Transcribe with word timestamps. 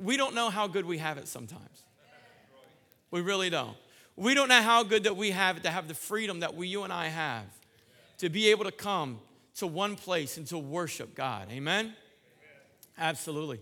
we 0.00 0.16
don't 0.16 0.34
know 0.34 0.50
how 0.50 0.66
good 0.66 0.84
we 0.84 0.98
have 0.98 1.18
it 1.18 1.28
sometimes. 1.28 1.84
We 3.10 3.20
really 3.20 3.50
don't. 3.50 3.76
We 4.16 4.34
don't 4.34 4.48
know 4.48 4.62
how 4.62 4.82
good 4.82 5.04
that 5.04 5.16
we 5.16 5.30
have 5.30 5.56
it 5.56 5.62
to 5.64 5.70
have 5.70 5.88
the 5.88 5.94
freedom 5.94 6.40
that 6.40 6.54
we, 6.54 6.68
you 6.68 6.84
and 6.84 6.92
I 6.92 7.08
have 7.08 7.46
to 8.18 8.28
be 8.28 8.50
able 8.50 8.64
to 8.64 8.72
come 8.72 9.18
to 9.56 9.66
one 9.66 9.96
place 9.96 10.36
and 10.36 10.46
to 10.48 10.58
worship 10.58 11.14
God. 11.14 11.48
Amen? 11.50 11.94
Absolutely. 12.98 13.60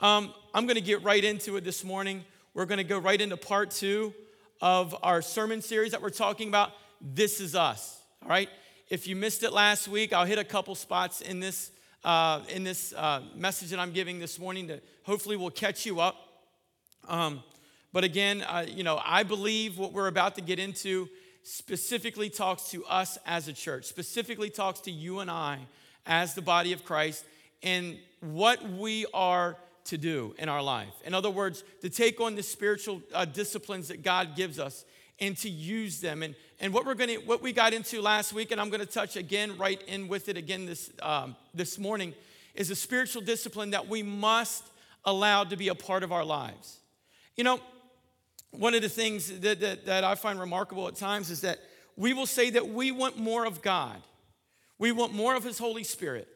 Um, 0.00 0.34
I'm 0.52 0.66
going 0.66 0.74
to 0.76 0.82
get 0.82 1.02
right 1.04 1.22
into 1.22 1.56
it 1.56 1.64
this 1.64 1.84
morning. 1.84 2.24
We're 2.54 2.66
going 2.66 2.78
to 2.78 2.84
go 2.84 2.98
right 2.98 3.20
into 3.20 3.36
part 3.36 3.70
two 3.70 4.12
of 4.60 4.96
our 5.02 5.22
sermon 5.22 5.62
series 5.62 5.92
that 5.92 6.02
we're 6.02 6.10
talking 6.10 6.48
about. 6.48 6.72
This 7.00 7.40
is 7.40 7.54
us. 7.54 8.00
All 8.22 8.28
right. 8.28 8.48
If 8.90 9.06
you 9.06 9.16
missed 9.16 9.42
it 9.42 9.52
last 9.52 9.88
week, 9.88 10.12
I'll 10.12 10.26
hit 10.26 10.38
a 10.38 10.44
couple 10.44 10.74
spots 10.74 11.20
in 11.20 11.40
this 11.40 11.70
uh, 12.04 12.40
in 12.48 12.64
this 12.64 12.92
uh, 12.92 13.22
message 13.34 13.70
that 13.70 13.78
I'm 13.78 13.92
giving 13.92 14.18
this 14.18 14.38
morning 14.38 14.66
that 14.68 14.82
hopefully 15.04 15.36
will 15.36 15.50
catch 15.50 15.86
you 15.86 16.00
up. 16.00 16.16
Um, 17.08 17.42
but 17.92 18.04
again, 18.04 18.42
uh, 18.42 18.64
you 18.68 18.84
know, 18.84 19.00
I 19.04 19.22
believe 19.22 19.78
what 19.78 19.92
we're 19.92 20.08
about 20.08 20.34
to 20.36 20.40
get 20.40 20.58
into 20.58 21.08
specifically 21.42 22.30
talks 22.30 22.70
to 22.70 22.84
us 22.86 23.18
as 23.26 23.48
a 23.48 23.52
church, 23.52 23.84
specifically 23.84 24.50
talks 24.50 24.80
to 24.80 24.90
you 24.90 25.20
and 25.20 25.30
I 25.30 25.58
as 26.06 26.34
the 26.34 26.42
body 26.42 26.72
of 26.72 26.84
Christ 26.84 27.24
and 27.62 27.98
what 28.20 28.62
we 28.68 29.06
are 29.12 29.56
to 29.84 29.98
do 29.98 30.34
in 30.38 30.48
our 30.48 30.62
life. 30.62 30.94
In 31.04 31.14
other 31.14 31.30
words, 31.30 31.64
to 31.80 31.90
take 31.90 32.20
on 32.20 32.36
the 32.36 32.42
spiritual 32.42 33.02
uh, 33.12 33.24
disciplines 33.24 33.88
that 33.88 34.02
God 34.02 34.36
gives 34.36 34.58
us 34.58 34.84
and 35.22 35.36
to 35.38 35.48
use 35.48 36.00
them. 36.00 36.22
And, 36.22 36.34
and 36.58 36.74
what 36.74 36.84
we're 36.84 36.94
gonna 36.94 37.14
what 37.14 37.40
we 37.40 37.52
got 37.52 37.72
into 37.72 38.02
last 38.02 38.32
week, 38.32 38.50
and 38.50 38.60
I'm 38.60 38.68
gonna 38.68 38.84
touch 38.84 39.16
again 39.16 39.56
right 39.56 39.80
in 39.86 40.08
with 40.08 40.28
it 40.28 40.36
again 40.36 40.66
this 40.66 40.90
um, 41.00 41.36
this 41.54 41.78
morning, 41.78 42.12
is 42.54 42.70
a 42.70 42.76
spiritual 42.76 43.22
discipline 43.22 43.70
that 43.70 43.88
we 43.88 44.02
must 44.02 44.64
allow 45.04 45.44
to 45.44 45.56
be 45.56 45.68
a 45.68 45.74
part 45.74 46.02
of 46.02 46.12
our 46.12 46.24
lives. 46.24 46.80
You 47.36 47.44
know, 47.44 47.60
one 48.50 48.74
of 48.74 48.82
the 48.82 48.88
things 48.88 49.40
that, 49.40 49.60
that, 49.60 49.86
that 49.86 50.04
I 50.04 50.16
find 50.16 50.38
remarkable 50.38 50.88
at 50.88 50.96
times 50.96 51.30
is 51.30 51.40
that 51.42 51.58
we 51.96 52.12
will 52.12 52.26
say 52.26 52.50
that 52.50 52.68
we 52.68 52.90
want 52.90 53.16
more 53.16 53.46
of 53.46 53.62
God. 53.62 54.02
We 54.78 54.90
want 54.90 55.14
more 55.14 55.36
of 55.36 55.44
His 55.44 55.58
Holy 55.58 55.84
Spirit, 55.84 56.26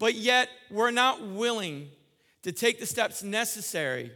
but 0.00 0.14
yet 0.14 0.48
we're 0.70 0.90
not 0.90 1.24
willing 1.24 1.90
to 2.42 2.50
take 2.50 2.80
the 2.80 2.86
steps 2.86 3.22
necessary 3.22 4.10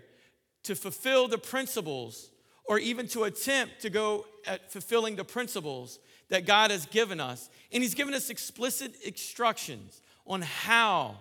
to 0.65 0.75
fulfill 0.75 1.29
the 1.29 1.39
principles 1.39 2.30
or 2.71 2.79
even 2.79 3.09
to 3.09 3.25
attempt 3.25 3.81
to 3.81 3.91
go 3.91 4.25
at 4.47 4.71
fulfilling 4.71 5.17
the 5.17 5.25
principles 5.25 5.99
that 6.29 6.47
God 6.47 6.71
has 6.71 6.87
given 6.87 7.19
us. 7.19 7.51
And 7.73 7.83
He's 7.83 7.95
given 7.95 8.15
us 8.15 8.31
explicit 8.31 8.95
instructions 9.05 10.01
on 10.25 10.43
how 10.43 11.17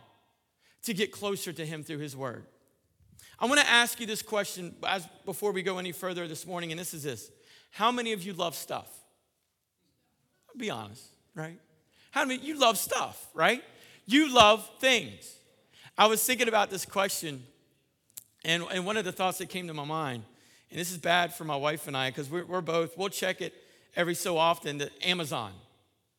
to 0.83 0.94
get 0.94 1.11
closer 1.11 1.52
to 1.52 1.66
Him 1.66 1.83
through 1.83 1.97
His 1.97 2.16
Word. 2.16 2.45
I 3.39 3.47
want 3.47 3.59
to 3.61 3.67
ask 3.67 4.00
you 4.00 4.05
this 4.05 4.22
question 4.22 4.75
as, 4.88 5.08
before 5.25 5.52
we 5.52 5.64
go 5.64 5.80
any 5.80 5.92
further 5.92 6.27
this 6.27 6.45
morning, 6.45 6.70
and 6.70 6.80
this 6.80 6.94
is 6.94 7.02
this 7.02 7.31
How 7.72 7.92
many 7.92 8.14
of 8.14 8.22
you 8.22 8.33
love 8.33 8.53
stuff? 8.53 8.88
I'll 10.50 10.59
be 10.59 10.70
honest, 10.70 11.03
right? 11.33 11.59
How 12.11 12.25
many 12.25 12.45
you 12.45 12.59
love 12.59 12.77
stuff, 12.77 13.27
right? 13.33 13.64
You 14.05 14.31
love 14.31 14.70
things. 14.80 15.33
I 15.97 16.05
was 16.05 16.23
thinking 16.23 16.47
about 16.47 16.70
this 16.70 16.86
question, 16.86 17.44
and, 18.45 18.64
and 18.72 18.86
one 18.86 18.97
of 18.97 19.03
the 19.03 19.11
thoughts 19.11 19.39
that 19.39 19.50
came 19.50 19.66
to 19.66 19.73
my 19.73 19.86
mind, 19.86 20.25
and 20.72 20.80
this 20.80 20.92
is 20.92 20.98
bad 20.98 21.34
for 21.34 21.44
my 21.44 21.56
wife 21.56 21.88
and 21.88 21.98
I, 21.98 22.09
because 22.09 22.30
we're, 22.30 22.45
we're 22.45 22.62
both, 22.62 22.98
we'll 22.98 23.09
check 23.09 23.42
it 23.42 23.53
every 23.95 24.16
so 24.16 24.38
often, 24.38 24.78
that 24.80 24.92
Amazon, 25.03 25.52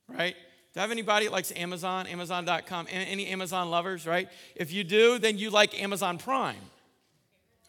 right? 0.08 0.34
Do 0.72 0.80
I 0.80 0.82
have 0.82 0.90
anybody 0.90 1.26
that 1.26 1.32
likes 1.32 1.52
Amazon, 1.56 2.06
Amazon.com? 2.06 2.86
Any 2.90 3.26
Amazon 3.26 3.70
lovers, 3.70 4.06
right? 4.06 4.28
If 4.54 4.72
you 4.72 4.84
do, 4.84 5.18
then 5.18 5.38
you 5.38 5.50
like 5.50 5.80
Amazon 5.80 6.18
Prime, 6.18 6.62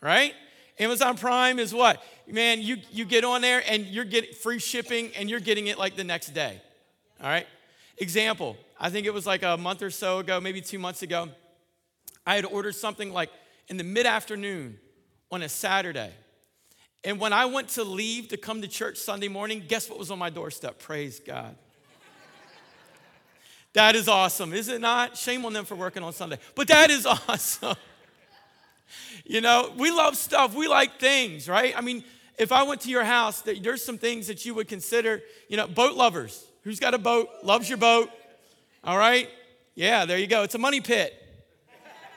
right? 0.02 0.34
Amazon 0.80 1.18
Prime 1.18 1.60
is 1.60 1.74
what? 1.74 2.04
Man, 2.28 2.62
you, 2.62 2.78
you 2.92 3.06
get 3.06 3.24
on 3.24 3.42
there 3.42 3.64
and 3.68 3.86
you're 3.86 4.06
getting 4.06 4.34
free 4.34 4.60
shipping 4.60 5.12
and 5.18 5.30
you're 5.30 5.40
getting 5.40 5.68
it 5.68 5.78
like 5.78 5.96
the 5.96 6.04
next 6.04 6.30
day, 6.30 6.62
all 7.22 7.30
right? 7.30 7.48
Example, 7.98 8.58
I 8.80 8.90
think 8.90 9.06
it 9.06 9.14
was 9.14 9.28
like 9.28 9.44
a 9.44 9.58
month 9.58 9.84
or 9.84 9.92
so 9.92 10.20
ago, 10.20 10.40
maybe 10.40 10.62
two 10.62 10.80
months 10.80 11.04
ago. 11.04 11.30
I 12.26 12.36
had 12.36 12.46
ordered 12.46 12.76
something 12.76 13.14
like 13.14 13.30
in 13.68 13.78
the 13.78 13.84
mid 13.84 14.06
afternoon 14.06 14.78
on 15.32 15.42
a 15.42 15.50
Saturday. 15.50 16.12
And 17.04 17.20
when 17.20 17.34
I 17.34 17.46
went 17.46 17.70
to 17.70 17.84
leave 17.84 18.28
to 18.30 18.38
come 18.38 18.62
to 18.62 18.68
church 18.68 18.98
Sunday 18.98 19.28
morning, 19.28 19.64
guess 19.68 19.90
what 19.90 19.98
was 19.98 20.12
on 20.12 20.20
my 20.20 20.30
doorstep? 20.30 20.78
Praise 20.80 21.20
God. 21.20 21.56
that 23.74 23.96
is 23.96 24.08
awesome, 24.08 24.54
is 24.54 24.68
it 24.68 24.82
not? 24.82 25.18
Shame 25.18 25.46
on 25.46 25.54
them 25.54 25.66
for 25.66 25.76
working 25.76 26.04
on 26.04 26.14
Sunday, 26.14 26.38
but 26.56 26.68
that 26.68 26.92
is 26.92 27.06
awesome. 27.28 27.76
you 29.26 29.42
know, 29.42 29.74
we 29.78 29.90
love 29.90 30.16
stuff, 30.16 30.54
we 30.54 30.68
like 30.68 31.00
things, 31.00 31.50
right? 31.50 31.74
I 31.76 31.82
mean, 31.82 32.04
if 32.38 32.52
I 32.52 32.64
went 32.64 32.82
to 32.82 32.90
your 32.90 33.04
house, 33.04 33.42
there's 33.42 33.84
some 33.84 33.98
things 33.98 34.28
that 34.28 34.46
you 34.46 34.54
would 34.54 34.68
consider, 34.68 35.22
you 35.48 35.58
know, 35.58 35.68
boat 35.68 35.96
lovers. 35.96 36.46
Who's 36.64 36.80
got 36.80 36.94
a 36.94 37.00
boat? 37.00 37.30
Loves 37.44 37.68
your 37.68 37.78
boat? 37.78 38.10
All 38.84 38.98
right? 38.98 39.28
Yeah, 39.76 40.06
there 40.06 40.18
you 40.18 40.28
go. 40.28 40.44
It's 40.44 40.56
a 40.56 40.60
money 40.60 40.82
pit. 40.82 41.14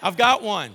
I've 0.03 0.16
got 0.16 0.43
one. 0.43 0.75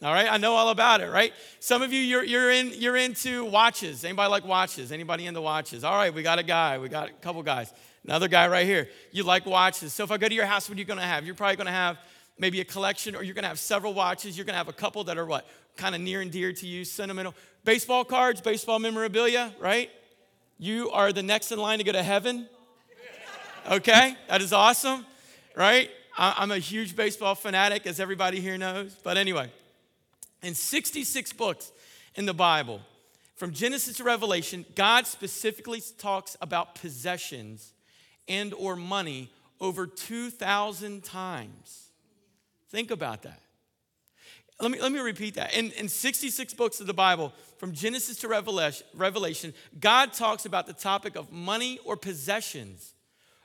All 0.00 0.12
right, 0.12 0.30
I 0.30 0.36
know 0.36 0.54
all 0.54 0.68
about 0.68 1.00
it, 1.00 1.10
right? 1.10 1.32
Some 1.58 1.82
of 1.82 1.92
you, 1.92 2.00
you're, 2.00 2.22
you're, 2.22 2.52
in, 2.52 2.72
you're 2.76 2.96
into 2.96 3.44
watches. 3.44 4.04
Anybody 4.04 4.30
like 4.30 4.44
watches? 4.44 4.92
Anybody 4.92 5.26
into 5.26 5.40
watches? 5.40 5.82
All 5.82 5.96
right, 5.96 6.14
we 6.14 6.22
got 6.22 6.38
a 6.38 6.44
guy. 6.44 6.78
We 6.78 6.88
got 6.88 7.08
a 7.08 7.12
couple 7.14 7.42
guys. 7.42 7.72
Another 8.04 8.28
guy 8.28 8.46
right 8.46 8.64
here. 8.64 8.88
You 9.10 9.24
like 9.24 9.44
watches. 9.44 9.92
So 9.92 10.04
if 10.04 10.12
I 10.12 10.16
go 10.16 10.28
to 10.28 10.34
your 10.34 10.46
house, 10.46 10.68
what 10.68 10.76
are 10.76 10.78
you 10.78 10.84
going 10.84 11.00
to 11.00 11.04
have? 11.04 11.26
You're 11.26 11.34
probably 11.34 11.56
going 11.56 11.66
to 11.66 11.72
have 11.72 11.98
maybe 12.38 12.60
a 12.60 12.64
collection 12.64 13.16
or 13.16 13.24
you're 13.24 13.34
going 13.34 13.42
to 13.42 13.48
have 13.48 13.58
several 13.58 13.92
watches. 13.92 14.36
You're 14.36 14.44
going 14.44 14.54
to 14.54 14.58
have 14.58 14.68
a 14.68 14.72
couple 14.72 15.02
that 15.04 15.18
are 15.18 15.26
what? 15.26 15.48
Kind 15.76 15.96
of 15.96 16.00
near 16.00 16.20
and 16.20 16.30
dear 16.30 16.52
to 16.52 16.66
you, 16.66 16.84
sentimental. 16.84 17.34
Baseball 17.64 18.04
cards, 18.04 18.40
baseball 18.40 18.78
memorabilia, 18.78 19.52
right? 19.58 19.90
You 20.58 20.90
are 20.90 21.12
the 21.12 21.22
next 21.24 21.50
in 21.50 21.58
line 21.58 21.78
to 21.78 21.84
go 21.84 21.92
to 21.92 22.02
heaven. 22.02 22.48
Okay, 23.68 24.16
that 24.28 24.40
is 24.40 24.52
awesome, 24.52 25.04
right? 25.54 25.90
I'm 26.16 26.50
a 26.50 26.58
huge 26.58 26.96
baseball 26.96 27.34
fanatic, 27.34 27.86
as 27.86 28.00
everybody 28.00 28.40
here 28.40 28.56
knows. 28.58 28.96
But 29.04 29.16
anyway, 29.16 29.52
in 30.42 30.54
66 30.54 31.32
books 31.32 31.72
in 32.14 32.26
the 32.26 32.34
Bible, 32.34 32.80
from 33.36 33.52
Genesis 33.52 33.98
to 33.98 34.04
Revelation, 34.04 34.64
God 34.74 35.06
specifically 35.06 35.80
talks 35.98 36.36
about 36.40 36.74
possessions 36.74 37.72
and 38.26 38.52
or 38.54 38.76
money 38.76 39.30
over 39.60 39.86
2,000 39.86 41.04
times. 41.04 41.88
Think 42.70 42.90
about 42.90 43.22
that. 43.22 43.40
Let 44.60 44.72
me, 44.72 44.80
let 44.80 44.90
me 44.90 44.98
repeat 44.98 45.34
that. 45.34 45.54
In, 45.54 45.70
in 45.72 45.88
66 45.88 46.52
books 46.54 46.80
of 46.80 46.88
the 46.88 46.94
Bible, 46.94 47.32
from 47.58 47.72
Genesis 47.72 48.18
to 48.18 48.28
Revelation, 48.28 49.54
God 49.78 50.12
talks 50.12 50.46
about 50.46 50.66
the 50.66 50.72
topic 50.72 51.14
of 51.14 51.30
money 51.30 51.78
or 51.84 51.96
possessions 51.96 52.94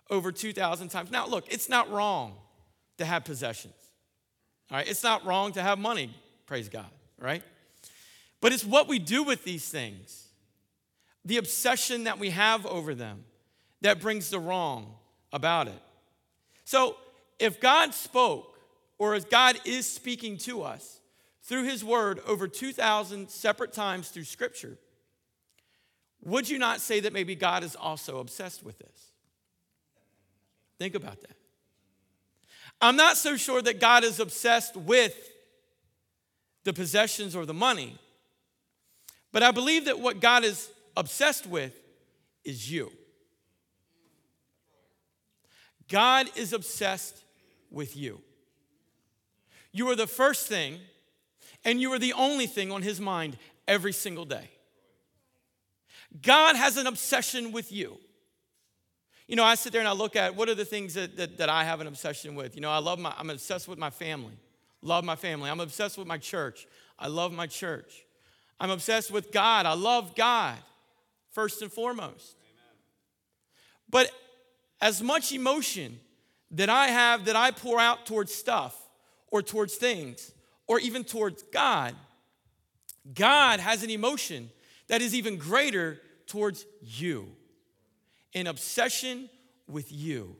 over 0.10 0.32
2,000 0.32 0.90
times. 0.90 1.12
Now, 1.12 1.28
look, 1.28 1.46
it's 1.52 1.70
not 1.70 1.90
wrong 1.92 2.36
to 2.98 3.06
have 3.06 3.26
possessions. 3.26 3.76
All 4.72 4.78
right, 4.78 4.88
it's 4.88 5.04
not 5.04 5.24
wrong 5.26 5.52
to 5.54 5.62
have 5.62 5.78
money, 5.78 6.16
praise 6.54 6.70
God, 6.70 6.86
right? 7.18 7.42
But 8.40 8.54
it's 8.54 8.64
what 8.64 8.88
we 8.88 9.00
do 9.00 9.24
with 9.24 9.44
these 9.44 9.68
things, 9.68 10.28
the 11.26 11.38
obsession 11.38 12.04
that 12.04 12.20
we 12.20 12.30
have 12.30 12.68
over 12.68 12.94
them, 12.94 13.24
that 13.82 14.00
brings 14.00 14.30
the 14.30 14.38
wrong 14.38 14.94
about 15.32 15.68
it. 15.68 15.82
So, 16.64 16.96
if 17.40 17.60
God 17.60 17.96
spoke, 17.96 18.56
or 19.00 19.16
if 19.16 19.32
God 19.32 19.62
is 19.66 19.90
speaking 19.90 20.38
to 20.40 20.62
us 20.62 21.00
through 21.42 21.64
His 21.64 21.84
Word 21.84 22.22
over 22.28 22.48
2,000 22.48 23.32
separate 23.32 23.74
times 23.74 24.10
through 24.10 24.26
Scripture, 24.26 24.78
would 26.24 26.48
you 26.48 26.60
not 26.60 26.82
say 26.82 27.00
that 27.00 27.14
maybe 27.14 27.34
God 27.34 27.64
is 27.64 27.76
also 27.76 28.20
obsessed 28.20 28.64
with 28.64 28.78
this? 28.78 29.12
Think 30.78 30.94
about 30.94 31.20
that. 31.22 31.36
I'm 32.80 32.96
not 32.96 33.18
so 33.18 33.38
sure 33.38 33.60
that 33.64 33.80
God 33.80 34.04
is 34.04 34.20
obsessed 34.20 34.78
with 34.78 35.32
the 36.64 36.74
possessions 36.74 37.36
or 37.36 37.46
the 37.46 37.54
money, 37.54 37.98
but 39.32 39.44
I 39.44 39.52
believe 39.52 39.86
that 39.86 40.00
what 40.00 40.20
God 40.20 40.44
is 40.44 40.70
obsessed 40.96 41.48
with 41.48 41.74
is 42.46 42.72
you. 42.72 42.92
God 45.90 46.28
is 46.36 46.54
obsessed 46.54 47.24
with 47.70 47.98
you. 47.98 48.22
You 49.72 49.90
are 49.90 49.96
the 49.96 50.08
first 50.08 50.48
thing, 50.48 50.80
and 51.66 51.82
you 51.82 51.92
are 51.92 52.00
the 52.00 52.14
only 52.14 52.48
thing 52.48 52.72
on 52.72 52.82
his 52.82 53.02
mind 53.02 53.38
every 53.68 53.94
single 53.94 54.26
day. 54.26 54.50
God 56.22 56.56
has 56.56 56.78
an 56.78 56.86
obsession 56.86 57.52
with 57.52 57.72
you. 57.72 57.98
You 59.28 59.36
know, 59.36 59.44
I 59.44 59.56
sit 59.56 59.72
there 59.72 59.82
and 59.82 59.88
I 59.88 59.94
look 59.94 60.16
at 60.16 60.36
what 60.36 60.50
are 60.50 60.56
the 60.56 60.66
things 60.66 60.94
that, 60.94 61.18
that, 61.18 61.38
that 61.38 61.50
I 61.50 61.64
have 61.64 61.82
an 61.82 61.88
obsession 61.88 62.36
with. 62.36 62.56
You 62.56 62.62
know, 62.62 62.70
I 62.70 62.78
love 62.78 63.00
my, 63.00 63.14
I'm 63.18 63.30
obsessed 63.30 63.68
with 63.68 63.80
my 63.80 63.90
family. 63.90 64.38
Love 64.84 65.04
my 65.04 65.16
family. 65.16 65.50
I'm 65.50 65.60
obsessed 65.60 65.98
with 65.98 66.08
my 66.08 66.18
church. 66.18 66.68
I 67.00 67.08
love 67.08 67.34
my 67.34 67.48
church. 67.48 68.06
I'm 68.60 68.70
obsessed 68.70 69.10
with 69.10 69.32
God. 69.32 69.66
I 69.66 69.74
love 69.74 70.16
God, 70.16 70.58
first 71.32 71.62
and 71.62 71.72
foremost. 71.72 72.36
But 73.90 74.12
as 74.82 75.02
much 75.02 75.32
emotion 75.32 76.00
that 76.52 76.70
I 76.70 76.88
have 76.88 77.26
that 77.26 77.36
I 77.36 77.52
pour 77.52 77.80
out 77.80 78.06
towards 78.06 78.34
stuff 78.34 78.76
or 79.32 79.42
towards 79.42 79.76
things 79.76 80.32
or 80.68 80.80
even 80.80 81.04
towards 81.04 81.44
God, 81.44 81.96
God 83.14 83.60
has 83.60 83.84
an 83.84 83.90
emotion 83.90 84.50
that 84.88 85.02
is 85.02 85.16
even 85.16 85.38
greater 85.38 86.00
towards 86.28 86.66
you 86.82 87.28
an 88.36 88.48
obsession 88.48 89.30
with 89.68 89.92
you. 89.92 90.36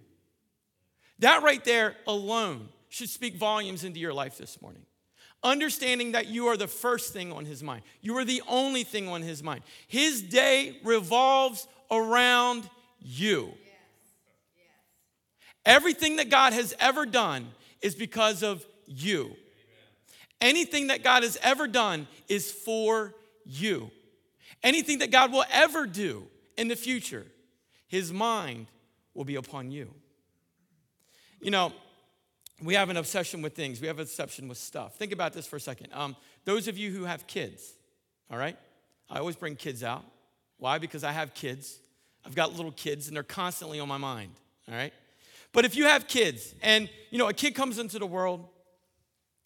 That 1.20 1.44
right 1.44 1.64
there 1.64 1.96
alone 2.08 2.70
should 2.94 3.10
speak 3.10 3.36
volumes 3.36 3.84
into 3.84 4.00
your 4.00 4.14
life 4.14 4.38
this 4.38 4.62
morning. 4.62 4.84
Understanding 5.42 6.12
that 6.12 6.28
you 6.28 6.46
are 6.46 6.56
the 6.56 6.68
first 6.68 7.12
thing 7.12 7.34
on 7.34 7.44
his 7.44 7.64
mind, 7.64 7.82
you 8.02 8.16
are 8.18 8.24
the 8.24 8.44
only 8.48 8.84
thing 8.84 9.10
on 9.10 9.24
his 9.24 9.42
mind. 9.42 9.64
His 9.88 10.22
day 10.22 10.78
revolves 10.84 11.68
around 11.90 12.70
you. 13.02 13.52
Everything 15.66 16.18
that 16.18 16.30
God 16.30 16.54
has 16.54 16.76
ever 16.80 17.08
done 17.08 17.48
is 17.82 17.96
because 17.96 18.44
of 18.44 18.64
you. 18.86 19.36
Anything 20.40 20.88
that 20.88 21.04
God 21.04 21.24
has 21.24 21.38
ever 21.42 21.68
done 21.68 22.08
is 22.28 22.52
for 22.52 23.16
you. 23.44 23.90
Anything 24.62 25.00
that 25.00 25.10
God 25.10 25.32
will 25.32 25.46
ever 25.52 25.88
do 25.88 26.28
in 26.58 26.68
the 26.68 26.76
future, 26.76 27.26
his 27.88 28.14
mind 28.14 28.68
will 29.16 29.26
be 29.26 29.36
upon 29.36 29.72
you. 29.72 29.92
You 31.42 31.50
know, 31.50 31.74
we 32.64 32.76
have 32.76 32.90
an 32.90 32.98
obsession 32.98 33.42
with 33.42 33.54
things, 33.56 33.82
we 33.82 33.88
have 33.88 33.98
an 33.98 34.04
obsession 34.04 34.48
with 34.48 34.58
stuff. 34.58 34.96
Think 34.96 35.12
about 35.12 35.34
this 35.34 35.46
for 35.46 35.58
a 35.58 35.60
second. 35.60 35.88
Um, 35.94 36.16
those 36.46 36.68
of 36.68 36.78
you 36.78 36.92
who 36.92 37.04
have 37.06 37.28
kids, 37.28 37.74
all 38.32 38.38
right? 38.38 38.58
I 39.10 39.20
always 39.20 39.36
bring 39.36 39.56
kids 39.56 39.84
out. 39.84 40.04
Why? 40.58 40.78
Because 40.78 41.04
I 41.04 41.12
have 41.12 41.34
kids. 41.34 41.80
I've 42.26 42.36
got 42.36 42.56
little 42.56 42.72
kids 42.72 43.08
and 43.08 43.16
they're 43.16 43.24
constantly 43.24 43.80
on 43.80 43.88
my 43.88 43.98
mind, 43.98 44.32
all 44.70 44.76
right? 44.76 44.94
But 45.52 45.66
if 45.66 45.76
you 45.76 45.86
have 45.86 46.08
kids 46.08 46.56
and, 46.62 46.90
you 47.12 47.18
know, 47.18 47.28
a 47.28 47.34
kid 47.34 47.54
comes 47.54 47.80
into 47.80 48.00
the 48.00 48.08
world 48.08 48.48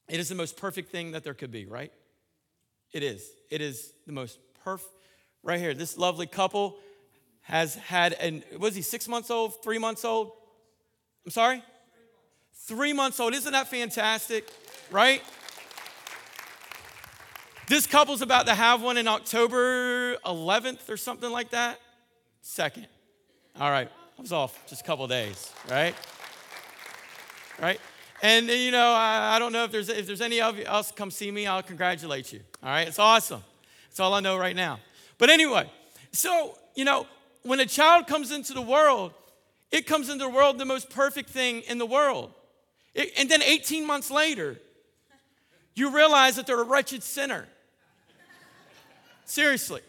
it 0.07 0.19
is 0.19 0.29
the 0.29 0.35
most 0.35 0.57
perfect 0.57 0.89
thing 0.89 1.11
that 1.11 1.23
there 1.23 1.33
could 1.33 1.51
be, 1.51 1.65
right? 1.65 1.91
It 2.93 3.03
is. 3.03 3.29
It 3.49 3.61
is 3.61 3.93
the 4.05 4.13
most 4.13 4.39
perfect. 4.63 4.91
Right 5.43 5.59
here, 5.59 5.73
this 5.73 5.97
lovely 5.97 6.27
couple 6.27 6.77
has 7.41 7.75
had 7.75 8.13
an, 8.13 8.43
was 8.57 8.75
he 8.75 8.81
six 8.81 9.07
months 9.07 9.29
old, 9.29 9.61
three 9.63 9.77
months 9.77 10.03
old? 10.03 10.31
I'm 11.25 11.31
sorry? 11.31 11.63
Three 12.65 12.93
months 12.93 13.19
old. 13.19 13.33
Isn't 13.33 13.53
that 13.53 13.67
fantastic? 13.67 14.49
Right? 14.91 15.21
This 17.67 17.85
couple's 17.85 18.21
about 18.21 18.45
to 18.47 18.55
have 18.55 18.81
one 18.81 18.97
in 18.97 19.07
October 19.07 20.15
11th 20.25 20.89
or 20.89 20.97
something 20.97 21.29
like 21.29 21.49
that. 21.51 21.79
Second. 22.41 22.87
All 23.59 23.69
right. 23.69 23.89
I 24.17 24.21
was 24.21 24.31
off 24.31 24.65
just 24.67 24.81
a 24.81 24.83
couple 24.83 25.07
days, 25.07 25.51
right? 25.69 25.93
Right? 27.61 27.79
And 28.23 28.47
you 28.47 28.71
know, 28.71 28.93
I, 28.93 29.35
I, 29.35 29.39
don't 29.39 29.51
know 29.51 29.63
if 29.63 29.71
there's 29.71 29.89
if 29.89 30.07
there's 30.07 30.21
any 30.21 30.41
of 30.41 30.57
you 30.57 30.63
else 30.63 30.91
come 30.91 31.11
see 31.11 31.29
me, 31.29 31.45
I'll 31.45 31.61
congratulate 31.61 32.33
you. 32.33 32.39
All 32.63 32.69
right, 32.69 32.87
it's 32.87 32.97
awesome. 32.97 33.43
That's 33.89 33.99
all 33.99 34.13
I 34.15 34.21
know 34.21 34.37
right 34.37 34.55
now. 34.55 34.79
But 35.19 35.29
anyway, 35.29 35.69
so 36.11 36.57
you 36.75 36.83
know, 36.83 37.05
when 37.43 37.59
a 37.59 37.65
child 37.65 38.07
comes 38.07 38.31
into 38.31 38.53
the 38.53 38.61
world, 38.61 39.13
it 39.71 39.85
comes 39.85 40.09
into 40.09 40.23
the 40.23 40.31
world 40.31 40.57
the 40.57 40.65
most 40.65 40.89
perfect 40.89 41.29
thing 41.29 41.61
in 41.61 41.77
the 41.77 41.85
world. 41.85 42.33
And 43.17 43.29
then 43.29 43.43
18 43.43 43.85
months 43.85 44.09
later, 44.09 44.59
you 45.75 45.95
realize 45.95 46.35
that 46.37 46.47
they're 46.47 46.59
a 46.59 46.65
wretched 46.65 47.03
sinner. 47.03 47.47
Seriously, 49.25 49.81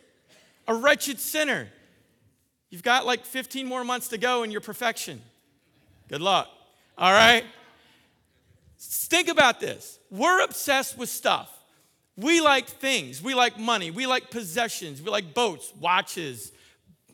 a 0.67 0.75
wretched 0.75 1.19
sinner. 1.19 1.69
You've 2.71 2.83
got 2.83 3.07
like 3.07 3.25
15 3.25 3.67
more 3.67 3.85
months 3.85 4.09
to 4.09 4.19
go 4.19 4.43
in 4.43 4.51
your 4.51 4.61
perfection. 4.61 5.23
Good 6.09 6.21
luck. 6.21 6.49
All 6.99 7.13
right? 7.13 7.45
Think 8.79 9.29
about 9.29 9.61
this. 9.61 9.99
We're 10.11 10.43
obsessed 10.45 10.99
with 10.99 11.09
stuff. 11.09 11.51
We 12.17 12.41
like 12.41 12.67
things. 12.67 13.23
We 13.23 13.35
like 13.35 13.59
money. 13.59 13.91
We 13.91 14.07
like 14.07 14.31
possessions. 14.31 15.01
We 15.01 15.09
like 15.09 15.33
boats, 15.33 15.73
watches, 15.81 16.53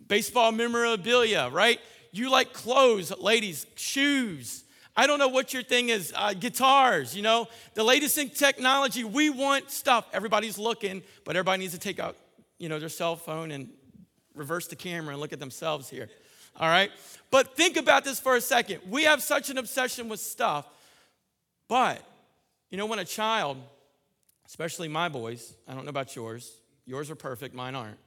baseball 0.08 0.50
memorabilia, 0.50 1.50
right? 1.50 1.78
You 2.10 2.30
like 2.30 2.52
clothes, 2.52 3.12
ladies, 3.18 3.66
shoes. 3.76 4.63
I 4.96 5.06
don't 5.06 5.18
know 5.18 5.28
what 5.28 5.52
your 5.52 5.62
thing 5.62 5.88
is, 5.88 6.12
uh, 6.16 6.34
guitars, 6.34 7.16
you 7.16 7.22
know, 7.22 7.48
the 7.74 7.82
latest 7.82 8.16
in 8.16 8.30
technology. 8.30 9.02
We 9.04 9.28
want 9.30 9.70
stuff. 9.70 10.06
Everybody's 10.12 10.58
looking, 10.58 11.02
but 11.24 11.36
everybody 11.36 11.60
needs 11.60 11.74
to 11.74 11.80
take 11.80 11.98
out, 11.98 12.16
you 12.58 12.68
know, 12.68 12.78
their 12.78 12.88
cell 12.88 13.16
phone 13.16 13.50
and 13.50 13.70
reverse 14.34 14.68
the 14.68 14.76
camera 14.76 15.12
and 15.12 15.20
look 15.20 15.32
at 15.32 15.40
themselves 15.40 15.88
here. 15.88 16.08
All 16.60 16.68
right? 16.68 16.90
But 17.30 17.56
think 17.56 17.76
about 17.76 18.04
this 18.04 18.20
for 18.20 18.36
a 18.36 18.40
second. 18.40 18.80
We 18.88 19.04
have 19.04 19.22
such 19.22 19.50
an 19.50 19.58
obsession 19.58 20.08
with 20.08 20.20
stuff 20.20 20.66
but, 21.68 22.02
you 22.70 22.78
know, 22.78 22.86
when 22.86 22.98
a 22.98 23.04
child, 23.04 23.56
especially 24.46 24.88
my 24.88 25.08
boys, 25.08 25.54
I 25.66 25.74
don't 25.74 25.84
know 25.84 25.90
about 25.90 26.14
yours, 26.14 26.52
yours 26.86 27.10
are 27.10 27.14
perfect, 27.14 27.54
mine 27.54 27.74
aren't. 27.74 27.98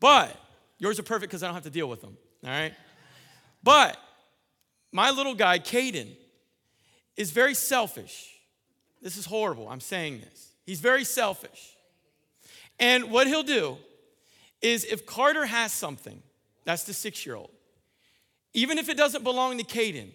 But 0.00 0.36
yours 0.78 0.98
are 0.98 1.04
perfect 1.04 1.30
because 1.30 1.42
I 1.42 1.46
don't 1.46 1.54
have 1.54 1.64
to 1.64 1.70
deal 1.70 1.88
with 1.88 2.00
them, 2.00 2.16
all 2.44 2.50
right? 2.50 2.74
But 3.62 3.96
my 4.92 5.10
little 5.10 5.34
guy, 5.34 5.58
Caden, 5.58 6.08
is 7.16 7.30
very 7.30 7.54
selfish. 7.54 8.28
This 9.02 9.16
is 9.16 9.26
horrible, 9.26 9.68
I'm 9.68 9.80
saying 9.80 10.20
this. 10.20 10.52
He's 10.64 10.80
very 10.80 11.04
selfish. 11.04 11.76
And 12.78 13.10
what 13.10 13.26
he'll 13.26 13.42
do 13.42 13.76
is 14.62 14.84
if 14.84 15.06
Carter 15.06 15.46
has 15.46 15.72
something, 15.72 16.22
that's 16.64 16.84
the 16.84 16.94
six 16.94 17.24
year 17.24 17.34
old, 17.34 17.50
even 18.52 18.78
if 18.78 18.88
it 18.88 18.96
doesn't 18.96 19.24
belong 19.24 19.58
to 19.58 19.64
Caden, 19.64 20.10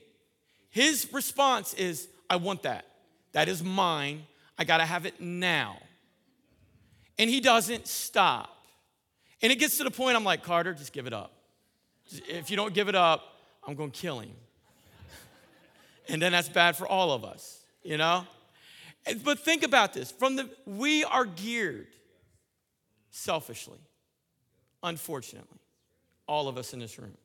his 0.69 1.07
response 1.13 1.73
is, 1.73 2.07
I 2.29 2.35
want 2.35 2.63
that. 2.63 2.85
That 3.31 3.47
is 3.47 3.63
mine. 3.63 4.23
I 4.57 4.63
got 4.63 4.77
to 4.77 4.85
have 4.85 5.05
it 5.05 5.21
now. 5.21 5.77
And 7.17 7.29
he 7.29 7.39
doesn't 7.39 7.87
stop. 7.87 8.49
And 9.41 9.51
it 9.51 9.59
gets 9.59 9.77
to 9.77 9.83
the 9.83 9.91
point 9.91 10.15
I'm 10.15 10.23
like, 10.23 10.43
Carter, 10.43 10.73
just 10.73 10.91
give 10.91 11.07
it 11.07 11.13
up. 11.13 11.31
If 12.27 12.49
you 12.49 12.57
don't 12.57 12.73
give 12.73 12.89
it 12.89 12.95
up, 12.95 13.23
I'm 13.65 13.75
going 13.75 13.91
to 13.91 13.99
kill 13.99 14.19
him. 14.19 14.31
And 16.07 16.21
then 16.21 16.31
that's 16.31 16.49
bad 16.49 16.75
for 16.75 16.87
all 16.87 17.11
of 17.11 17.23
us, 17.23 17.59
you 17.83 17.97
know? 17.97 18.25
But 19.23 19.39
think 19.39 19.63
about 19.63 19.93
this. 19.93 20.11
From 20.11 20.35
the 20.35 20.49
we 20.65 21.03
are 21.03 21.25
geared 21.25 21.87
selfishly. 23.11 23.79
Unfortunately, 24.83 25.59
all 26.27 26.47
of 26.47 26.57
us 26.57 26.73
in 26.73 26.79
this 26.79 26.97
room. 26.99 27.17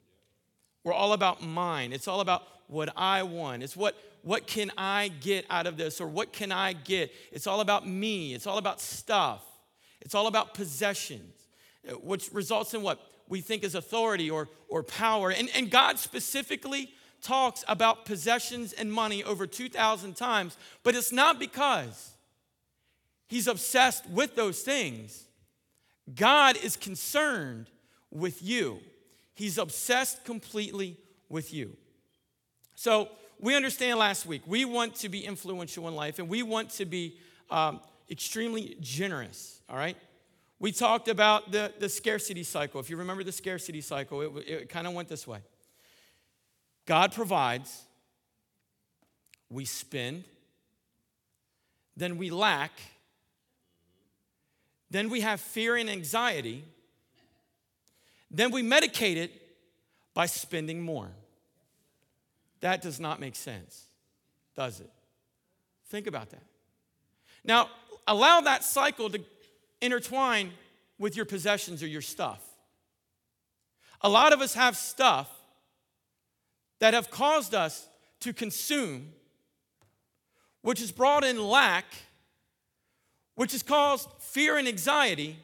We're 0.85 0.95
all 0.95 1.13
about 1.13 1.43
mine. 1.43 1.93
It's 1.93 2.09
all 2.09 2.21
about 2.21 2.43
what 2.69 2.91
I 2.97 3.23
want. 3.23 3.63
It's 3.63 3.77
what 3.77 3.97
what 4.23 4.47
can 4.47 4.71
I 4.77 5.09
get 5.09 5.47
out 5.49 5.67
of 5.67 5.77
this 5.77 6.01
or 6.01 6.07
what 6.07 6.33
can 6.33 6.53
I 6.53 6.75
get? 6.75 7.13
It's 7.33 7.47
all 7.47 7.61
about 7.61 7.87
me. 7.87 8.35
It's 8.35 8.47
all 8.47 8.59
about 8.59 8.81
stuff. 8.81 9.43
It's 10.01 10.15
all 10.15 10.27
about 10.27 10.55
possessions, 10.55 11.35
which 12.03 12.31
results 12.33 12.75
in 12.75 12.83
what 12.83 13.01
we 13.29 13.41
think 13.41 13.65
is 13.65 13.75
authority 13.75 14.31
or, 14.31 14.49
or 14.69 14.83
power. 14.83 15.31
And, 15.31 15.49
and 15.55 15.71
God 15.71 15.99
specifically 15.99 16.91
talks 17.23 17.65
about 17.69 18.05
possessions 18.05 18.73
and 18.73 18.93
money 18.93 19.23
over 19.25 19.47
2,000 19.47 20.17
times, 20.17 20.57
but 20.83 20.95
it's 20.95 21.13
not 21.13 21.39
because 21.39 22.13
He's 23.29 23.47
obsessed 23.47 24.11
with 24.11 24.35
those 24.35 24.61
things. 24.63 25.25
God 26.13 26.57
is 26.57 26.77
concerned 26.77 27.71
with 28.11 28.43
you. 28.43 28.81
He's 29.35 29.57
obsessed 29.57 30.25
completely 30.25 30.97
with 31.29 31.55
you. 31.55 31.77
So, 32.75 33.09
we 33.39 33.55
understand 33.55 34.01
last 34.01 34.27
week, 34.27 34.43
we 34.47 34.65
want 34.65 34.97
to 34.97 35.09
be 35.09 35.25
influential 35.25 35.87
in 35.87 35.95
life 35.95 36.19
and 36.19 36.29
we 36.29 36.43
want 36.43 36.71
to 36.71 36.85
be 36.85 37.17
um, 37.51 37.81
extremely 38.11 38.77
generous, 38.81 39.61
all 39.69 39.77
right? 39.77 39.97
We 40.59 40.73
talked 40.73 41.09
about 41.09 41.53
the, 41.53 41.73
the 41.79 41.89
scarcity 41.89 42.43
cycle. 42.43 42.81
If 42.81 42.91
you 42.91 42.97
remember 42.97 43.25
the 43.25 43.33
scarcity 43.33 43.81
cycle, 43.81 44.21
it, 44.21 44.49
it 44.49 44.69
kind 44.69 44.87
of 44.87 44.93
went 44.93 45.09
this 45.09 45.27
way 45.27 45.39
God 46.87 47.13
provides, 47.13 47.85
we 49.49 49.65
spend, 49.65 50.25
then 51.97 52.17
we 52.17 52.31
lack, 52.31 52.73
then 54.91 55.09
we 55.09 55.21
have 55.21 55.41
fear 55.41 55.77
and 55.77 55.89
anxiety, 55.89 56.65
then 58.31 58.51
we 58.51 58.63
medicate 58.63 59.17
it 59.17 59.33
by 60.15 60.27
spending 60.27 60.81
more. 60.81 61.11
That 62.61 62.83
does 62.83 63.01
not 63.01 63.21
make 63.21 63.37
sense, 63.37 63.87
does 64.57 64.81
it? 64.81 64.91
Think 65.89 66.07
about 66.07 66.31
that. 66.31 66.43
Now, 67.45 67.71
allow 68.07 68.41
that 68.43 68.65
cycle 68.65 69.11
to 69.11 69.21
intertwine 69.81 70.53
with 70.99 71.17
your 71.17 71.25
possessions 71.25 71.83
or 71.83 71.87
your 71.87 72.03
stuff. 72.03 72.41
A 74.03 74.09
lot 74.09 74.33
of 74.33 74.41
us 74.41 74.55
have 74.55 74.77
stuff 74.77 75.29
that 76.81 76.95
have 76.95 77.11
caused 77.11 77.55
us 77.55 77.89
to 78.21 78.33
consume, 78.33 79.13
which 80.63 80.81
has 80.81 80.91
brought 80.91 81.25
in 81.25 81.43
lack, 81.43 81.85
which 83.35 83.53
has 83.53 83.63
caused 83.63 84.09
fear 84.19 84.59
and 84.59 84.67
anxiety, 84.67 85.37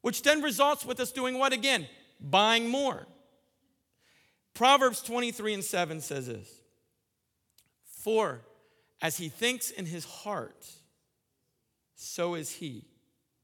which 0.00 0.22
then 0.22 0.40
results 0.42 0.84
with 0.84 0.98
us 0.98 1.12
doing 1.12 1.38
what 1.38 1.52
again? 1.52 1.86
Buying 2.20 2.68
more. 2.68 3.06
Proverbs 4.54 5.02
23 5.02 5.54
and 5.54 5.64
7 5.64 6.00
says 6.00 6.26
this 6.26 6.48
For 8.02 8.40
as 9.02 9.16
he 9.16 9.28
thinks 9.28 9.70
in 9.70 9.86
his 9.86 10.04
heart, 10.04 10.66
so 11.94 12.34
is 12.34 12.50
he. 12.50 12.86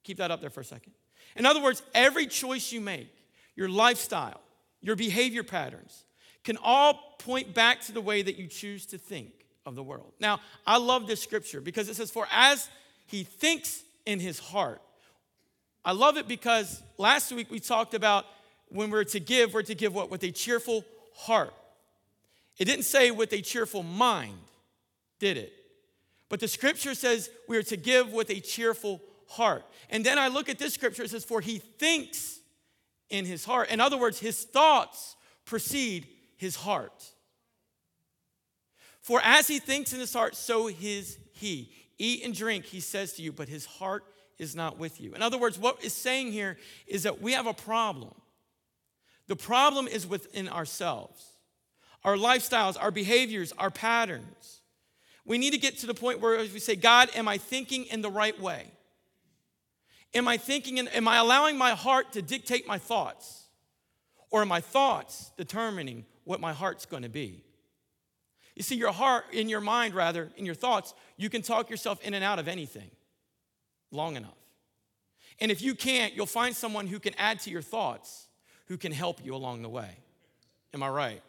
Keep 0.03 0.19
that 0.19 0.31
up 0.31 0.41
there 0.41 0.51
for 0.51 0.61
a 0.61 0.65
second. 0.65 0.93
In 1.37 1.45
other 1.47 1.63
words, 1.63 1.83
every 1.95 2.27
choice 2.27 2.73
you 2.73 2.81
make, 2.81 3.13
your 3.55 3.69
lifestyle, 3.69 4.41
your 4.81 4.97
behavior 4.97 5.43
patterns, 5.43 6.06
can 6.47 6.57
all 6.63 7.17
point 7.19 7.53
back 7.53 7.83
to 7.83 7.93
the 7.93 8.01
way 8.01 8.23
that 8.23 8.37
you 8.39 8.47
choose 8.47 8.87
to 8.87 8.97
think 8.99 9.33
of 9.67 9.75
the 9.75 9.83
world. 9.83 10.13
Now, 10.21 10.41
I 10.67 10.79
love 10.79 11.07
this 11.07 11.21
scripture 11.21 11.61
because 11.61 11.89
it 11.89 11.97
says, 11.97 12.11
For 12.11 12.27
as 12.33 12.71
he 13.07 13.25
thinks 13.25 13.83
in 14.07 14.21
his 14.21 14.39
heart. 14.39 14.81
I 15.85 15.93
love 15.93 16.17
it 16.17 16.27
because 16.27 16.83
last 16.99 17.33
week 17.33 17.51
we 17.51 17.61
talked 17.61 17.95
about 17.95 18.25
when 18.69 18.91
we're 18.91 19.05
to 19.05 19.21
give, 19.21 19.55
we're 19.55 19.63
to 19.63 19.75
give 19.75 19.95
what? 19.95 20.11
With 20.11 20.23
a 20.23 20.31
cheerful 20.31 20.85
heart. 21.15 21.53
It 22.59 22.65
didn't 22.65 22.85
say 22.85 23.11
with 23.11 23.33
a 23.33 23.43
cheerful 23.43 23.83
mind, 23.83 24.39
did 25.19 25.37
it? 25.37 25.53
But 26.29 26.41
the 26.41 26.49
scripture 26.49 26.95
says 26.95 27.29
we 27.49 27.57
are 27.57 27.63
to 27.65 27.77
give 27.77 28.13
with 28.13 28.31
a 28.31 28.41
cheerful 28.41 29.01
heart. 29.29 29.65
And 29.91 30.05
then 30.05 30.19
I 30.19 30.29
look 30.29 30.49
at 30.49 30.59
this 30.59 30.75
scripture, 30.75 31.03
it 31.03 31.11
says, 31.11 31.25
For 31.25 31.41
he 31.41 31.59
thinks 31.59 32.39
in 33.11 33.25
his 33.25 33.45
heart. 33.45 33.71
In 33.71 33.81
other 33.81 33.97
words, 33.97 34.19
his 34.19 34.45
thoughts 34.45 35.17
precede 35.45 36.07
his 36.37 36.57
heart. 36.57 37.05
For 39.01 39.21
as 39.23 39.47
he 39.47 39.59
thinks 39.59 39.93
in 39.93 40.01
his 40.01 40.13
heart, 40.13 40.35
so 40.35 40.69
is 40.69 41.19
he. 41.33 41.73
Eat 41.99 42.25
and 42.25 42.35
drink, 42.35 42.65
he 42.65 42.81
says 42.81 43.13
to 43.15 43.23
you, 43.23 43.33
but 43.33 43.49
his 43.49 43.65
heart 43.65 44.05
is 44.39 44.55
not 44.55 44.79
with 44.79 45.01
you. 45.01 45.15
In 45.15 45.23
other 45.23 45.39
words, 45.39 45.59
what 45.59 45.83
is 45.83 45.93
saying 45.93 46.33
here 46.33 46.59
is 46.87 47.05
that 47.05 47.23
we 47.23 47.33
have 47.33 47.47
a 47.47 47.55
problem. 47.55 48.15
The 49.29 49.37
problem 49.37 49.89
is 49.89 50.07
within 50.07 50.49
ourselves, 50.49 51.25
our 52.05 52.17
lifestyles, 52.17 52.77
our 52.81 52.91
behaviors, 52.91 53.53
our 53.59 53.71
patterns. 53.71 54.61
We 55.25 55.39
need 55.39 55.53
to 55.53 55.59
get 55.59 55.79
to 55.79 55.87
the 55.87 55.95
point 55.95 56.21
where 56.21 56.39
we 56.39 56.61
say, 56.61 56.77
God, 56.77 57.11
am 57.15 57.27
I 57.27 57.39
thinking 57.39 57.85
in 57.87 58.03
the 58.03 58.11
right 58.11 58.39
way? 58.41 58.67
Am 60.15 60.29
I 60.29 60.37
thinking, 60.37 60.79
in, 60.79 60.89
am 60.89 61.09
I 61.09 61.17
allowing 61.17 61.59
my 61.59 61.71
heart 61.71 62.13
to 62.13 62.23
dictate 62.23 62.69
my 62.69 62.79
thoughts? 62.79 63.46
Or 64.37 64.43
are 64.43 64.45
my 64.45 64.61
thoughts 64.61 65.33
determining 65.39 66.05
what 66.25 66.43
my 66.43 66.53
heart's 66.53 66.85
going 66.85 67.05
to 67.05 67.09
be? 67.09 67.43
You 68.55 68.63
see, 68.63 68.75
your 68.75 68.93
heart, 68.93 69.25
in 69.33 69.49
your 69.49 69.63
mind, 69.63 69.95
rather, 69.95 70.31
in 70.37 70.45
your 70.45 70.55
thoughts, 70.55 70.93
you 71.17 71.31
can 71.31 71.41
talk 71.41 71.71
yourself 71.71 72.03
in 72.03 72.13
and 72.13 72.23
out 72.23 72.39
of 72.39 72.47
anything 72.47 72.91
long 73.91 74.15
enough. 74.15 74.37
And 75.41 75.51
if 75.51 75.63
you 75.63 75.75
can't, 75.75 76.15
you'll 76.15 76.27
find 76.27 76.55
someone 76.55 76.87
who 76.87 77.01
can 77.01 77.15
add 77.17 77.41
to 77.41 77.51
your 77.51 77.63
thoughts, 77.63 78.27
who 78.67 78.77
can 78.77 78.93
help 78.93 79.25
you 79.25 79.35
along 79.35 79.63
the 79.63 79.71
way. 79.71 79.97
Am 80.75 80.83
I 80.83 80.91
right? 80.91 81.23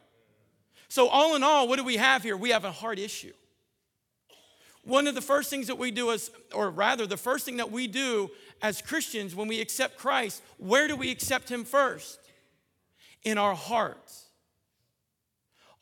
So, 0.90 1.08
all 1.08 1.38
in 1.38 1.44
all, 1.44 1.70
what 1.70 1.78
do 1.78 1.86
we 1.86 1.96
have 1.96 2.24
here? 2.24 2.36
We 2.36 2.50
have 2.50 2.66
a 2.66 2.74
heart 2.74 3.00
issue. 3.00 3.32
One 4.84 5.08
of 5.08 5.16
the 5.16 5.22
first 5.22 5.50
things 5.50 5.68
that 5.68 5.78
we 5.78 5.92
do 5.92 6.12
as, 6.12 6.30
or 6.54 6.70
rather, 6.70 7.08
the 7.08 7.16
first 7.16 7.46
thing 7.46 7.56
that 7.56 7.72
we 7.72 7.88
do 7.88 8.32
as 8.62 8.82
Christians 8.82 9.34
when 9.34 9.48
we 9.48 9.62
accept 9.62 9.98
Christ, 9.98 10.44
where 10.58 10.90
do 10.90 10.98
we 10.98 11.10
accept 11.10 11.48
Him 11.50 11.64
first? 11.64 12.20
In 13.27 13.38
our 13.38 13.55
hearts. 13.55 14.27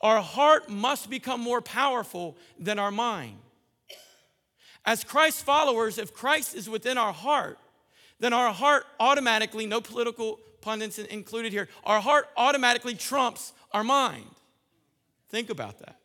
Our 0.00 0.20
heart 0.20 0.68
must 0.68 1.08
become 1.08 1.40
more 1.40 1.60
powerful 1.60 2.36
than 2.58 2.80
our 2.80 2.90
mind. 2.90 3.38
As 4.84 5.04
Christ 5.04 5.44
followers, 5.44 5.96
if 5.96 6.12
Christ 6.12 6.56
is 6.56 6.68
within 6.68 6.98
our 6.98 7.12
heart, 7.12 7.60
then 8.18 8.32
our 8.32 8.52
heart 8.52 8.84
automatically, 8.98 9.64
no 9.64 9.80
political 9.80 10.40
pundits 10.60 10.98
included 10.98 11.52
here, 11.52 11.68
our 11.84 12.00
heart 12.00 12.26
automatically 12.36 12.96
trumps 12.96 13.52
our 13.70 13.84
mind. 13.84 14.26
Think 15.28 15.48
about 15.48 15.78
that. 15.78 16.00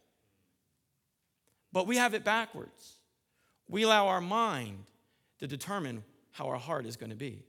But 1.74 1.88
we 1.88 1.98
have 1.98 2.14
it 2.14 2.24
backwards. 2.24 2.98
We 3.68 3.82
allow 3.82 4.10
our 4.10 4.22
mind 4.22 4.78
to 5.40 5.48
determine 5.48 6.04
how 6.34 6.50
our 6.50 6.60
heart 6.60 6.86
is 6.86 6.98
going 6.98 7.10
to 7.10 7.16
be. 7.16 7.42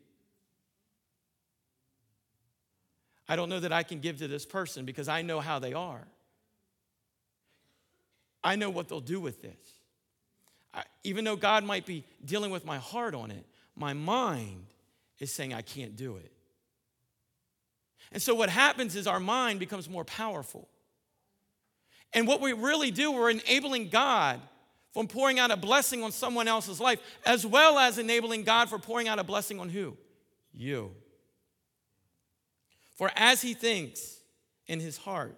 I 3.29 3.37
don't 3.37 3.49
know 3.49 3.61
that 3.61 3.73
I 3.73 3.83
can 3.83 4.01
give 4.01 4.19
to 4.19 4.29
this 4.29 4.45
person 4.45 4.85
because 4.85 5.09
I 5.09 5.23
know 5.23 5.41
how 5.41 5.59
they 5.59 5.73
are. 5.73 6.07
I 8.45 8.57
know 8.57 8.71
what 8.71 8.89
they'll 8.89 9.01
do 9.01 9.21
with 9.21 9.43
this. 9.43 9.79
I, 10.75 10.83
even 11.05 11.25
though 11.25 11.37
God 11.37 11.65
might 11.65 11.87
be 11.87 12.05
dealing 12.25 12.51
with 12.51 12.65
my 12.65 12.79
heart 12.79 13.15
on 13.15 13.31
it, 13.31 13.47
my 13.77 13.93
mind 13.93 14.67
is 15.19 15.33
saying 15.33 15.55
I 15.55 15.63
can't 15.63 15.97
do 15.97 16.17
it. 16.17 16.33
And 18.11 18.21
so 18.21 18.35
what 18.35 18.51
happens 18.51 18.97
is 18.97 19.07
our 19.07 19.21
mind 19.21 19.59
becomes 19.61 19.89
more 19.89 20.05
powerful. 20.05 20.69
And 22.13 22.27
what 22.27 22.41
we 22.41 22.53
really 22.53 22.91
do, 22.91 23.13
we're 23.13 23.31
enabling 23.31 23.89
God 23.89 24.41
from 24.93 25.07
pouring 25.07 25.39
out 25.39 25.51
a 25.51 25.57
blessing 25.57 26.03
on 26.03 26.13
someone 26.13 26.49
else's 26.49 26.79
life, 26.79 27.01
as 27.25 27.47
well 27.47 27.79
as 27.79 27.97
enabling 27.97 28.43
God 28.43 28.69
for 28.69 28.79
pouring 28.79 29.09
out 29.09 29.19
a 29.19 29.25
blessing 29.25 29.59
on 29.59 29.71
who? 29.71 29.97
You. 30.53 30.91
For 33.03 33.11
as 33.17 33.43
he 33.43 33.55
thinks 33.55 34.19
in 34.69 34.79
his 34.79 34.97
heart, 34.97 35.37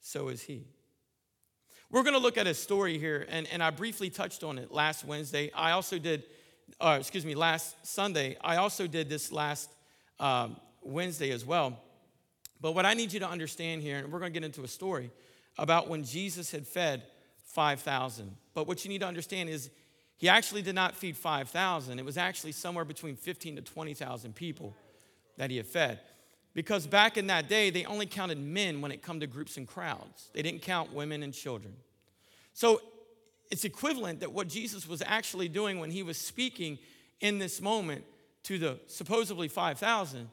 so 0.00 0.28
is 0.28 0.40
he. 0.40 0.64
We're 1.90 2.02
going 2.02 2.14
to 2.14 2.18
look 2.18 2.38
at 2.38 2.46
a 2.46 2.54
story 2.54 2.96
here, 2.96 3.26
and, 3.28 3.46
and 3.48 3.62
I 3.62 3.68
briefly 3.68 4.08
touched 4.08 4.42
on 4.42 4.56
it 4.56 4.72
last 4.72 5.04
Wednesday. 5.04 5.50
I 5.54 5.72
also 5.72 5.98
did, 5.98 6.22
uh, 6.80 6.96
excuse 6.98 7.26
me, 7.26 7.34
last 7.34 7.86
Sunday. 7.86 8.38
I 8.40 8.56
also 8.56 8.86
did 8.86 9.10
this 9.10 9.30
last 9.30 9.70
um, 10.18 10.56
Wednesday 10.80 11.30
as 11.30 11.44
well. 11.44 11.78
But 12.62 12.72
what 12.72 12.86
I 12.86 12.94
need 12.94 13.12
you 13.12 13.20
to 13.20 13.28
understand 13.28 13.82
here, 13.82 13.98
and 13.98 14.10
we're 14.10 14.18
going 14.18 14.32
to 14.32 14.40
get 14.40 14.46
into 14.46 14.64
a 14.64 14.68
story 14.68 15.10
about 15.58 15.90
when 15.90 16.04
Jesus 16.04 16.52
had 16.52 16.66
fed 16.66 17.02
5,000. 17.48 18.34
But 18.54 18.66
what 18.66 18.82
you 18.82 18.88
need 18.88 19.02
to 19.02 19.06
understand 19.06 19.50
is 19.50 19.68
he 20.16 20.30
actually 20.30 20.62
did 20.62 20.74
not 20.74 20.94
feed 20.94 21.18
5,000. 21.18 21.98
It 21.98 22.04
was 22.06 22.16
actually 22.16 22.52
somewhere 22.52 22.86
between 22.86 23.14
15 23.14 23.56
to 23.56 23.60
20,000 23.60 24.34
people 24.34 24.74
that 25.36 25.50
he 25.50 25.58
had 25.58 25.66
fed. 25.66 26.00
Because 26.54 26.86
back 26.86 27.16
in 27.16 27.26
that 27.26 27.48
day, 27.48 27.70
they 27.70 27.84
only 27.84 28.06
counted 28.06 28.38
men 28.38 28.80
when 28.80 28.92
it 28.92 29.02
come 29.02 29.20
to 29.20 29.26
groups 29.26 29.56
and 29.56 29.66
crowds. 29.66 30.30
They 30.32 30.42
didn't 30.42 30.62
count 30.62 30.92
women 30.92 31.22
and 31.22 31.34
children. 31.34 31.74
So 32.52 32.80
it's 33.50 33.64
equivalent 33.64 34.20
that 34.20 34.32
what 34.32 34.48
Jesus 34.48 34.88
was 34.88 35.02
actually 35.04 35.48
doing 35.48 35.80
when 35.80 35.90
he 35.90 36.02
was 36.02 36.16
speaking 36.16 36.78
in 37.20 37.38
this 37.38 37.60
moment 37.60 38.04
to 38.44 38.58
the 38.58 38.78
supposedly 38.86 39.48
5,000, 39.48 40.28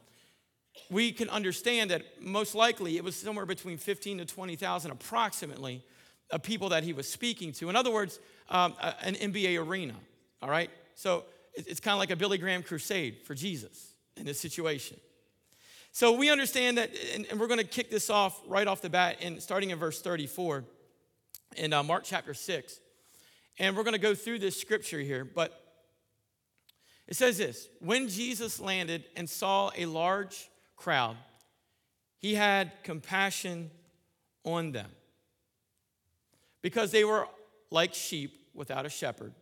we 0.90 1.12
can 1.12 1.30
understand 1.30 1.90
that 1.90 2.04
most 2.22 2.54
likely 2.54 2.98
it 2.98 3.04
was 3.04 3.16
somewhere 3.16 3.46
between 3.46 3.78
15 3.78 4.20
to 4.20 4.26
20,000 4.26 4.92
approximately 4.92 5.84
of 6.30 6.44
people 6.44 6.70
that 6.70 6.84
he 6.84 6.94
was 6.94 7.10
speaking 7.10 7.52
to. 7.54 7.70
In 7.70 7.76
other 7.76 7.92
words, 7.92 8.20
um, 8.50 8.76
an 9.02 9.16
NBA 9.16 9.66
arena, 9.66 9.96
all 10.42 10.50
right? 10.50 10.70
So 10.96 11.26
it's 11.56 11.80
kind 11.80 11.94
of 11.94 12.00
like 12.00 12.12
a 12.12 12.16
Billy 12.16 12.38
Graham 12.38 12.64
crusade 12.64 13.20
for 13.26 13.34
Jesus 13.34 13.94
in 14.16 14.26
this 14.26 14.40
situation. 14.40 14.98
So 15.92 16.14
we 16.14 16.30
understand 16.30 16.78
that, 16.78 16.92
and, 17.14 17.40
we're 17.40 17.48
going 17.48 17.60
to 17.60 17.66
kick 17.66 17.92
this 17.92 18.10
off 18.10 18.42
right 18.48 18.68
off 18.68 18.82
the 18.82 18.90
bat, 18.90 19.18
and 19.22 19.42
starting 19.42 19.72
in 19.72 19.78
verse 19.78 20.02
34 20.02 20.64
in 21.58 21.74
uh, 21.74 21.84
Mark 21.84 22.04
chapter 22.06 22.34
6. 22.34 22.80
And 23.60 23.76
we're 23.76 23.84
going 23.84 23.94
to 23.94 24.00
go 24.00 24.16
through 24.16 24.40
this 24.40 24.60
scripture 24.60 25.00
here, 25.00 25.26
but 25.26 25.62
it 27.08 27.18
says 27.18 27.38
this 27.38 27.68
When 27.80 28.08
Jesus 28.08 28.60
landed 28.60 29.04
and 29.18 29.30
saw 29.30 29.72
a 29.76 29.86
large 29.86 30.50
crowd, 30.78 31.18
he 32.18 32.36
had 32.36 32.72
compassion 32.84 33.70
on 34.46 34.72
them 34.72 34.90
because 36.62 36.92
they 36.92 37.04
were 37.04 37.28
like 37.70 37.94
sheep 37.94 38.48
without 38.54 38.86
a 38.86 38.90
shepherd. 38.90 39.34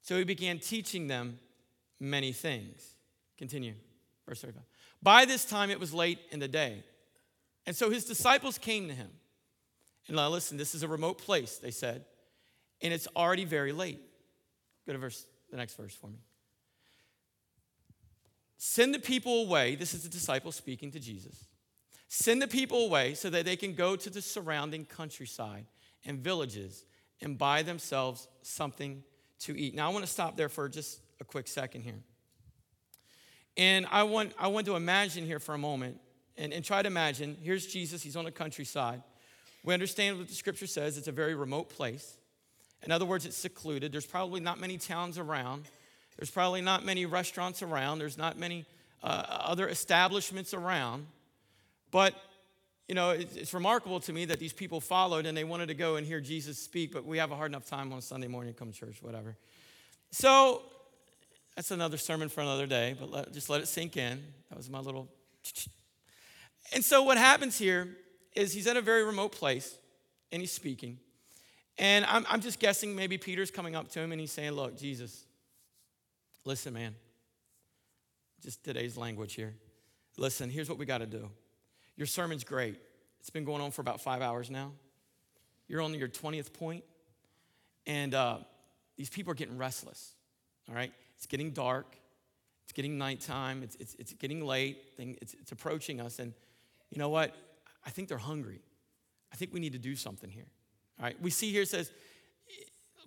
So 0.00 0.16
he 0.16 0.24
began 0.24 0.58
teaching 0.58 1.06
them 1.06 1.38
many 2.00 2.32
things. 2.32 2.94
Continue, 3.36 3.74
verse 4.26 4.40
35. 4.40 4.62
By 5.02 5.24
this 5.24 5.44
time, 5.44 5.70
it 5.70 5.80
was 5.80 5.94
late 5.94 6.18
in 6.30 6.40
the 6.40 6.48
day. 6.48 6.82
And 7.66 7.74
so 7.76 7.90
his 7.90 8.04
disciples 8.04 8.58
came 8.58 8.88
to 8.88 8.94
him. 8.94 9.10
And 10.06 10.16
now 10.16 10.28
listen, 10.28 10.56
this 10.56 10.74
is 10.74 10.82
a 10.82 10.88
remote 10.88 11.18
place, 11.18 11.58
they 11.58 11.70
said, 11.70 12.04
and 12.80 12.92
it's 12.92 13.08
already 13.16 13.44
very 13.44 13.72
late. 13.72 14.00
Go 14.86 14.92
to 14.92 14.98
verse, 14.98 15.26
the 15.50 15.56
next 15.56 15.76
verse 15.76 15.94
for 15.94 16.08
me. 16.08 16.18
Send 18.56 18.94
the 18.94 18.98
people 18.98 19.42
away. 19.42 19.74
This 19.74 19.94
is 19.94 20.04
the 20.04 20.08
disciples 20.08 20.54
speaking 20.54 20.90
to 20.92 21.00
Jesus. 21.00 21.44
Send 22.08 22.40
the 22.40 22.48
people 22.48 22.86
away 22.86 23.14
so 23.14 23.28
that 23.30 23.44
they 23.44 23.56
can 23.56 23.74
go 23.74 23.96
to 23.96 24.10
the 24.10 24.22
surrounding 24.22 24.84
countryside 24.84 25.66
and 26.04 26.20
villages 26.20 26.84
and 27.20 27.36
buy 27.36 27.62
themselves 27.62 28.28
something 28.42 29.02
to 29.40 29.58
eat. 29.58 29.74
Now, 29.74 29.90
I 29.90 29.92
want 29.92 30.04
to 30.04 30.10
stop 30.10 30.36
there 30.36 30.48
for 30.48 30.68
just 30.68 31.00
a 31.20 31.24
quick 31.24 31.48
second 31.48 31.82
here. 31.82 32.02
And 33.56 33.86
I 33.90 34.02
want, 34.02 34.32
I 34.38 34.48
want 34.48 34.66
to 34.66 34.76
imagine 34.76 35.24
here 35.24 35.38
for 35.38 35.54
a 35.54 35.58
moment 35.58 35.98
and, 36.36 36.52
and 36.52 36.64
try 36.64 36.82
to 36.82 36.86
imagine 36.86 37.36
here's 37.42 37.66
Jesus, 37.66 38.02
he's 38.02 38.16
on 38.16 38.24
the 38.24 38.30
countryside. 38.30 39.02
We 39.64 39.74
understand 39.74 40.18
what 40.18 40.28
the 40.28 40.34
scripture 40.34 40.66
says, 40.66 40.98
it's 40.98 41.08
a 41.08 41.12
very 41.12 41.34
remote 41.34 41.70
place. 41.70 42.16
In 42.82 42.92
other 42.92 43.06
words, 43.06 43.26
it's 43.26 43.36
secluded. 43.36 43.90
There's 43.90 44.06
probably 44.06 44.40
not 44.40 44.60
many 44.60 44.78
towns 44.78 45.18
around, 45.18 45.64
there's 46.16 46.30
probably 46.30 46.60
not 46.60 46.84
many 46.84 47.06
restaurants 47.06 47.62
around, 47.62 47.98
there's 47.98 48.18
not 48.18 48.38
many 48.38 48.64
uh, 49.02 49.24
other 49.28 49.68
establishments 49.68 50.54
around. 50.54 51.06
But 51.90 52.14
you 52.88 52.94
know, 52.94 53.10
it's, 53.10 53.52
remarkable 53.52 53.98
to 54.00 54.12
me 54.12 54.26
that 54.26 54.38
these 54.38 54.52
people 54.52 54.80
followed 54.80 55.26
and 55.26 55.36
they 55.36 55.42
wanted 55.42 55.66
to 55.66 55.74
go 55.74 55.96
and 55.96 56.06
hear 56.06 56.20
Jesus 56.20 56.56
speak, 56.56 56.92
but 56.92 57.04
we 57.04 57.18
have 57.18 57.32
a 57.32 57.36
hard 57.36 57.50
enough 57.50 57.66
time 57.66 57.92
on 57.92 58.00
Sunday 58.00 58.28
morning 58.28 58.54
come 58.54 58.70
to 58.70 58.78
church, 58.78 59.02
whatever. 59.02 59.36
So 60.12 60.62
that's 61.56 61.70
another 61.70 61.96
sermon 61.96 62.28
for 62.28 62.42
another 62.42 62.66
day, 62.66 62.94
but 62.98 63.10
let, 63.10 63.32
just 63.32 63.48
let 63.48 63.62
it 63.62 63.66
sink 63.66 63.96
in. 63.96 64.22
That 64.50 64.56
was 64.56 64.70
my 64.70 64.80
little. 64.80 65.08
And 66.74 66.84
so 66.84 67.04
what 67.04 67.16
happens 67.16 67.56
here 67.56 67.96
is 68.34 68.52
he's 68.52 68.66
at 68.66 68.76
a 68.76 68.80
very 68.80 69.04
remote 69.04 69.30
place 69.30 69.72
and 70.32 70.42
he's 70.42 70.50
speaking. 70.50 70.98
And 71.78 72.04
I'm, 72.06 72.26
I'm 72.28 72.40
just 72.40 72.58
guessing 72.58 72.96
maybe 72.96 73.18
Peter's 73.18 73.52
coming 73.52 73.76
up 73.76 73.88
to 73.92 74.00
him 74.00 74.10
and 74.10 74.20
he's 74.20 74.32
saying, 74.32 74.50
Look, 74.50 74.76
Jesus, 74.76 75.26
listen, 76.44 76.74
man. 76.74 76.96
Just 78.42 78.64
today's 78.64 78.96
language 78.96 79.34
here. 79.34 79.54
Listen, 80.16 80.50
here's 80.50 80.68
what 80.68 80.76
we 80.76 80.86
got 80.86 80.98
to 80.98 81.06
do. 81.06 81.30
Your 81.96 82.08
sermon's 82.08 82.42
great. 82.42 82.80
It's 83.20 83.30
been 83.30 83.44
going 83.44 83.62
on 83.62 83.70
for 83.70 83.80
about 83.80 84.00
five 84.00 84.20
hours 84.20 84.50
now. 84.50 84.72
You're 85.68 85.82
on 85.82 85.94
your 85.94 86.08
20th 86.08 86.52
point, 86.52 86.82
and 87.86 88.12
uh, 88.12 88.38
these 88.96 89.08
people 89.08 89.30
are 89.30 89.36
getting 89.36 89.56
restless. 89.56 90.14
All 90.68 90.74
right? 90.74 90.92
It's 91.16 91.26
getting 91.26 91.50
dark. 91.50 91.96
It's 92.64 92.72
getting 92.72 92.98
nighttime. 92.98 93.62
It's, 93.62 93.76
it's, 93.76 93.94
it's 93.94 94.12
getting 94.14 94.44
late. 94.44 94.78
It's, 94.98 95.34
it's 95.34 95.52
approaching 95.52 96.00
us. 96.00 96.18
And 96.18 96.32
you 96.90 96.98
know 96.98 97.08
what? 97.08 97.34
I 97.84 97.90
think 97.90 98.08
they're 98.08 98.18
hungry. 98.18 98.60
I 99.32 99.36
think 99.36 99.52
we 99.52 99.60
need 99.60 99.72
to 99.72 99.78
do 99.78 99.96
something 99.96 100.30
here. 100.30 100.46
All 100.98 101.04
right? 101.04 101.20
We 101.20 101.30
see 101.30 101.52
here 101.52 101.62
it 101.62 101.68
says 101.68 101.90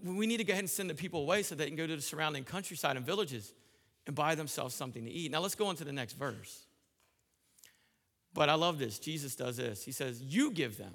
we 0.03 0.27
need 0.27 0.37
to 0.37 0.43
go 0.43 0.51
ahead 0.51 0.63
and 0.63 0.69
send 0.69 0.89
the 0.89 0.95
people 0.95 1.21
away 1.21 1.43
so 1.43 1.55
they 1.55 1.67
can 1.67 1.75
go 1.75 1.85
to 1.85 1.95
the 1.95 2.01
surrounding 2.01 2.43
countryside 2.43 2.95
and 2.95 3.05
villages 3.05 3.53
and 4.07 4.15
buy 4.15 4.35
themselves 4.35 4.73
something 4.73 5.03
to 5.03 5.11
eat. 5.11 5.31
Now 5.31 5.41
let's 5.41 5.55
go 5.55 5.67
on 5.67 5.75
to 5.77 5.83
the 5.83 5.91
next 5.91 6.13
verse. 6.13 6.65
But 8.33 8.49
I 8.49 8.53
love 8.53 8.79
this. 8.79 8.99
Jesus 8.99 9.35
does 9.35 9.57
this. 9.57 9.83
He 9.83 9.91
says, 9.91 10.21
You 10.21 10.51
give 10.51 10.77
them. 10.77 10.93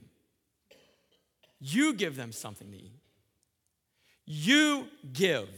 You 1.60 1.94
give 1.94 2.16
them 2.16 2.32
something 2.32 2.70
to 2.70 2.76
eat. 2.76 3.00
You 4.24 4.86
give. 5.12 5.48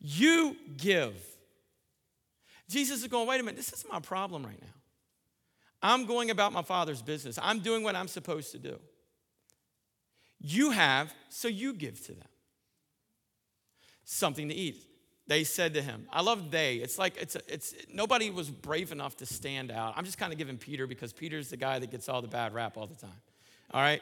You 0.00 0.56
give. 0.76 1.14
Jesus 2.68 3.02
is 3.02 3.08
going, 3.08 3.26
wait 3.26 3.40
a 3.40 3.42
minute, 3.42 3.56
this 3.56 3.72
is 3.72 3.84
my 3.90 4.00
problem 4.00 4.44
right 4.44 4.60
now. 4.60 4.68
I'm 5.80 6.06
going 6.06 6.30
about 6.30 6.52
my 6.52 6.62
father's 6.62 7.02
business. 7.02 7.38
I'm 7.40 7.60
doing 7.60 7.82
what 7.82 7.94
I'm 7.96 8.08
supposed 8.08 8.52
to 8.52 8.58
do. 8.58 8.78
You 10.40 10.70
have, 10.70 11.12
so 11.28 11.48
you 11.48 11.72
give 11.72 12.04
to 12.06 12.12
them 12.12 12.28
something 14.04 14.48
to 14.48 14.54
eat. 14.54 14.84
They 15.26 15.44
said 15.44 15.74
to 15.74 15.82
him, 15.82 16.06
I 16.10 16.22
love 16.22 16.50
they. 16.50 16.76
It's 16.76 16.98
like 16.98 17.16
it's, 17.20 17.36
a, 17.36 17.40
it's 17.46 17.74
nobody 17.92 18.30
was 18.30 18.48
brave 18.48 18.92
enough 18.92 19.16
to 19.18 19.26
stand 19.26 19.70
out. 19.70 19.92
I'm 19.96 20.06
just 20.06 20.16
kind 20.16 20.32
of 20.32 20.38
giving 20.38 20.56
Peter 20.56 20.86
because 20.86 21.12
Peter's 21.12 21.50
the 21.50 21.58
guy 21.58 21.78
that 21.78 21.90
gets 21.90 22.08
all 22.08 22.22
the 22.22 22.28
bad 22.28 22.54
rap 22.54 22.78
all 22.78 22.86
the 22.86 22.94
time. 22.94 23.20
All 23.72 23.82
right? 23.82 24.00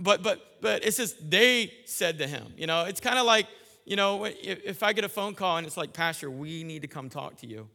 But 0.00 0.22
but 0.22 0.40
but 0.60 0.86
it 0.86 0.94
says 0.94 1.16
they 1.20 1.72
said 1.86 2.18
to 2.18 2.26
him. 2.28 2.54
You 2.56 2.68
know, 2.68 2.84
it's 2.84 3.00
kind 3.00 3.18
of 3.18 3.26
like 3.26 3.48
you 3.84 3.96
know, 3.96 4.24
if, 4.24 4.82
I 4.82 4.92
get 4.92 5.04
a 5.04 5.08
phone 5.08 5.34
call 5.34 5.56
and 5.56 5.66
it's 5.66 5.76
like, 5.76 5.92
Pastor, 5.92 6.30
we 6.30 6.64
need 6.64 6.82
to 6.82 6.88
come 6.88 7.08
talk 7.08 7.36
to 7.38 7.46
you. 7.46 7.68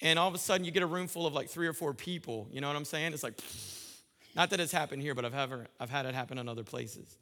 And 0.00 0.18
all 0.18 0.28
of 0.28 0.34
a 0.34 0.38
sudden 0.38 0.64
you 0.64 0.70
get 0.70 0.82
a 0.82 0.86
room 0.86 1.06
full 1.06 1.26
of 1.26 1.34
like 1.34 1.48
three 1.48 1.66
or 1.66 1.72
four 1.72 1.94
people. 1.94 2.48
You 2.50 2.60
know 2.60 2.68
what 2.68 2.76
I'm 2.76 2.84
saying? 2.84 3.12
It's 3.12 3.22
like, 3.22 3.40
not 4.34 4.50
that 4.50 4.60
it's 4.60 4.72
happened 4.72 5.02
here, 5.02 5.14
but 5.14 5.24
I've, 5.24 5.34
ever, 5.34 5.66
I've 5.78 5.90
had 5.90 6.06
it 6.06 6.14
happen 6.14 6.38
in 6.38 6.48
other 6.48 6.64
places. 6.64 7.18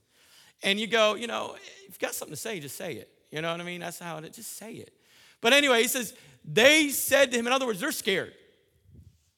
And 0.63 0.79
you 0.79 0.87
go, 0.87 1.15
you 1.15 1.27
know, 1.27 1.57
if 1.57 1.89
you've 1.89 1.99
got 1.99 2.15
something 2.15 2.35
to 2.35 2.41
say, 2.41 2.59
just 2.61 2.77
say 2.77 2.95
it. 2.95 3.11
You 3.31 3.43
know 3.43 3.51
what 3.51 3.61
I 3.61 3.65
mean? 3.65 3.81
That's 3.81 3.99
how 3.99 4.19
it, 4.19 4.33
just 4.33 4.57
say 4.57 4.73
it. 4.73 4.93
But 5.41 5.53
anyway, 5.53 5.83
he 5.83 5.89
says, 5.89 6.15
they 6.45 6.89
said 6.89 7.31
to 7.31 7.39
him, 7.39 7.47
in 7.47 7.53
other 7.53 7.67
words, 7.67 7.81
they're 7.81 7.93
scared. 7.93 8.33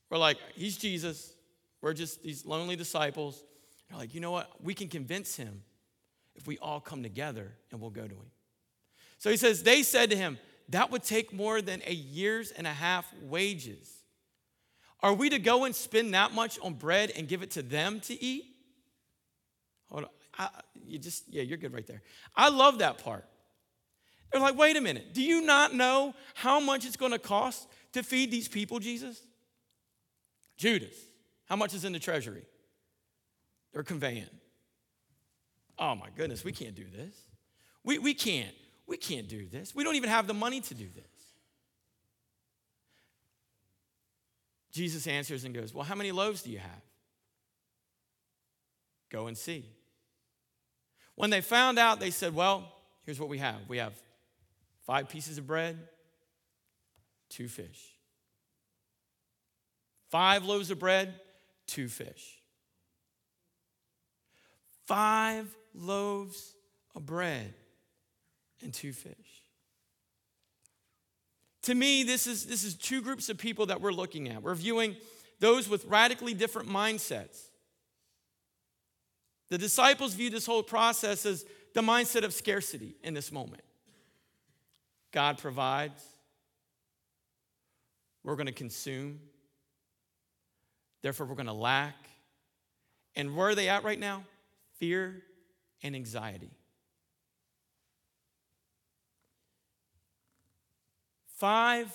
We're 0.09 0.19
like, 0.19 0.39
he's 0.55 0.77
Jesus. 0.77 1.33
We're 1.83 1.93
just 1.93 2.23
these 2.23 2.47
lonely 2.47 2.77
disciples. 2.77 3.43
They're 3.89 3.99
like, 3.99 4.15
you 4.15 4.21
know 4.21 4.31
what? 4.31 4.51
We 4.63 4.75
can 4.75 4.89
convince 4.89 5.37
him 5.37 5.63
if 6.37 6.47
we 6.47 6.59
all 6.59 6.81
come 6.81 7.03
together 7.03 7.53
and 7.71 7.81
we'll 7.81 7.91
go 7.91 8.07
to 8.07 8.15
him. 8.15 8.31
So 9.21 9.31
he 9.31 9.37
says, 9.37 9.63
They 9.63 9.85
said 9.85 10.11
to 10.11 10.17
him, 10.17 10.39
That 10.71 10.91
would 10.91 11.05
take 11.05 11.33
more 11.33 11.63
than 11.63 11.83
a 11.87 11.95
year's 11.95 12.51
and 12.51 12.67
a 12.67 12.73
half 12.73 13.07
wages. 13.23 13.89
Are 15.03 15.15
we 15.15 15.31
to 15.31 15.39
go 15.39 15.65
and 15.65 15.75
spend 15.75 16.13
that 16.15 16.33
much 16.33 16.59
on 16.61 16.75
bread 16.75 17.13
and 17.17 17.29
give 17.29 17.43
it 17.43 17.53
to 17.53 17.63
them 17.63 18.01
to 18.01 18.23
eat? 18.23 18.45
Hold 19.91 20.05
on. 20.05 20.11
I, 20.39 20.49
you 20.87 20.99
just, 20.99 21.25
yeah, 21.29 21.43
you're 21.43 21.59
good 21.59 21.73
right 21.73 21.87
there. 21.87 22.03
I 22.35 22.49
love 22.49 22.79
that 22.79 22.99
part. 22.99 23.27
They're 24.33 24.41
like, 24.41 24.57
wait 24.57 24.77
a 24.77 24.81
minute, 24.81 25.13
do 25.13 25.23
you 25.23 25.43
not 25.43 25.75
know 25.75 26.15
how 26.35 26.61
much 26.61 26.87
it's 26.87 26.97
going 26.97 27.13
to 27.13 27.19
cost 27.19 27.67
to 27.93 28.03
feed 28.03 28.31
these 28.31 28.49
people, 28.49 28.79
Jesus? 28.79 29.21
Judas, 30.57 30.95
how 31.47 31.57
much 31.57 31.75
is 31.75 31.85
in 31.85 31.93
the 31.93 31.99
treasury? 31.99 32.45
They're 33.73 33.83
conveying. 33.83 34.29
Oh 35.79 35.95
my 35.95 36.09
goodness, 36.15 36.45
we 36.45 36.53
can't 36.53 36.75
do 36.75 36.85
this. 36.85 37.15
We, 37.83 37.99
we 37.99 38.15
can't. 38.15 38.55
We 38.91 38.97
can't 38.97 39.29
do 39.29 39.47
this. 39.47 39.73
We 39.73 39.85
don't 39.85 39.95
even 39.95 40.11
have 40.11 40.27
the 40.27 40.35
money 40.35 40.61
to 40.63 40.75
do 40.75 40.85
this. 40.85 41.05
Jesus 44.73 45.07
answers 45.07 45.45
and 45.45 45.55
goes, 45.55 45.73
Well, 45.73 45.85
how 45.85 45.95
many 45.95 46.11
loaves 46.11 46.43
do 46.43 46.51
you 46.51 46.59
have? 46.59 46.83
Go 49.09 49.29
and 49.29 49.39
see. 49.39 49.65
When 51.15 51.31
they 51.31 51.41
found 51.41 51.79
out, 51.79 52.01
they 52.01 52.11
said, 52.11 52.35
Well, 52.35 52.65
here's 53.07 53.21
what 53.21 53.29
we 53.29 53.39
have 53.39 53.61
we 53.69 53.79
have 53.79 53.93
five 54.87 55.09
pieces 55.09 55.39
of 55.39 55.47
bread, 55.47 55.79
two 57.29 57.47
fish. 57.47 57.95
Five 60.09 60.45
loaves 60.45 60.73
of 60.73 60.81
bread, 60.81 61.15
two 61.69 61.87
fish. 61.87 62.41
Five 64.85 65.47
loaves 65.75 66.57
of 66.97 67.07
bread 67.07 67.55
and 68.63 68.73
two 68.73 68.93
fish. 68.93 69.43
To 71.65 71.75
me, 71.75 72.05
this 72.05 72.27
is, 72.27 72.47
this 72.47 72.65
is 72.65 72.75
two 72.75 73.03
groups 73.03 73.29
of 73.29 73.37
people 73.37 73.67
that 73.67 73.81
we're 73.81 73.93
looking 73.93 74.29
at. 74.29 74.43
We're 74.43 74.55
viewing 74.55 74.97
those 75.41 75.69
with 75.69 75.85
radically 75.87 76.35
different 76.35 76.69
mindsets. 76.69 77.39
The 79.51 79.59
disciples 79.59 80.15
view 80.15 80.31
this 80.31 80.47
whole 80.47 80.63
process 80.63 81.27
as 81.27 81.45
the 81.75 81.83
mindset 81.83 82.25
of 82.25 82.33
scarcity 82.33 82.97
in 83.03 83.15
this 83.15 83.31
moment. 83.31 83.63
God 85.13 85.39
provides, 85.39 86.03
we're 88.23 88.37
going 88.37 88.47
to 88.47 88.53
consume, 88.53 89.21
therefore, 91.03 91.27
we're 91.27 91.35
going 91.35 91.47
to 91.47 91.53
lack. 91.53 91.97
And 93.17 93.37
where 93.37 93.49
are 93.49 93.55
they 93.55 93.69
at 93.69 93.83
right 93.83 93.99
now? 93.99 94.25
Fear 94.79 95.23
and 95.83 95.97
anxiety. 95.97 96.53
Five 101.41 101.91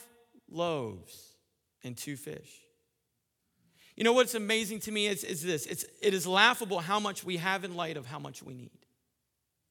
loaves 0.49 1.35
and 1.83 1.95
two 1.95 2.17
fish. 2.17 2.51
You 3.95 4.03
know 4.03 4.11
what's 4.11 4.33
amazing 4.33 4.79
to 4.81 4.91
me 4.91 5.05
is, 5.05 5.23
is 5.23 5.43
this 5.43 5.67
it's, 5.67 5.85
it 6.01 6.15
is 6.15 6.25
laughable 6.25 6.79
how 6.79 6.99
much 6.99 7.23
we 7.23 7.37
have 7.37 7.63
in 7.63 7.75
light 7.75 7.95
of 7.95 8.07
how 8.07 8.17
much 8.17 8.41
we 8.41 8.55
need 8.55 8.71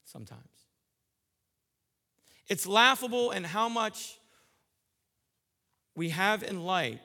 sometimes. 0.04 0.40
It's 2.46 2.68
laughable 2.68 3.32
and 3.32 3.44
how 3.44 3.68
much 3.68 4.16
we 5.96 6.10
have 6.10 6.44
in 6.44 6.64
light 6.64 7.00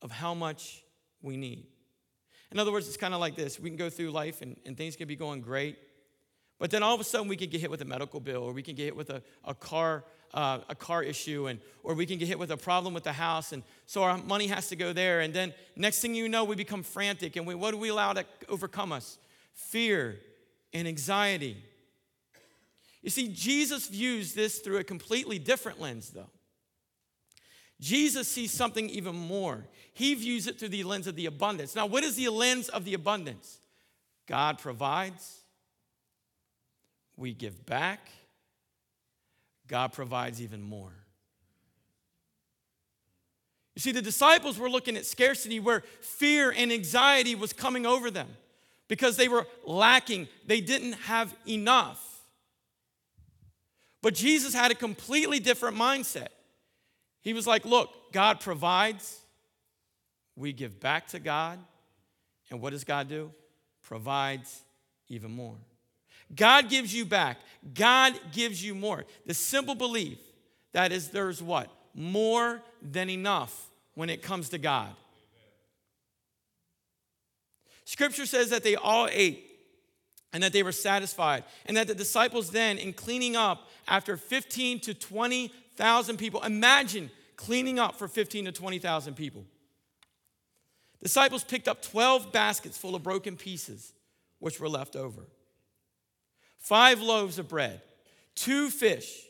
of 0.00 0.10
how 0.10 0.32
much 0.32 0.82
we 1.20 1.36
need. 1.36 1.66
In 2.50 2.58
other 2.58 2.72
words, 2.72 2.88
it's 2.88 2.96
kind 2.96 3.12
of 3.12 3.20
like 3.20 3.36
this 3.36 3.60
we 3.60 3.68
can 3.68 3.76
go 3.76 3.90
through 3.90 4.10
life 4.10 4.40
and, 4.40 4.56
and 4.64 4.74
things 4.74 4.96
can 4.96 5.06
be 5.06 5.16
going 5.16 5.42
great, 5.42 5.76
but 6.58 6.70
then 6.70 6.82
all 6.82 6.94
of 6.94 7.00
a 7.02 7.04
sudden 7.04 7.28
we 7.28 7.36
can 7.36 7.50
get 7.50 7.60
hit 7.60 7.70
with 7.70 7.82
a 7.82 7.84
medical 7.84 8.20
bill 8.20 8.42
or 8.42 8.54
we 8.54 8.62
can 8.62 8.74
get 8.74 8.84
hit 8.84 8.96
with 8.96 9.10
a, 9.10 9.22
a 9.44 9.54
car 9.54 10.04
uh, 10.34 10.60
a 10.68 10.74
car 10.74 11.02
issue 11.02 11.46
and 11.48 11.60
or 11.82 11.94
we 11.94 12.06
can 12.06 12.18
get 12.18 12.28
hit 12.28 12.38
with 12.38 12.50
a 12.50 12.56
problem 12.56 12.94
with 12.94 13.04
the 13.04 13.12
house 13.12 13.52
and 13.52 13.62
so 13.86 14.02
our 14.02 14.18
money 14.18 14.46
has 14.46 14.68
to 14.68 14.76
go 14.76 14.92
there. 14.92 15.20
And 15.20 15.34
then 15.34 15.54
next 15.76 16.00
thing 16.00 16.14
you 16.14 16.28
know 16.28 16.44
we 16.44 16.56
become 16.56 16.82
frantic. 16.82 17.36
And 17.36 17.46
we, 17.46 17.54
what 17.54 17.72
do 17.72 17.76
we 17.76 17.88
allow 17.88 18.12
to 18.12 18.24
overcome 18.48 18.92
us? 18.92 19.18
Fear 19.52 20.18
and 20.72 20.86
anxiety. 20.86 21.56
You 23.02 23.10
see 23.10 23.28
jesus 23.28 23.88
views 23.88 24.34
this 24.34 24.58
through 24.58 24.78
a 24.78 24.84
completely 24.84 25.38
different 25.38 25.80
lens 25.80 26.10
though. 26.10 26.30
Jesus 27.80 28.28
sees 28.28 28.52
something 28.52 28.90
even 28.90 29.16
more. 29.16 29.66
He 29.94 30.14
views 30.14 30.46
it 30.46 30.58
through 30.58 30.68
the 30.68 30.84
lens 30.84 31.06
of 31.06 31.16
the 31.16 31.26
abundance. 31.26 31.74
Now 31.74 31.86
what 31.86 32.04
is 32.04 32.16
the 32.16 32.28
lens 32.28 32.68
of 32.68 32.84
the 32.84 32.94
abundance? 32.94 33.58
God 34.26 34.58
provides. 34.58 35.40
We 37.16 37.34
give 37.34 37.66
back 37.66 38.08
God 39.70 39.92
provides 39.92 40.42
even 40.42 40.60
more. 40.60 40.92
You 43.76 43.80
see, 43.80 43.92
the 43.92 44.02
disciples 44.02 44.58
were 44.58 44.68
looking 44.68 44.96
at 44.96 45.06
scarcity 45.06 45.60
where 45.60 45.84
fear 46.00 46.52
and 46.54 46.72
anxiety 46.72 47.36
was 47.36 47.52
coming 47.52 47.86
over 47.86 48.10
them 48.10 48.28
because 48.88 49.16
they 49.16 49.28
were 49.28 49.46
lacking, 49.64 50.26
they 50.44 50.60
didn't 50.60 50.94
have 50.94 51.32
enough. 51.48 52.04
But 54.02 54.14
Jesus 54.14 54.52
had 54.52 54.72
a 54.72 54.74
completely 54.74 55.38
different 55.38 55.76
mindset. 55.76 56.28
He 57.20 57.32
was 57.32 57.46
like, 57.46 57.64
Look, 57.64 57.90
God 58.12 58.40
provides, 58.40 59.20
we 60.34 60.52
give 60.52 60.80
back 60.80 61.06
to 61.08 61.20
God, 61.20 61.60
and 62.50 62.60
what 62.60 62.70
does 62.70 62.82
God 62.82 63.08
do? 63.08 63.30
Provides 63.82 64.62
even 65.08 65.30
more. 65.30 65.56
God 66.34 66.68
gives 66.68 66.94
you 66.94 67.04
back. 67.04 67.38
God 67.74 68.18
gives 68.32 68.64
you 68.64 68.74
more. 68.74 69.04
The 69.26 69.34
simple 69.34 69.74
belief 69.74 70.18
that 70.72 70.92
is, 70.92 71.10
there's 71.10 71.42
what? 71.42 71.68
More 71.94 72.62
than 72.80 73.10
enough 73.10 73.68
when 73.94 74.08
it 74.08 74.22
comes 74.22 74.50
to 74.50 74.58
God. 74.58 74.90
Scripture 77.84 78.26
says 78.26 78.50
that 78.50 78.62
they 78.62 78.76
all 78.76 79.08
ate 79.10 79.50
and 80.32 80.42
that 80.44 80.52
they 80.52 80.62
were 80.62 80.70
satisfied, 80.70 81.42
and 81.66 81.76
that 81.76 81.88
the 81.88 81.94
disciples 81.94 82.50
then, 82.50 82.78
in 82.78 82.92
cleaning 82.92 83.34
up 83.34 83.68
after 83.88 84.16
15 84.16 84.78
to 84.78 84.94
20,000 84.94 86.16
people, 86.18 86.40
imagine 86.42 87.10
cleaning 87.34 87.80
up 87.80 87.96
for 87.96 88.06
15 88.06 88.44
to 88.44 88.52
20,000 88.52 89.14
people. 89.14 89.44
Disciples 91.02 91.42
picked 91.42 91.66
up 91.66 91.82
12 91.82 92.30
baskets 92.30 92.78
full 92.78 92.94
of 92.94 93.02
broken 93.02 93.36
pieces, 93.36 93.92
which 94.38 94.60
were 94.60 94.68
left 94.68 94.94
over, 94.94 95.22
five 96.60 97.00
loaves 97.00 97.38
of 97.38 97.48
bread, 97.48 97.82
two 98.34 98.70
fish. 98.70 99.24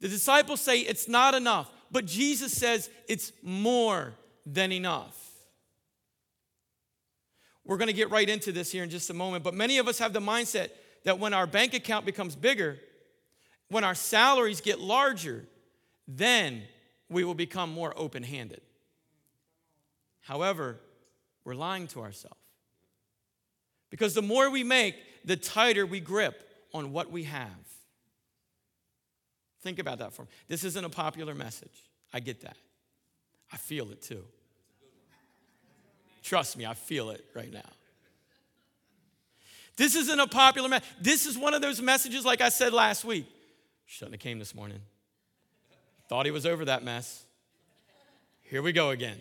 The 0.00 0.08
disciples 0.08 0.60
say 0.60 0.80
it's 0.80 1.08
not 1.08 1.34
enough, 1.34 1.70
but 1.90 2.06
Jesus 2.06 2.52
says 2.52 2.88
it's 3.08 3.32
more 3.42 4.14
than 4.46 4.72
enough. 4.72 5.16
We're 7.64 7.76
going 7.76 7.88
to 7.88 7.92
get 7.92 8.10
right 8.10 8.28
into 8.28 8.52
this 8.52 8.72
here 8.72 8.82
in 8.82 8.90
just 8.90 9.10
a 9.10 9.14
moment, 9.14 9.44
but 9.44 9.54
many 9.54 9.78
of 9.78 9.88
us 9.88 9.98
have 9.98 10.12
the 10.12 10.20
mindset 10.20 10.70
that 11.04 11.18
when 11.18 11.34
our 11.34 11.46
bank 11.46 11.74
account 11.74 12.06
becomes 12.06 12.34
bigger, 12.34 12.78
when 13.68 13.84
our 13.84 13.94
salaries 13.94 14.60
get 14.60 14.80
larger, 14.80 15.44
then 16.08 16.62
we 17.08 17.24
will 17.24 17.34
become 17.34 17.70
more 17.70 17.92
open 17.96 18.22
handed. 18.22 18.60
However, 20.22 20.80
we're 21.44 21.54
lying 21.54 21.86
to 21.88 22.00
ourselves. 22.00 22.36
Because 23.90 24.14
the 24.14 24.22
more 24.22 24.50
we 24.50 24.62
make, 24.62 24.94
the 25.24 25.36
tighter 25.36 25.84
we 25.84 26.00
grip 26.00 26.49
on 26.72 26.92
what 26.92 27.10
we 27.10 27.24
have. 27.24 27.48
Think 29.62 29.78
about 29.78 29.98
that 29.98 30.12
for 30.12 30.22
me. 30.22 30.28
This 30.48 30.64
isn't 30.64 30.84
a 30.84 30.88
popular 30.88 31.34
message. 31.34 31.84
I 32.12 32.20
get 32.20 32.40
that. 32.42 32.56
I 33.52 33.56
feel 33.56 33.90
it 33.90 34.02
too. 34.02 34.24
Trust 36.22 36.56
me, 36.56 36.66
I 36.66 36.74
feel 36.74 37.10
it 37.10 37.24
right 37.34 37.52
now. 37.52 37.68
This 39.76 39.94
isn't 39.96 40.20
a 40.20 40.26
popular 40.26 40.68
message. 40.68 40.88
This 41.00 41.26
is 41.26 41.38
one 41.38 41.54
of 41.54 41.62
those 41.62 41.80
messages, 41.80 42.24
like 42.24 42.40
I 42.40 42.50
said 42.50 42.72
last 42.72 43.04
week. 43.04 43.26
Shouldn't 43.86 44.14
have 44.14 44.20
came 44.20 44.38
this 44.38 44.54
morning. 44.54 44.80
Thought 46.08 46.26
he 46.26 46.32
was 46.32 46.44
over 46.44 46.66
that 46.66 46.84
mess. 46.84 47.24
Here 48.42 48.62
we 48.62 48.72
go 48.72 48.90
again. 48.90 49.18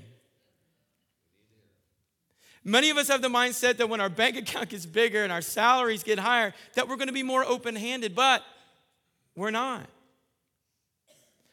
Many 2.64 2.90
of 2.90 2.98
us 2.98 3.08
have 3.08 3.22
the 3.22 3.30
mindset 3.30 3.78
that 3.78 3.90
when 3.90 4.02
our 4.02 4.10
bank 4.10 4.36
account 4.38 4.70
gets 4.70 4.86
bigger 4.86 5.24
and 5.24 5.32
our 5.32 5.42
salaries 5.42 6.04
get 6.04 6.20
higher, 6.20 6.54
that 6.76 6.88
we're 6.88 6.98
going 6.98 7.08
to 7.08 7.14
be 7.14 7.24
more 7.24 7.44
open 7.44 7.76
handed, 7.76 8.16
but 8.16 8.44
we're 9.36 9.52
not. 9.52 9.88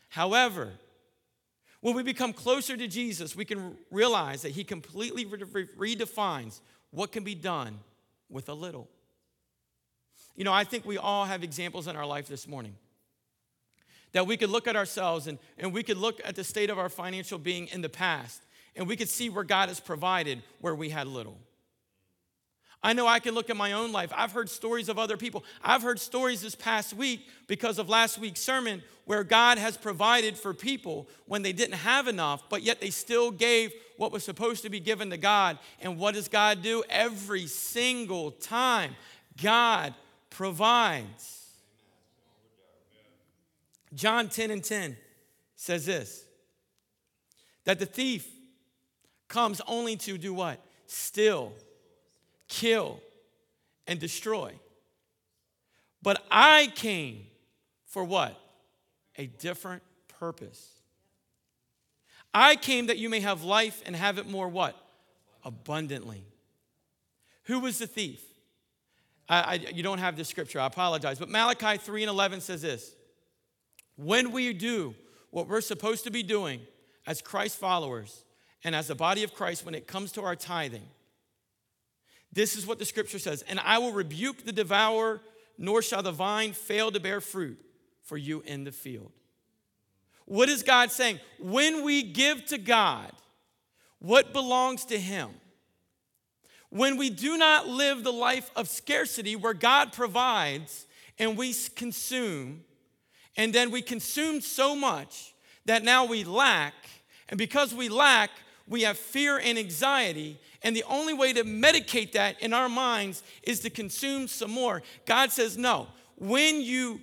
However, 0.08 0.72
when 1.80 1.94
we 1.94 2.02
become 2.02 2.32
closer 2.32 2.76
to 2.76 2.88
Jesus, 2.88 3.36
we 3.36 3.44
can 3.44 3.76
realize 3.90 4.42
that 4.42 4.50
He 4.50 4.64
completely 4.64 5.24
redefines 5.24 6.60
what 6.90 7.12
can 7.12 7.22
be 7.22 7.34
done 7.34 7.78
with 8.28 8.48
a 8.48 8.54
little. 8.54 8.88
You 10.34 10.44
know, 10.44 10.52
I 10.52 10.64
think 10.64 10.84
we 10.84 10.98
all 10.98 11.24
have 11.24 11.44
examples 11.44 11.86
in 11.86 11.96
our 11.96 12.06
life 12.06 12.26
this 12.26 12.48
morning 12.48 12.74
that 14.12 14.26
we 14.26 14.36
could 14.36 14.48
look 14.48 14.66
at 14.66 14.76
ourselves 14.76 15.26
and, 15.26 15.38
and 15.58 15.74
we 15.74 15.82
could 15.82 15.98
look 15.98 16.20
at 16.24 16.36
the 16.36 16.44
state 16.44 16.70
of 16.70 16.78
our 16.78 16.88
financial 16.88 17.38
being 17.38 17.66
in 17.68 17.82
the 17.82 17.88
past 17.88 18.45
and 18.76 18.86
we 18.86 18.96
could 18.96 19.08
see 19.08 19.30
where 19.30 19.44
God 19.44 19.68
has 19.68 19.80
provided 19.80 20.42
where 20.60 20.74
we 20.74 20.90
had 20.90 21.06
little. 21.06 21.38
I 22.82 22.92
know 22.92 23.06
I 23.06 23.18
can 23.18 23.34
look 23.34 23.50
at 23.50 23.56
my 23.56 23.72
own 23.72 23.90
life. 23.90 24.12
I've 24.14 24.32
heard 24.32 24.48
stories 24.48 24.88
of 24.88 24.98
other 24.98 25.16
people. 25.16 25.44
I've 25.64 25.82
heard 25.82 25.98
stories 25.98 26.42
this 26.42 26.54
past 26.54 26.94
week 26.94 27.26
because 27.48 27.78
of 27.78 27.88
last 27.88 28.18
week's 28.18 28.40
sermon 28.40 28.82
where 29.06 29.24
God 29.24 29.58
has 29.58 29.76
provided 29.76 30.36
for 30.36 30.52
people 30.52 31.08
when 31.26 31.42
they 31.42 31.52
didn't 31.52 31.78
have 31.78 32.06
enough, 32.06 32.44
but 32.48 32.62
yet 32.62 32.80
they 32.80 32.90
still 32.90 33.30
gave 33.30 33.72
what 33.96 34.12
was 34.12 34.24
supposed 34.24 34.62
to 34.62 34.70
be 34.70 34.78
given 34.78 35.10
to 35.10 35.16
God. 35.16 35.58
And 35.80 35.98
what 35.98 36.14
does 36.14 36.28
God 36.28 36.62
do? 36.62 36.84
Every 36.88 37.46
single 37.46 38.30
time, 38.30 38.94
God 39.42 39.94
provides. 40.30 41.44
John 43.94 44.28
10 44.28 44.50
and 44.50 44.62
10 44.62 44.96
says 45.56 45.86
this 45.86 46.24
that 47.64 47.80
the 47.80 47.86
thief 47.86 48.35
comes 49.28 49.60
only 49.66 49.96
to 49.96 50.18
do 50.18 50.32
what? 50.32 50.60
Still, 50.86 51.52
kill, 52.48 53.00
and 53.86 53.98
destroy. 53.98 54.52
But 56.02 56.24
I 56.30 56.72
came 56.74 57.26
for 57.86 58.04
what? 58.04 58.38
A 59.16 59.26
different 59.26 59.82
purpose. 60.20 60.68
I 62.32 62.56
came 62.56 62.86
that 62.86 62.98
you 62.98 63.08
may 63.08 63.20
have 63.20 63.42
life 63.42 63.82
and 63.86 63.96
have 63.96 64.18
it 64.18 64.28
more 64.28 64.48
what? 64.48 64.76
Abundantly. 65.42 66.24
Who 67.44 67.60
was 67.60 67.78
the 67.78 67.86
thief? 67.86 68.20
I, 69.28 69.40
I, 69.40 69.54
you 69.54 69.82
don't 69.82 69.98
have 69.98 70.16
this 70.16 70.28
scripture, 70.28 70.60
I 70.60 70.66
apologize. 70.66 71.18
But 71.18 71.28
Malachi 71.28 71.78
3 71.78 72.02
and 72.02 72.10
11 72.10 72.40
says 72.40 72.62
this 72.62 72.94
When 73.96 74.32
we 74.32 74.52
do 74.52 74.94
what 75.30 75.48
we're 75.48 75.60
supposed 75.60 76.04
to 76.04 76.10
be 76.10 76.22
doing 76.22 76.60
as 77.06 77.22
Christ 77.22 77.58
followers 77.58 78.24
and 78.66 78.74
as 78.74 78.88
the 78.88 78.96
body 78.96 79.22
of 79.22 79.32
Christ 79.32 79.64
when 79.64 79.76
it 79.76 79.86
comes 79.86 80.10
to 80.12 80.22
our 80.22 80.34
tithing, 80.34 80.88
this 82.32 82.56
is 82.56 82.66
what 82.66 82.80
the 82.80 82.84
scripture 82.84 83.20
says 83.20 83.42
And 83.42 83.60
I 83.60 83.78
will 83.78 83.92
rebuke 83.92 84.44
the 84.44 84.52
devourer, 84.52 85.20
nor 85.56 85.80
shall 85.82 86.02
the 86.02 86.10
vine 86.10 86.52
fail 86.52 86.90
to 86.90 86.98
bear 86.98 87.20
fruit 87.20 87.64
for 88.02 88.16
you 88.16 88.42
in 88.44 88.64
the 88.64 88.72
field. 88.72 89.12
What 90.24 90.48
is 90.48 90.64
God 90.64 90.90
saying? 90.90 91.20
When 91.38 91.84
we 91.84 92.02
give 92.02 92.44
to 92.46 92.58
God 92.58 93.12
what 94.00 94.32
belongs 94.32 94.84
to 94.86 94.98
Him, 94.98 95.30
when 96.68 96.96
we 96.96 97.08
do 97.08 97.38
not 97.38 97.68
live 97.68 98.02
the 98.02 98.12
life 98.12 98.50
of 98.56 98.68
scarcity 98.68 99.36
where 99.36 99.54
God 99.54 99.92
provides 99.92 100.88
and 101.20 101.38
we 101.38 101.54
consume, 101.76 102.64
and 103.36 103.52
then 103.52 103.70
we 103.70 103.80
consume 103.80 104.40
so 104.40 104.74
much 104.74 105.34
that 105.66 105.84
now 105.84 106.04
we 106.04 106.24
lack, 106.24 106.74
and 107.28 107.38
because 107.38 107.72
we 107.72 107.88
lack, 107.88 108.30
we 108.68 108.82
have 108.82 108.98
fear 108.98 109.38
and 109.38 109.58
anxiety, 109.58 110.38
and 110.62 110.74
the 110.74 110.84
only 110.84 111.14
way 111.14 111.32
to 111.32 111.44
medicate 111.44 112.12
that 112.12 112.40
in 112.42 112.52
our 112.52 112.68
minds 112.68 113.22
is 113.42 113.60
to 113.60 113.70
consume 113.70 114.26
some 114.26 114.50
more. 114.50 114.82
God 115.06 115.30
says, 115.30 115.56
No, 115.56 115.86
when 116.16 116.60
you, 116.60 117.00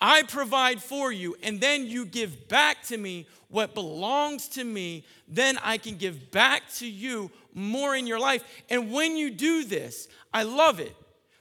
I 0.00 0.22
provide 0.22 0.82
for 0.82 1.10
you, 1.10 1.36
and 1.42 1.60
then 1.60 1.86
you 1.86 2.06
give 2.06 2.48
back 2.48 2.82
to 2.84 2.96
me 2.96 3.26
what 3.48 3.74
belongs 3.74 4.48
to 4.48 4.64
me, 4.64 5.04
then 5.26 5.58
I 5.62 5.78
can 5.78 5.96
give 5.96 6.30
back 6.30 6.62
to 6.76 6.86
you 6.86 7.30
more 7.52 7.96
in 7.96 8.06
your 8.06 8.20
life. 8.20 8.44
And 8.70 8.92
when 8.92 9.16
you 9.16 9.30
do 9.30 9.64
this, 9.64 10.08
I 10.32 10.44
love 10.44 10.80
it 10.80 10.94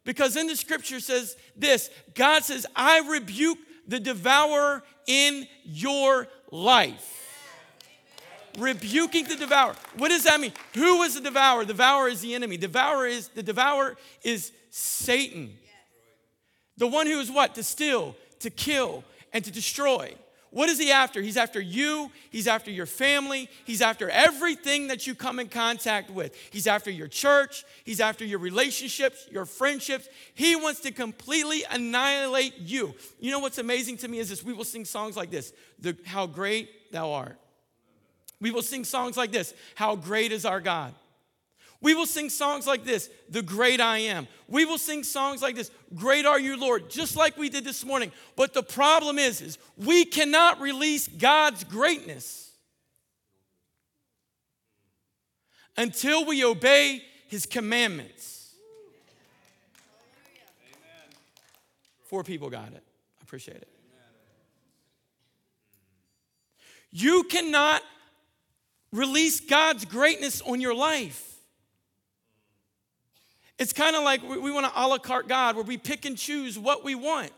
because 0.03 0.35
in 0.35 0.47
the 0.47 0.55
scripture 0.55 0.99
says 0.99 1.35
this 1.55 1.89
God 2.15 2.43
says, 2.43 2.65
I 2.75 2.99
rebuke 3.09 3.57
the 3.87 3.99
devourer 3.99 4.83
in 5.07 5.47
your 5.63 6.27
life 6.51 7.22
rebuking 8.57 9.25
the 9.25 9.35
devourer. 9.35 9.75
What 9.97 10.09
does 10.09 10.23
that 10.23 10.39
mean? 10.39 10.53
Who 10.75 10.99
was 10.99 11.15
the 11.15 11.21
devourer? 11.21 11.65
The 11.65 11.73
devourer 11.73 12.09
is 12.09 12.21
the 12.21 12.35
enemy. 12.35 12.57
Devourer 12.57 13.07
is 13.07 13.29
the 13.29 13.43
devourer 13.43 13.97
is 14.23 14.51
Satan. 14.69 15.53
The 16.77 16.87
one 16.87 17.07
who 17.07 17.19
is 17.19 17.31
what? 17.31 17.55
To 17.55 17.63
steal, 17.63 18.15
to 18.39 18.49
kill, 18.49 19.03
and 19.31 19.43
to 19.45 19.51
destroy. 19.51 20.15
What 20.53 20.69
is 20.69 20.77
he 20.77 20.91
after? 20.91 21.19
He's 21.19 21.35
after 21.35 21.59
you, 21.59 22.11
he's 22.29 22.47
after 22.47 22.69
your 22.69 22.85
family, 22.85 23.49
he's 23.65 23.81
after 23.81 24.07
everything 24.11 24.87
that 24.87 25.07
you 25.07 25.15
come 25.15 25.39
in 25.39 25.49
contact 25.49 26.11
with. 26.11 26.35
He's 26.51 26.67
after 26.67 26.91
your 26.91 27.07
church, 27.07 27.65
he's 27.83 27.99
after 27.99 28.23
your 28.23 28.37
relationships, 28.37 29.27
your 29.31 29.45
friendships. 29.45 30.07
He 30.35 30.55
wants 30.55 30.81
to 30.81 30.91
completely 30.91 31.63
annihilate 31.71 32.59
you. 32.59 32.93
You 33.19 33.31
know 33.31 33.39
what's 33.39 33.57
amazing 33.57 33.97
to 33.97 34.07
me 34.07 34.19
is 34.19 34.29
this 34.29 34.43
we 34.43 34.53
will 34.53 34.63
sing 34.63 34.85
songs 34.85 35.17
like 35.17 35.31
this 35.31 35.53
the, 35.79 35.97
How 36.05 36.27
Great 36.27 36.91
Thou 36.91 37.11
Art. 37.11 37.39
We 38.39 38.51
will 38.51 38.61
sing 38.61 38.83
songs 38.83 39.17
like 39.17 39.31
this 39.31 39.53
How 39.75 39.95
great 39.95 40.31
is 40.31 40.45
our 40.45 40.59
God? 40.59 40.93
We 41.83 41.93
will 41.93 42.05
sing 42.05 42.29
songs 42.29 42.65
like 42.65 42.85
this, 42.85 43.09
The 43.29 43.41
Great 43.41 43.81
I 43.81 43.97
Am. 43.97 44.29
We 44.47 44.63
will 44.63 44.77
sing 44.77 45.03
songs 45.03 45.41
like 45.41 45.55
this, 45.55 45.69
Great 45.93 46.25
Are 46.25 46.39
You, 46.39 46.57
Lord, 46.57 46.89
just 46.89 47.17
like 47.17 47.37
we 47.37 47.49
did 47.49 47.65
this 47.65 47.83
morning. 47.83 48.13
But 48.37 48.53
the 48.53 48.63
problem 48.63 49.19
is, 49.19 49.41
is 49.41 49.57
we 49.75 50.05
cannot 50.05 50.61
release 50.61 51.09
God's 51.09 51.65
greatness 51.65 52.51
until 55.75 56.25
we 56.25 56.45
obey 56.45 57.03
his 57.27 57.45
commandments. 57.45 58.53
Four 62.05 62.23
people 62.23 62.49
got 62.49 62.67
it. 62.67 62.83
I 63.19 63.23
appreciate 63.23 63.57
it. 63.57 63.67
You 66.91 67.23
cannot 67.23 67.81
Release 68.93 69.39
God's 69.39 69.85
greatness 69.85 70.39
on 70.43 70.61
your 70.61 70.75
life. 70.75 71.33
It's 73.57 73.73
kind 73.73 73.95
of 73.95 74.03
like 74.03 74.21
we, 74.21 74.37
we 74.37 74.51
want 74.51 74.67
to 74.67 74.71
a 74.75 74.85
la 74.87 74.99
carte 74.99 75.27
God 75.27 75.55
where 75.55 75.65
we 75.65 75.77
pick 75.77 76.05
and 76.05 76.15
choose 76.15 76.59
what 76.59 76.85
we 76.85 76.93
want. 76.93 77.31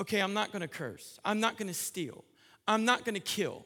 Okay, 0.00 0.18
I'm 0.18 0.34
not 0.34 0.50
going 0.50 0.62
to 0.62 0.68
curse. 0.68 1.20
I'm 1.24 1.38
not 1.38 1.56
going 1.56 1.68
to 1.68 1.74
steal. 1.74 2.24
I'm 2.66 2.84
not 2.84 3.04
going 3.04 3.14
to 3.14 3.20
kill. 3.20 3.64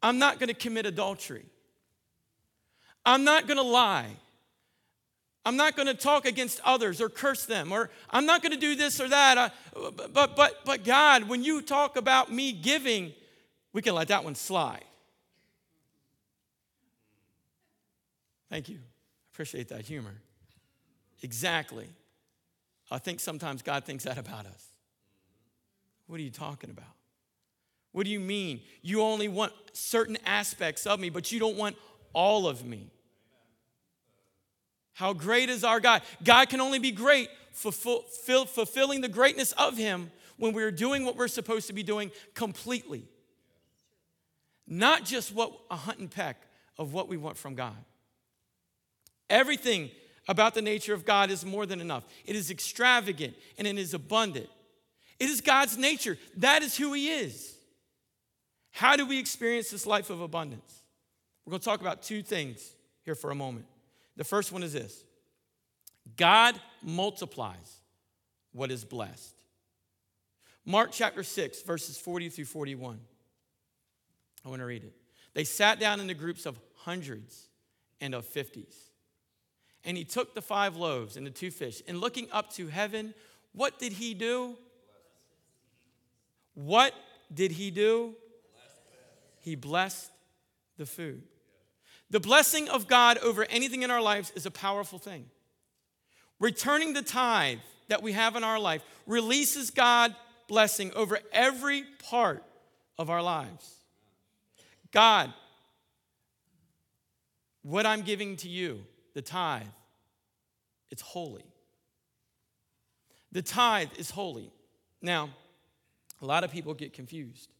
I'm 0.00 0.20
not 0.20 0.38
going 0.38 0.48
to 0.48 0.54
commit 0.54 0.86
adultery. 0.86 1.46
I'm 3.04 3.24
not 3.24 3.48
going 3.48 3.56
to 3.56 3.64
lie. 3.64 4.10
I'm 5.44 5.56
not 5.56 5.76
going 5.76 5.88
to 5.88 5.94
talk 5.94 6.24
against 6.24 6.60
others 6.64 7.00
or 7.00 7.08
curse 7.08 7.44
them, 7.44 7.70
or 7.70 7.90
I'm 8.10 8.24
not 8.24 8.42
going 8.42 8.52
to 8.52 8.58
do 8.58 8.74
this 8.74 9.00
or 9.00 9.08
that. 9.08 9.36
I, 9.36 9.50
but, 10.12 10.36
but, 10.36 10.64
but 10.64 10.84
God, 10.84 11.28
when 11.28 11.44
you 11.44 11.60
talk 11.60 11.96
about 11.96 12.32
me 12.32 12.52
giving, 12.52 13.12
we 13.72 13.82
can 13.82 13.94
let 13.94 14.08
that 14.08 14.24
one 14.24 14.34
slide. 14.34 14.84
Thank 18.48 18.68
you. 18.68 18.78
Appreciate 19.32 19.68
that 19.68 19.82
humor. 19.82 20.14
Exactly. 21.22 21.88
I 22.90 22.98
think 22.98 23.20
sometimes 23.20 23.62
God 23.62 23.84
thinks 23.84 24.04
that 24.04 24.16
about 24.16 24.46
us. 24.46 24.64
What 26.06 26.20
are 26.20 26.22
you 26.22 26.30
talking 26.30 26.70
about? 26.70 26.84
What 27.92 28.04
do 28.04 28.10
you 28.10 28.20
mean? 28.20 28.60
You 28.82 29.02
only 29.02 29.28
want 29.28 29.52
certain 29.72 30.18
aspects 30.24 30.86
of 30.86 31.00
me, 31.00 31.10
but 31.10 31.32
you 31.32 31.40
don't 31.40 31.56
want 31.56 31.76
all 32.12 32.46
of 32.46 32.64
me. 32.64 32.90
How 34.94 35.12
great 35.12 35.50
is 35.50 35.62
our 35.64 35.80
God? 35.80 36.02
God 36.22 36.48
can 36.48 36.60
only 36.60 36.78
be 36.78 36.90
great 36.90 37.28
fulfilling 37.52 39.00
the 39.00 39.08
greatness 39.08 39.52
of 39.52 39.76
Him 39.76 40.10
when 40.36 40.52
we're 40.52 40.72
doing 40.72 41.04
what 41.04 41.16
we're 41.16 41.28
supposed 41.28 41.66
to 41.68 41.72
be 41.72 41.82
doing 41.82 42.10
completely. 42.34 43.04
Not 44.66 45.04
just 45.04 45.34
what 45.34 45.52
a 45.70 45.76
hunt 45.76 45.98
and 45.98 46.10
peck 46.10 46.40
of 46.78 46.92
what 46.92 47.08
we 47.08 47.16
want 47.16 47.36
from 47.36 47.54
God. 47.54 47.76
Everything 49.30 49.90
about 50.26 50.54
the 50.54 50.62
nature 50.62 50.94
of 50.94 51.04
God 51.04 51.30
is 51.30 51.44
more 51.44 51.66
than 51.66 51.80
enough. 51.80 52.04
It 52.24 52.34
is 52.34 52.50
extravagant 52.50 53.34
and 53.58 53.66
it 53.66 53.78
is 53.78 53.94
abundant. 53.94 54.48
It 55.20 55.28
is 55.28 55.40
God's 55.40 55.76
nature. 55.76 56.18
That 56.38 56.62
is 56.62 56.76
who 56.76 56.92
He 56.92 57.08
is. 57.08 57.54
How 58.72 58.96
do 58.96 59.06
we 59.06 59.18
experience 59.18 59.70
this 59.70 59.86
life 59.86 60.10
of 60.10 60.20
abundance? 60.20 60.82
We're 61.44 61.52
going 61.52 61.60
to 61.60 61.64
talk 61.64 61.80
about 61.80 62.02
two 62.02 62.22
things 62.22 62.74
here 63.04 63.14
for 63.14 63.30
a 63.30 63.34
moment. 63.34 63.66
The 64.16 64.24
first 64.24 64.52
one 64.52 64.62
is 64.62 64.72
this 64.72 65.04
God 66.16 66.60
multiplies 66.82 67.80
what 68.52 68.70
is 68.70 68.84
blessed. 68.84 69.34
Mark 70.66 70.90
chapter 70.92 71.22
6, 71.22 71.62
verses 71.62 71.98
40 71.98 72.30
through 72.30 72.46
41. 72.46 72.98
I 74.44 74.48
want 74.48 74.60
to 74.60 74.66
read 74.66 74.84
it. 74.84 74.94
They 75.34 75.44
sat 75.44 75.78
down 75.78 76.00
in 76.00 76.06
the 76.06 76.14
groups 76.14 76.46
of 76.46 76.58
hundreds 76.76 77.48
and 78.00 78.14
of 78.14 78.24
fifties. 78.24 78.76
And 79.84 79.96
he 79.96 80.04
took 80.04 80.34
the 80.34 80.40
five 80.40 80.76
loaves 80.76 81.16
and 81.16 81.26
the 81.26 81.30
two 81.30 81.50
fish, 81.50 81.82
and 81.86 82.00
looking 82.00 82.28
up 82.32 82.50
to 82.54 82.68
heaven, 82.68 83.12
what 83.52 83.78
did 83.78 83.92
he 83.92 84.14
do? 84.14 84.56
What 86.54 86.94
did 87.32 87.52
he 87.52 87.70
do? 87.70 88.14
He 89.40 89.56
blessed 89.56 90.10
the 90.78 90.86
food. 90.86 91.22
The 92.10 92.20
blessing 92.20 92.68
of 92.68 92.86
God 92.86 93.18
over 93.18 93.44
anything 93.44 93.82
in 93.82 93.90
our 93.90 94.02
lives 94.02 94.32
is 94.36 94.46
a 94.46 94.50
powerful 94.50 94.98
thing. 94.98 95.26
Returning 96.38 96.92
the 96.92 97.02
tithe 97.02 97.58
that 97.88 98.02
we 98.02 98.12
have 98.12 98.36
in 98.36 98.44
our 98.44 98.58
life 98.58 98.82
releases 99.06 99.70
God 99.70 100.14
blessing 100.48 100.92
over 100.94 101.18
every 101.32 101.84
part 102.08 102.42
of 102.98 103.10
our 103.10 103.22
lives. 103.22 103.74
God, 104.92 105.32
what 107.62 107.86
I'm 107.86 108.02
giving 108.02 108.36
to 108.36 108.48
you, 108.48 108.84
the 109.14 109.22
tithe, 109.22 109.66
it's 110.90 111.02
holy. 111.02 111.44
The 113.32 113.42
tithe 113.42 113.88
is 113.98 114.10
holy. 114.10 114.52
Now, 115.02 115.30
a 116.22 116.26
lot 116.26 116.44
of 116.44 116.52
people 116.52 116.72
get 116.74 116.92
confused 116.92 117.50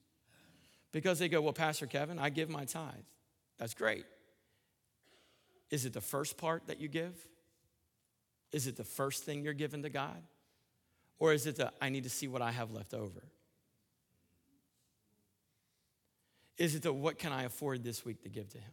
because 0.93 1.19
they 1.19 1.29
go, 1.29 1.41
Well, 1.41 1.53
Pastor 1.53 1.87
Kevin, 1.87 2.19
I 2.19 2.31
give 2.31 2.49
my 2.49 2.65
tithe. 2.65 2.95
That's 3.59 3.75
great. 3.75 4.05
Is 5.71 5.85
it 5.85 5.93
the 5.93 6.01
first 6.01 6.37
part 6.37 6.67
that 6.67 6.81
you 6.81 6.89
give? 6.89 7.15
Is 8.53 8.67
it 8.67 8.77
the 8.77 8.85
first 8.85 9.25
thing 9.25 9.43
you're 9.43 9.53
giving 9.53 9.83
to 9.83 9.91
God? 9.91 10.23
Or 11.19 11.33
is 11.33 11.47
it 11.47 11.57
the, 11.57 11.73
I 11.81 11.89
need 11.89 12.05
to 12.05 12.11
see 12.11 12.29
what 12.29 12.43
I 12.43 12.53
have 12.53 12.71
left 12.71 12.95
over? 12.95 13.23
Is 16.57 16.75
it 16.75 16.83
the, 16.83 16.93
what 16.93 17.19
can 17.19 17.33
I 17.33 17.45
afford 17.45 17.83
this 17.83 18.05
week 18.05 18.23
to 18.23 18.29
give 18.29 18.49
to 18.51 18.59
Him? 18.59 18.71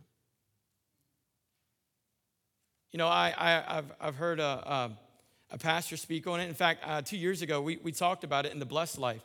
You 2.91 2.97
know, 2.97 3.07
I, 3.07 3.33
I, 3.37 3.75
have 3.75 3.91
I've 3.99 4.15
heard 4.15 4.39
a, 4.39 4.43
a, 4.43 4.91
a, 5.51 5.57
pastor 5.57 5.95
speak 5.97 6.27
on 6.27 6.41
it. 6.41 6.49
In 6.49 6.53
fact, 6.53 6.83
uh, 6.85 7.01
two 7.01 7.17
years 7.17 7.41
ago, 7.41 7.61
we, 7.61 7.77
we 7.77 7.91
talked 7.91 8.23
about 8.23 8.45
it 8.45 8.51
in 8.51 8.59
the 8.59 8.65
Blessed 8.65 8.97
Life. 8.97 9.23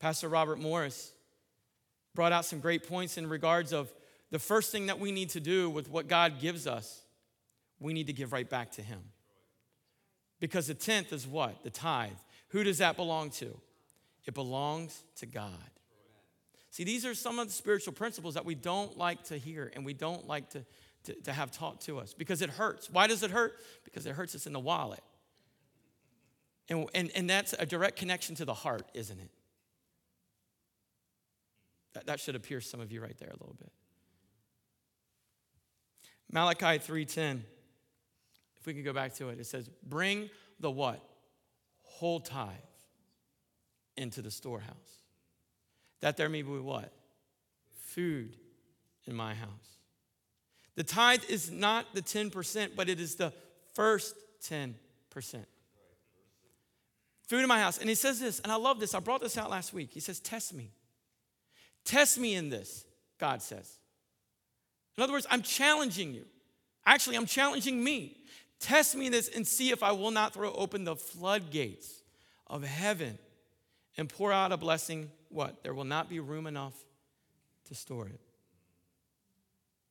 Pastor 0.00 0.28
Robert 0.28 0.58
Morris 0.58 1.12
brought 2.14 2.32
out 2.32 2.44
some 2.44 2.58
great 2.58 2.88
points 2.88 3.18
in 3.18 3.28
regards 3.28 3.72
of 3.72 3.92
the 4.30 4.38
first 4.38 4.72
thing 4.72 4.86
that 4.86 4.98
we 4.98 5.12
need 5.12 5.30
to 5.30 5.40
do 5.40 5.70
with 5.70 5.88
what 5.88 6.08
God 6.08 6.40
gives 6.40 6.66
us, 6.66 7.02
we 7.78 7.92
need 7.92 8.08
to 8.08 8.12
give 8.12 8.32
right 8.32 8.48
back 8.48 8.72
to 8.72 8.82
Him. 8.82 9.00
Because 10.40 10.66
the 10.66 10.74
tenth 10.74 11.12
is 11.12 11.26
what? 11.26 11.62
The 11.62 11.70
tithe. 11.70 12.10
Who 12.48 12.64
does 12.64 12.78
that 12.78 12.96
belong 12.96 13.30
to? 13.30 13.56
It 14.26 14.34
belongs 14.34 15.02
to 15.16 15.26
God. 15.26 15.70
See, 16.70 16.84
these 16.84 17.06
are 17.06 17.14
some 17.14 17.38
of 17.38 17.46
the 17.46 17.52
spiritual 17.52 17.94
principles 17.94 18.34
that 18.34 18.44
we 18.44 18.54
don't 18.54 18.98
like 18.98 19.22
to 19.24 19.38
hear 19.38 19.72
and 19.74 19.84
we 19.84 19.94
don't 19.94 20.26
like 20.26 20.50
to, 20.50 20.64
to, 21.04 21.14
to 21.22 21.32
have 21.32 21.50
taught 21.50 21.80
to 21.82 21.98
us 21.98 22.12
because 22.12 22.42
it 22.42 22.50
hurts. 22.50 22.90
Why 22.90 23.06
does 23.06 23.22
it 23.22 23.30
hurt? 23.30 23.54
Because 23.84 24.04
it 24.04 24.14
hurts 24.14 24.34
us 24.34 24.46
in 24.46 24.52
the 24.52 24.60
wallet. 24.60 25.00
And, 26.68 26.86
and, 26.94 27.10
and 27.14 27.30
that's 27.30 27.54
a 27.58 27.64
direct 27.64 27.96
connection 27.96 28.34
to 28.36 28.44
the 28.44 28.52
heart, 28.52 28.90
isn't 28.92 29.18
it? 29.18 29.30
That, 31.94 32.06
that 32.06 32.20
should 32.20 32.34
appear 32.34 32.60
some 32.60 32.80
of 32.80 32.92
you 32.92 33.00
right 33.00 33.16
there 33.18 33.30
a 33.30 33.38
little 33.40 33.56
bit. 33.58 33.72
Malachi 36.30 36.78
3:10. 36.78 37.44
If 38.58 38.66
we 38.66 38.74
could 38.74 38.84
go 38.84 38.92
back 38.92 39.14
to 39.14 39.28
it, 39.28 39.38
it 39.38 39.46
says, 39.46 39.68
"Bring 39.82 40.30
the 40.58 40.70
what? 40.70 41.00
Whole 41.82 42.20
tithe 42.20 42.54
into 43.96 44.22
the 44.22 44.30
storehouse, 44.30 45.00
that 46.00 46.16
there 46.16 46.28
may 46.28 46.42
be 46.42 46.58
what? 46.58 46.92
Food 47.70 48.36
in 49.06 49.14
my 49.14 49.34
house." 49.34 49.78
The 50.74 50.84
tithe 50.84 51.24
is 51.28 51.50
not 51.50 51.94
the 51.94 52.02
10%, 52.02 52.76
but 52.76 52.88
it 52.88 53.00
is 53.00 53.16
the 53.16 53.32
first 53.74 54.14
10%. 54.42 54.74
Food 57.26 57.40
in 57.40 57.48
my 57.48 57.58
house. 57.58 57.78
And 57.78 57.88
he 57.88 57.94
says 57.94 58.20
this, 58.20 58.40
and 58.40 58.52
I 58.52 58.56
love 58.56 58.78
this. 58.78 58.94
I 58.94 59.00
brought 59.00 59.20
this 59.20 59.36
out 59.36 59.50
last 59.50 59.72
week. 59.72 59.90
He 59.92 60.00
says, 60.00 60.20
Test 60.20 60.54
me. 60.54 60.70
Test 61.84 62.18
me 62.18 62.34
in 62.34 62.50
this, 62.50 62.84
God 63.18 63.42
says. 63.42 63.78
In 64.96 65.02
other 65.02 65.12
words, 65.12 65.26
I'm 65.30 65.42
challenging 65.42 66.14
you. 66.14 66.24
Actually, 66.84 67.16
I'm 67.16 67.26
challenging 67.26 67.82
me. 67.82 68.16
Test 68.60 68.96
me 68.96 69.08
this 69.08 69.28
and 69.28 69.46
see 69.46 69.70
if 69.70 69.82
I 69.82 69.92
will 69.92 70.10
not 70.10 70.32
throw 70.32 70.52
open 70.52 70.84
the 70.84 70.96
floodgates 70.96 72.02
of 72.46 72.62
heaven 72.62 73.18
and 73.96 74.08
pour 74.08 74.32
out 74.32 74.52
a 74.52 74.56
blessing. 74.56 75.10
What? 75.28 75.62
There 75.62 75.74
will 75.74 75.84
not 75.84 76.08
be 76.08 76.20
room 76.20 76.46
enough 76.46 76.74
to 77.66 77.74
store 77.74 78.06
it. 78.06 78.20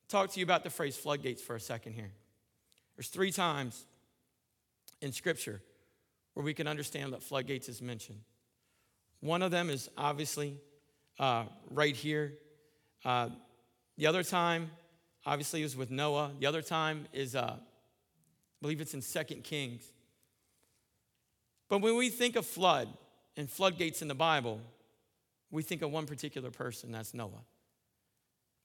Talk 0.08 0.30
to 0.32 0.40
you 0.40 0.44
about 0.44 0.64
the 0.64 0.70
phrase 0.70 0.96
floodgates 0.96 1.42
for 1.42 1.54
a 1.56 1.60
second 1.60 1.92
here. 1.92 2.10
There's 2.96 3.08
three 3.08 3.32
times 3.32 3.84
in 5.00 5.12
Scripture 5.12 5.60
where 6.34 6.44
we 6.44 6.54
can 6.54 6.66
understand 6.66 7.12
that 7.12 7.22
floodgates 7.22 7.68
is 7.68 7.82
mentioned. 7.82 8.20
One 9.20 9.42
of 9.42 9.50
them 9.50 9.70
is 9.70 9.88
obviously 9.96 10.56
uh, 11.18 11.44
right 11.70 11.94
here. 11.94 12.34
Uh, 13.04 13.30
the 13.96 14.06
other 14.06 14.22
time 14.22 14.70
Obviously, 15.26 15.60
it 15.60 15.64
was 15.64 15.76
with 15.76 15.90
Noah. 15.90 16.30
The 16.38 16.46
other 16.46 16.62
time 16.62 17.06
is, 17.12 17.34
uh, 17.34 17.56
I 17.56 17.58
believe 18.62 18.80
it's 18.80 18.94
in 18.94 19.02
Second 19.02 19.42
Kings. 19.42 19.82
But 21.68 21.80
when 21.80 21.96
we 21.96 22.10
think 22.10 22.36
of 22.36 22.46
flood 22.46 22.88
and 23.36 23.50
floodgates 23.50 24.02
in 24.02 24.08
the 24.08 24.14
Bible, 24.14 24.60
we 25.50 25.64
think 25.64 25.82
of 25.82 25.90
one 25.90 26.06
particular 26.06 26.52
person, 26.52 26.92
that's 26.92 27.12
Noah. 27.12 27.44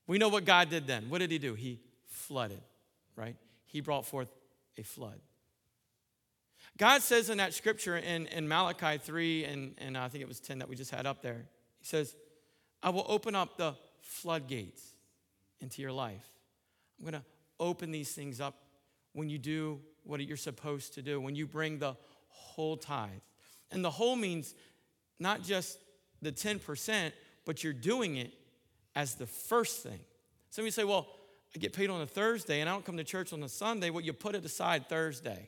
We 0.06 0.20
know 0.20 0.30
what 0.30 0.46
God 0.46 0.70
did 0.70 0.86
then. 0.86 1.10
What 1.10 1.18
did 1.18 1.32
he 1.32 1.40
do? 1.40 1.56
He 1.56 1.80
flooded, 2.06 2.62
right? 3.16 3.36
He 3.66 3.82
brought 3.82 4.06
forth 4.06 4.32
a 4.78 4.84
flood. 4.84 5.20
God 6.78 7.02
says 7.02 7.30
in 7.30 7.40
that 7.40 7.56
scripture 7.56 7.98
in, 7.98 8.28
in 8.28 8.48
Malachi 8.48 9.00
3, 9.00 9.46
and, 9.46 9.76
and 9.80 9.98
I 9.98 10.08
think 10.10 10.22
it 10.22 10.28
was 10.28 10.40
10 10.40 10.60
that 10.60 10.70
we 10.70 10.76
just 10.76 10.92
had 10.92 11.08
up 11.08 11.24
there, 11.24 11.46
He 11.80 11.86
says, 11.86 12.16
I 12.84 12.92
will 12.92 13.06
open 13.08 13.36
up 13.36 13.58
the 13.58 13.74
floodgates 14.02 14.84
into 15.60 15.82
your 15.82 15.92
life. 15.92 16.31
I'm 17.02 17.10
going 17.10 17.22
to 17.22 17.28
open 17.60 17.92
these 17.92 18.12
things 18.12 18.40
up 18.40 18.56
when 19.14 19.30
you 19.30 19.40
do 19.40 19.80
what 20.04 20.20
you're 20.22 20.38
supposed 20.38 20.94
to 20.96 21.02
do, 21.02 21.20
when 21.20 21.36
you 21.36 21.48
bring 21.48 21.80
the 21.80 21.96
whole 22.28 22.78
tithe. 22.78 23.10
And 23.72 23.84
the 23.84 23.90
whole 23.90 24.16
means 24.16 24.54
not 25.20 25.42
just 25.42 25.80
the 26.22 26.32
10%, 26.32 27.12
but 27.46 27.64
you're 27.64 27.74
doing 27.74 28.18
it 28.18 28.32
as 28.96 29.16
the 29.16 29.26
first 29.26 29.82
thing. 29.82 30.00
Some 30.52 30.64
of 30.64 30.68
you 30.68 30.72
say, 30.72 30.84
well, 30.84 31.08
I 31.56 31.60
get 31.60 31.74
paid 31.74 31.90
on 31.90 32.02
a 32.02 32.06
Thursday 32.06 32.62
and 32.62 32.70
I 32.70 32.74
don't 32.74 32.86
come 32.86 32.98
to 32.98 33.04
church 33.04 33.34
on 33.34 33.42
a 33.44 33.50
Sunday. 33.50 33.90
Well, 33.90 34.04
you 34.04 34.14
put 34.14 34.36
it 34.36 34.46
aside 34.46 34.88
Thursday 34.88 35.48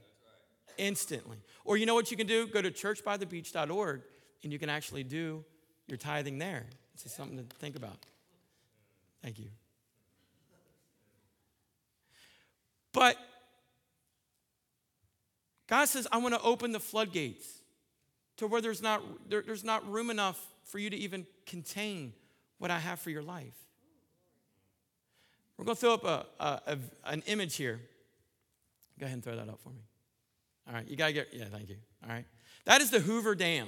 instantly. 0.78 1.38
Or 1.66 1.78
you 1.78 1.86
know 1.86 1.94
what 1.94 2.10
you 2.10 2.18
can 2.18 2.28
do? 2.28 2.48
Go 2.48 2.62
to 2.62 2.72
churchbythebeach.org 2.72 4.02
and 4.44 4.52
you 4.52 4.60
can 4.60 4.70
actually 4.70 5.04
do 5.04 5.44
your 5.88 5.98
tithing 5.98 6.40
there. 6.40 6.66
It's 6.94 7.04
just 7.04 7.16
something 7.16 7.38
to 7.38 7.44
think 7.58 7.76
about. 7.76 7.98
Thank 9.22 9.40
you. 9.40 9.50
But 12.94 13.18
God 15.68 15.86
says, 15.86 16.08
I 16.12 16.18
want 16.18 16.36
to 16.36 16.42
open 16.42 16.72
the 16.72 16.80
floodgates 16.80 17.46
to 18.38 18.48
where 18.48 18.62
there's 18.62 18.82
not, 18.82 19.02
there, 19.30 19.42
there's 19.46 19.64
not 19.64 19.90
room 19.90 20.10
enough 20.10 20.40
for 20.64 20.80
you 20.80 20.90
to 20.90 20.96
even 20.96 21.26
contain 21.46 22.14
what 22.60 22.72
I 22.72 22.80
have 22.80 23.00
for 23.00 23.10
your 23.10 23.24
life. 23.24 23.56
We're 25.58 25.66
going 25.66 25.76
to 25.76 25.82
throw 25.82 25.94
up 25.94 26.04
a, 26.06 26.26
a, 26.40 26.62
a, 26.68 26.78
an 27.06 27.24
image 27.28 27.56
here. 27.56 27.80
Go 29.00 29.06
ahead 29.06 29.16
and 29.16 29.24
throw 29.24 29.36
that 29.36 29.50
up 29.50 29.60
for 29.62 29.70
me. 29.70 29.82
All 30.68 30.74
right, 30.74 30.88
you 30.88 30.96
got 30.96 31.08
to 31.08 31.14
get, 31.14 31.28
yeah, 31.34 31.46
thank 31.52 31.70
you. 31.70 31.78
All 32.04 32.10
right. 32.10 32.26
That 32.66 32.82
is 32.82 32.90
the 32.90 33.00
Hoover 33.00 33.36
Dam. 33.36 33.68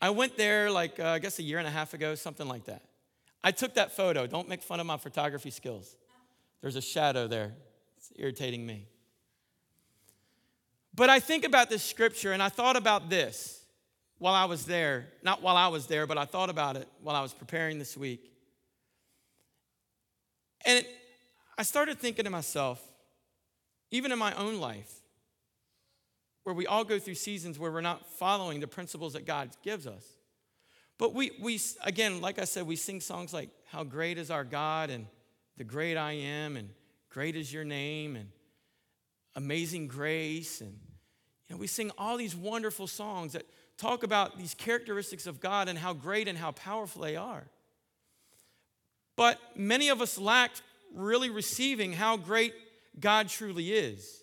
I 0.00 0.10
went 0.10 0.36
there 0.36 0.70
like, 0.70 1.00
uh, 1.00 1.08
I 1.08 1.18
guess 1.18 1.38
a 1.38 1.42
year 1.42 1.58
and 1.58 1.66
a 1.66 1.70
half 1.70 1.94
ago, 1.94 2.14
something 2.14 2.46
like 2.46 2.64
that. 2.66 2.82
I 3.42 3.50
took 3.50 3.74
that 3.74 3.92
photo. 3.92 4.26
Don't 4.26 4.48
make 4.48 4.62
fun 4.62 4.78
of 4.78 4.86
my 4.86 4.96
photography 4.96 5.50
skills. 5.50 5.96
There's 6.60 6.76
a 6.76 6.80
shadow 6.80 7.26
there. 7.26 7.54
It's 8.10 8.20
irritating 8.20 8.66
me. 8.66 8.86
But 10.94 11.10
I 11.10 11.20
think 11.20 11.44
about 11.44 11.70
this 11.70 11.82
scripture 11.82 12.32
and 12.32 12.42
I 12.42 12.48
thought 12.48 12.76
about 12.76 13.08
this 13.08 13.64
while 14.18 14.34
I 14.34 14.46
was 14.46 14.64
there. 14.64 15.06
Not 15.22 15.42
while 15.42 15.56
I 15.56 15.68
was 15.68 15.86
there, 15.86 16.06
but 16.06 16.18
I 16.18 16.24
thought 16.24 16.50
about 16.50 16.76
it 16.76 16.88
while 17.02 17.14
I 17.14 17.22
was 17.22 17.32
preparing 17.32 17.78
this 17.78 17.96
week. 17.96 18.32
And 20.64 20.84
I 21.56 21.62
started 21.62 21.98
thinking 21.98 22.24
to 22.24 22.30
myself, 22.30 22.82
even 23.90 24.12
in 24.12 24.18
my 24.18 24.34
own 24.34 24.58
life, 24.58 24.92
where 26.42 26.54
we 26.54 26.66
all 26.66 26.84
go 26.84 26.98
through 26.98 27.14
seasons 27.14 27.58
where 27.58 27.70
we're 27.70 27.80
not 27.80 28.06
following 28.06 28.60
the 28.60 28.66
principles 28.66 29.12
that 29.12 29.26
God 29.26 29.50
gives 29.62 29.86
us. 29.86 30.04
But 30.98 31.14
we, 31.14 31.30
we 31.40 31.60
again, 31.84 32.20
like 32.20 32.38
I 32.38 32.44
said, 32.44 32.66
we 32.66 32.74
sing 32.74 33.00
songs 33.00 33.32
like 33.32 33.50
How 33.66 33.84
Great 33.84 34.18
is 34.18 34.30
Our 34.30 34.44
God 34.44 34.90
and 34.90 35.06
The 35.58 35.64
Great 35.64 35.96
I 35.96 36.12
Am 36.12 36.56
and 36.56 36.70
Great 37.10 37.36
is 37.36 37.52
Your 37.52 37.64
Name 37.64 38.16
and 38.16 38.28
Amazing 39.34 39.88
Grace. 39.88 40.60
And 40.60 40.78
you 41.48 41.54
know, 41.54 41.56
we 41.56 41.66
sing 41.66 41.90
all 41.96 42.16
these 42.16 42.36
wonderful 42.36 42.86
songs 42.86 43.32
that 43.32 43.44
talk 43.78 44.02
about 44.02 44.36
these 44.36 44.54
characteristics 44.54 45.26
of 45.26 45.40
God 45.40 45.68
and 45.68 45.78
how 45.78 45.94
great 45.94 46.28
and 46.28 46.36
how 46.36 46.52
powerful 46.52 47.02
they 47.02 47.16
are. 47.16 47.44
But 49.16 49.40
many 49.56 49.88
of 49.88 50.02
us 50.02 50.18
lack 50.18 50.52
really 50.94 51.30
receiving 51.30 51.92
how 51.92 52.16
great 52.16 52.54
God 53.00 53.28
truly 53.28 53.72
is. 53.72 54.22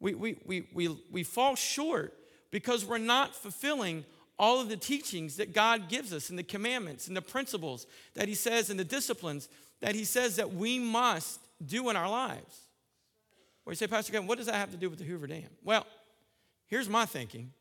We, 0.00 0.14
we, 0.14 0.38
we, 0.44 0.68
we, 0.72 0.96
we 1.10 1.22
fall 1.22 1.56
short 1.56 2.14
because 2.50 2.84
we're 2.84 2.98
not 2.98 3.34
fulfilling 3.34 4.04
all 4.38 4.60
of 4.60 4.68
the 4.68 4.76
teachings 4.76 5.36
that 5.36 5.52
God 5.52 5.88
gives 5.88 6.12
us 6.12 6.30
and 6.30 6.38
the 6.38 6.42
commandments 6.42 7.06
and 7.06 7.16
the 7.16 7.22
principles 7.22 7.86
that 8.14 8.28
He 8.28 8.34
says 8.34 8.70
and 8.70 8.78
the 8.78 8.84
disciplines 8.84 9.48
that 9.80 9.94
He 9.94 10.04
says 10.04 10.36
that 10.36 10.54
we 10.54 10.78
must 10.78 11.40
do 11.64 11.88
in 11.90 11.96
our 11.96 12.08
lives. 12.08 12.60
Where 13.64 13.72
you 13.72 13.76
say, 13.76 13.86
Pastor 13.86 14.12
Kevin, 14.12 14.28
what 14.28 14.38
does 14.38 14.46
that 14.46 14.56
have 14.56 14.70
to 14.72 14.76
do 14.76 14.90
with 14.90 14.98
the 14.98 15.04
Hoover 15.04 15.26
Dam? 15.26 15.48
Well, 15.62 15.86
here's 16.66 16.88
my 16.88 17.06
thinking. 17.06 17.52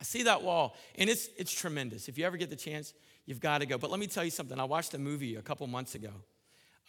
I 0.00 0.04
see 0.04 0.24
that 0.24 0.42
wall, 0.42 0.76
and 0.96 1.08
it's, 1.08 1.28
it's 1.36 1.52
tremendous. 1.52 2.08
If 2.08 2.18
you 2.18 2.24
ever 2.24 2.36
get 2.36 2.50
the 2.50 2.56
chance, 2.56 2.94
you've 3.26 3.40
got 3.40 3.58
to 3.58 3.66
go. 3.66 3.78
But 3.78 3.90
let 3.90 4.00
me 4.00 4.06
tell 4.06 4.24
you 4.24 4.30
something. 4.30 4.58
I 4.58 4.64
watched 4.64 4.94
a 4.94 4.98
movie 4.98 5.36
a 5.36 5.42
couple 5.42 5.66
months 5.66 5.94
ago. 5.94 6.10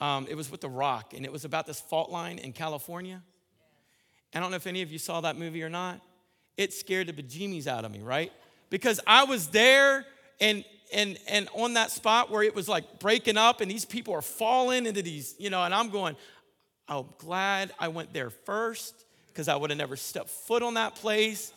Um, 0.02 0.28
it 0.30 0.36
was 0.36 0.50
with 0.50 0.62
The 0.62 0.70
Rock, 0.70 1.14
and 1.14 1.26
it 1.26 1.32
was 1.32 1.46
about 1.46 1.68
this 1.68 1.80
fault 1.80 2.10
line 2.10 2.40
in 2.40 2.54
California. 2.54 3.22
I 4.34 4.40
don't 4.42 4.52
know 4.52 4.58
if 4.58 4.68
any 4.68 4.82
of 4.82 4.92
you 4.92 5.00
saw 5.00 5.22
that 5.22 5.38
movie 5.38 5.64
or 5.64 5.70
not 5.70 6.02
it 6.58 6.74
scared 6.74 7.08
the 7.08 7.14
bejeemies 7.14 7.68
out 7.68 7.86
of 7.86 7.92
me, 7.92 8.02
right? 8.02 8.32
Because 8.70 9.00
I 9.06 9.26
was 9.26 9.48
there 9.48 10.06
and 10.40 10.64
and 10.94 11.18
and 11.28 11.50
on 11.54 11.74
that 11.74 11.92
spot 11.92 12.30
where 12.30 12.44
it 12.44 12.56
was 12.56 12.68
like 12.68 13.00
breaking 13.00 13.38
up 13.38 13.62
and 13.62 13.70
these 13.70 13.86
people 13.86 14.14
are 14.14 14.22
falling 14.22 14.86
into 14.86 15.02
these, 15.02 15.36
you 15.38 15.50
know, 15.50 15.64
and 15.64 15.74
I'm 15.74 15.90
going, 15.90 16.16
I'm 16.88 17.06
glad 17.18 17.72
I 17.80 17.88
went 17.88 18.14
there 18.14 18.30
first 18.30 19.06
because 19.28 19.48
I 19.48 19.56
would 19.56 19.70
have 19.70 19.78
never 19.78 19.96
stepped 19.96 20.30
foot 20.30 20.64
on 20.64 20.76
that 20.76 20.96
place. 20.96 21.52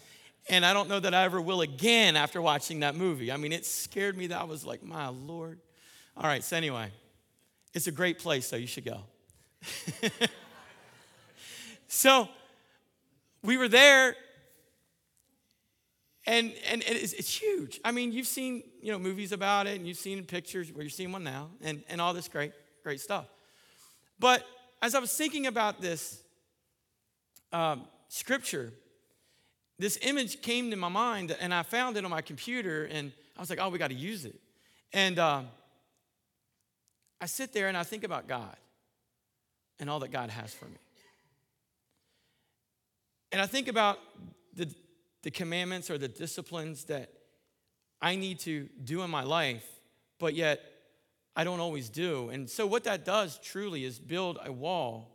And 0.49 0.65
I 0.65 0.73
don't 0.73 0.89
know 0.89 0.99
that 0.99 1.13
I 1.13 1.25
ever 1.25 1.41
will 1.41 1.61
again 1.61 2.17
after 2.17 2.41
watching 2.41 2.81
that 2.81 2.95
movie. 2.95 3.31
I 3.31 3.37
mean, 3.37 3.53
it 3.53 3.67
scared 3.67 4.17
me 4.17 4.29
that 4.29 4.41
I 4.41 4.45
was 4.45 4.65
like, 4.65 4.83
my 4.83 5.09
Lord. 5.09 5.61
All 6.17 6.25
right, 6.25 6.43
so 6.43 6.57
anyway, 6.57 6.91
it's 7.75 7.87
a 7.87 7.93
great 7.93 8.19
place, 8.19 8.49
so 8.49 8.57
you 8.57 8.67
should 8.67 8.85
go. 8.85 9.03
so 11.89 12.29
we 13.43 13.57
were 13.57 13.69
there 13.69 14.17
and, 16.29 16.53
and, 16.71 16.83
it's, 16.87 17.15
it's, 17.15 17.41
huge. 17.41 17.81
I 17.85 17.91
mean, 17.91 18.13
you've 18.13 18.27
seen 18.27 18.63
you 18.83 18.93
know 18.93 18.99
movies 18.99 19.33
about 19.33 19.67
it, 19.67 19.79
and 19.79 19.87
you've 19.87 19.97
seen 19.97 20.23
pictures 20.25 20.71
where 20.73 20.83
you're 20.83 20.91
seeing 20.91 21.11
one 21.11 21.25
now, 21.25 21.49
and, 21.63 21.83
and 21.89 22.01
all 22.01 22.13
this 22.13 22.29
great 22.29 22.53
great 22.83 23.01
stuff. 23.01 23.27
But 24.19 24.45
as 24.83 24.95
I 24.95 24.99
was 24.99 25.13
thinking 25.13 25.47
about 25.47 25.81
this 25.81 26.23
um, 27.53 27.85
scripture, 28.09 28.73
this 29.79 29.99
image 30.03 30.43
came 30.43 30.71
to 30.71 30.77
my 30.77 30.89
mind, 30.89 31.35
and 31.41 31.55
I 31.55 31.63
found 31.63 31.97
it 31.97 32.05
on 32.05 32.11
my 32.11 32.21
computer, 32.21 32.85
and 32.85 33.11
I 33.37 33.41
was 33.41 33.49
like, 33.49 33.59
oh, 33.61 33.71
we 33.71 33.79
got 33.79 33.89
to 33.89 33.97
use 33.97 34.25
it. 34.25 34.39
And 34.93 35.19
uh, 35.19 35.43
I 37.21 37.27
sit 37.27 37.53
there 37.53 37.69
and 37.69 37.77
I 37.77 37.85
think 37.85 38.05
about 38.05 38.27
God 38.27 38.57
and 39.81 39.89
all 39.89 40.01
that 40.01 40.11
God 40.11 40.31
has 40.31 40.53
for 40.53 40.67
me. 40.67 40.79
And 43.33 43.41
I 43.41 43.47
think 43.47 43.69
about 43.69 43.99
the 44.55 44.69
the 45.23 45.31
commandments 45.31 45.91
or 45.91 45.99
the 45.99 46.09
disciplines 46.09 46.85
that 46.85 47.13
I 48.01 48.17
need 48.17 48.39
to 48.41 48.69
do 48.85 49.03
in 49.03 49.11
my 49.11 49.25
life, 49.25 49.67
but 50.19 50.35
yet 50.35 50.61
I 51.35 51.45
don't 51.45 51.61
always 51.61 51.89
do. 51.89 52.31
And 52.31 52.49
so, 52.49 52.67
what 52.67 52.85
that 52.85 53.05
does 53.05 53.39
truly 53.39 53.85
is 53.85 53.99
build 53.99 54.39
a 54.45 54.53
wall 54.53 55.15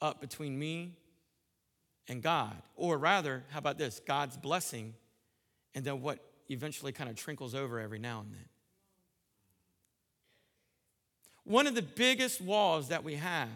up 0.00 0.20
between 0.20 0.58
me 0.58 0.96
and 2.08 2.22
God. 2.22 2.56
Or 2.76 2.98
rather, 2.98 3.44
how 3.50 3.58
about 3.58 3.78
this? 3.78 4.00
God's 4.00 4.36
blessing, 4.36 4.94
and 5.74 5.84
then 5.84 6.00
what 6.00 6.18
eventually 6.48 6.92
kind 6.92 7.10
of 7.10 7.16
trickles 7.16 7.54
over 7.54 7.78
every 7.78 7.98
now 7.98 8.20
and 8.20 8.32
then. 8.32 8.44
One 11.44 11.66
of 11.66 11.74
the 11.74 11.82
biggest 11.82 12.40
walls 12.40 12.88
that 12.88 13.04
we 13.04 13.14
have 13.14 13.48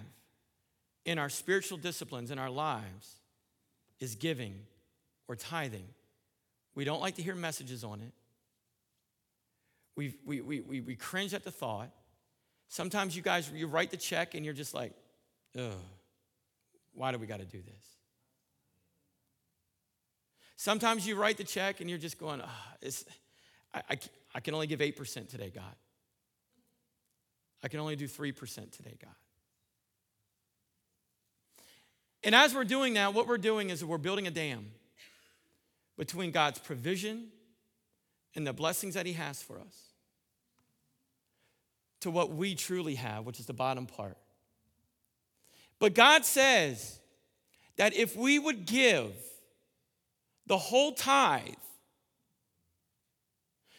in 1.05 1.19
our 1.19 1.29
spiritual 1.29 1.79
disciplines 1.79 2.31
in 2.31 2.39
our 2.39 2.51
lives 2.51 3.21
is 4.01 4.15
giving 4.15 4.55
or 5.33 5.37
tithing. 5.37 5.87
We 6.75 6.85
don't 6.85 7.01
like 7.01 7.15
to 7.15 7.23
hear 7.23 7.35
messages 7.35 7.85
on 7.85 8.01
it. 8.01 8.13
We, 9.97 10.15
we, 10.27 10.43
we, 10.43 10.61
we, 10.61 10.81
we 10.83 10.95
cringe 10.95 11.33
at 11.33 11.43
the 11.43 11.51
thought. 11.51 11.89
Sometimes 12.69 13.17
you 13.17 13.23
guys, 13.23 13.51
you 13.55 13.67
write 13.67 13.91
the 13.91 13.97
check 13.97 14.35
and 14.35 14.45
you're 14.45 14.55
just 14.55 14.75
like, 14.75 14.93
ugh, 15.59 15.73
why 16.95 17.13
do 17.13 17.19
we 17.19 17.27
got 17.27 17.41
to 17.41 17.47
do 17.47 17.63
this? 17.63 17.87
Sometimes 20.57 21.07
you 21.07 21.17
write 21.17 21.39
the 21.39 21.45
check 21.45 21.81
and 21.81 21.89
you're 21.89 21.99
just 21.99 22.19
going, 22.19 22.43
oh, 22.43 22.89
I, 23.75 23.83
I, 23.89 23.99
I 24.35 24.41
can 24.41 24.53
only 24.53 24.67
give 24.67 24.81
8% 24.81 25.31
today, 25.31 25.51
God. 25.55 25.75
I 27.63 27.69
can 27.69 27.81
only 27.81 27.97
do 27.97 28.07
3% 28.07 28.71
today, 28.71 28.97
God. 29.03 29.15
And 32.23 32.35
as 32.35 32.55
we're 32.55 32.65
doing 32.65 32.95
that, 32.95 33.15
what 33.15 33.27
we're 33.27 33.39
doing 33.39 33.71
is 33.71 33.83
we're 33.83 33.97
building 33.97 34.27
a 34.27 34.31
dam 34.31 34.73
between 35.97 36.31
God's 36.31 36.59
provision 36.59 37.29
and 38.35 38.47
the 38.47 38.53
blessings 38.53 38.95
that 38.95 39.07
He 39.07 39.13
has 39.13 39.43
for 39.43 39.59
us 39.59 39.93
to 42.01 42.11
what 42.11 42.33
we 42.33 42.55
truly 42.55 42.97
have, 42.97 43.25
which 43.25 43.39
is 43.39 43.47
the 43.47 43.53
bottom 43.53 43.87
part. 43.87 44.17
But 45.79 45.95
God 45.95 46.25
says 46.25 46.99
that 47.77 47.95
if 47.95 48.17
we 48.17 48.39
would 48.39 48.67
give 48.67 49.13
the 50.47 50.59
whole 50.59 50.93
tithe, 50.93 51.55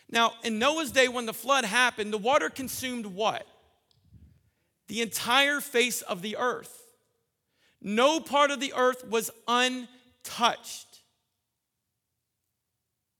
now 0.09 0.33
in 0.43 0.59
Noah's 0.59 0.91
day 0.91 1.07
when 1.07 1.25
the 1.25 1.33
flood 1.33 1.65
happened, 1.65 2.13
the 2.13 2.17
water 2.17 2.49
consumed 2.49 3.05
what? 3.05 3.45
The 4.87 5.01
entire 5.01 5.59
face 5.59 6.01
of 6.01 6.21
the 6.21 6.37
earth. 6.37 6.83
No 7.81 8.19
part 8.19 8.51
of 8.51 8.59
the 8.59 8.73
earth 8.75 9.05
was 9.07 9.31
untouched. 9.47 10.92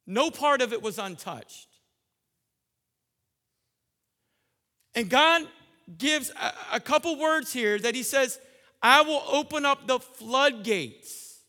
No 0.06 0.30
part 0.32 0.62
of 0.62 0.74
it 0.74 0.82
was 0.82 1.00
untouched. 1.00 1.68
And 4.96 5.10
God 5.10 5.48
gives 5.98 6.32
a, 6.32 6.54
a, 6.74 6.80
couple 6.80 7.18
words 7.18 7.52
here 7.52 7.80
that 7.80 7.96
He 7.96 8.04
says, 8.04 8.40
I 8.82 9.02
will 9.02 9.24
open 9.28 9.66
up 9.66 9.88
the 9.88 10.00
floodgates 10.00 11.40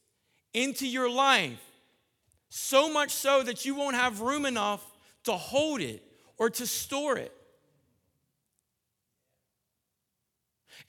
into 0.52 0.86
your 0.86 1.10
life, 1.10 1.60
so 2.48 2.92
much 2.92 3.10
so 3.10 3.42
that 3.42 3.64
you 3.64 3.74
won't 3.74 3.96
have 3.96 4.20
room 4.20 4.46
enough 4.46 4.84
to 5.24 5.32
hold 5.32 5.80
it 5.80 6.02
or 6.38 6.48
to 6.50 6.66
store 6.66 7.18
it. 7.18 7.32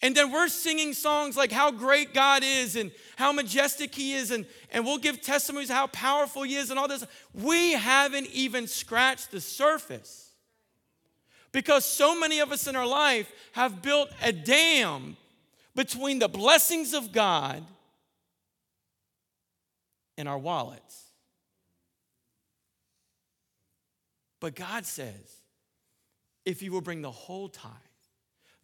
And 0.02 0.16
then 0.16 0.32
we're 0.32 0.50
singing 0.50 0.94
songs 0.94 1.38
like 1.38 1.52
how 1.52 1.72
great 1.72 2.14
God 2.14 2.44
is 2.44 2.76
and 2.76 2.92
how 3.16 3.32
majestic 3.32 3.96
He 3.96 4.14
is, 4.14 4.32
and, 4.32 4.46
and 4.72 4.86
we'll 4.86 4.98
give 4.98 5.22
testimonies 5.22 5.70
how 5.70 5.88
powerful 5.88 6.44
He 6.44 6.56
is 6.56 6.70
and 6.70 6.78
all 6.78 6.88
this. 6.88 7.06
We 7.34 7.74
haven't 7.74 8.28
even 8.28 8.68
scratched 8.68 9.32
the 9.32 9.42
surface. 9.42 10.32
Because 11.52 11.86
so 11.86 12.20
many 12.20 12.40
of 12.40 12.52
us 12.52 12.68
in 12.68 12.76
our 12.76 12.86
life 12.86 13.32
have 13.54 13.82
built 13.82 14.10
a 14.22 14.34
dam 14.34 15.16
between 15.74 16.20
the 16.20 16.28
blessings 16.28 16.94
of 16.94 17.14
God 17.14 17.64
and 20.18 20.28
our 20.28 20.38
wallets. 20.38 21.04
But 24.42 24.56
God 24.56 24.86
says, 24.86 25.42
if 26.46 26.62
you 26.62 26.72
will 26.72 26.82
bring 26.82 27.02
the 27.02 27.10
whole 27.10 27.48
tithe, 27.48 27.72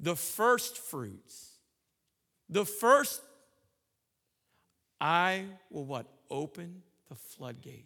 the 0.02 0.16
first 0.16 0.80
fruits, 0.80 1.52
the 2.50 2.66
first, 2.66 3.22
I 5.00 5.46
will 5.70 5.86
what? 5.86 6.08
Open 6.30 6.82
the 7.10 7.16
floodgates. 7.16 7.86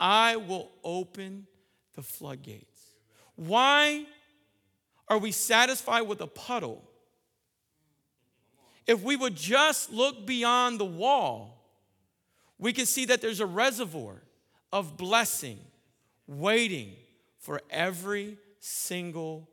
I 0.00 0.36
will 0.36 0.70
open 0.82 1.46
the 1.94 2.02
floodgates. 2.02 2.80
Why 3.34 4.06
are 5.08 5.18
we 5.18 5.32
satisfied 5.32 6.02
with 6.02 6.20
a 6.20 6.26
puddle? 6.26 6.82
If 8.86 9.02
we 9.02 9.16
would 9.16 9.36
just 9.36 9.92
look 9.92 10.26
beyond 10.26 10.80
the 10.80 10.84
wall, 10.84 11.64
we 12.58 12.72
can 12.72 12.86
see 12.86 13.04
that 13.06 13.20
there's 13.20 13.40
a 13.40 13.46
reservoir 13.46 14.22
of 14.72 14.96
blessing 14.96 15.58
waiting 16.26 16.92
for 17.38 17.60
every 17.70 18.38
single 18.60 19.48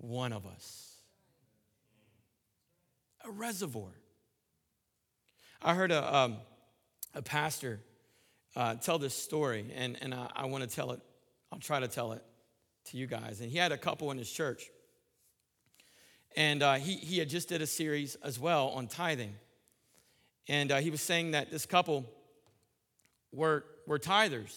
one 0.00 0.32
of 0.32 0.46
us. 0.46 0.94
A 3.24 3.30
reservoir. 3.30 3.90
I 5.62 5.74
heard 5.74 5.92
a, 5.92 6.16
um, 6.16 6.36
a 7.14 7.20
pastor 7.20 7.80
uh, 8.56 8.76
tell 8.76 8.98
this 8.98 9.14
story, 9.14 9.66
and, 9.76 9.98
and 10.00 10.14
I, 10.14 10.30
I 10.34 10.46
want 10.46 10.64
to 10.64 10.74
tell 10.74 10.92
it. 10.92 11.00
I'll 11.52 11.58
try 11.58 11.80
to 11.80 11.88
tell 11.88 12.12
it 12.12 12.24
to 12.86 12.96
you 12.96 13.06
guys. 13.06 13.40
And 13.40 13.50
he 13.50 13.58
had 13.58 13.72
a 13.72 13.78
couple 13.78 14.10
in 14.10 14.18
his 14.18 14.30
church. 14.30 14.70
And 16.36 16.62
uh, 16.62 16.74
he, 16.74 16.94
he 16.94 17.18
had 17.18 17.28
just 17.28 17.48
did 17.48 17.60
a 17.60 17.66
series 17.66 18.14
as 18.24 18.38
well 18.38 18.68
on 18.68 18.86
tithing. 18.86 19.34
And 20.48 20.72
uh, 20.72 20.78
he 20.78 20.90
was 20.90 21.02
saying 21.02 21.32
that 21.32 21.50
this 21.50 21.66
couple 21.66 22.06
were, 23.32 23.64
were 23.86 23.98
tithers 23.98 24.56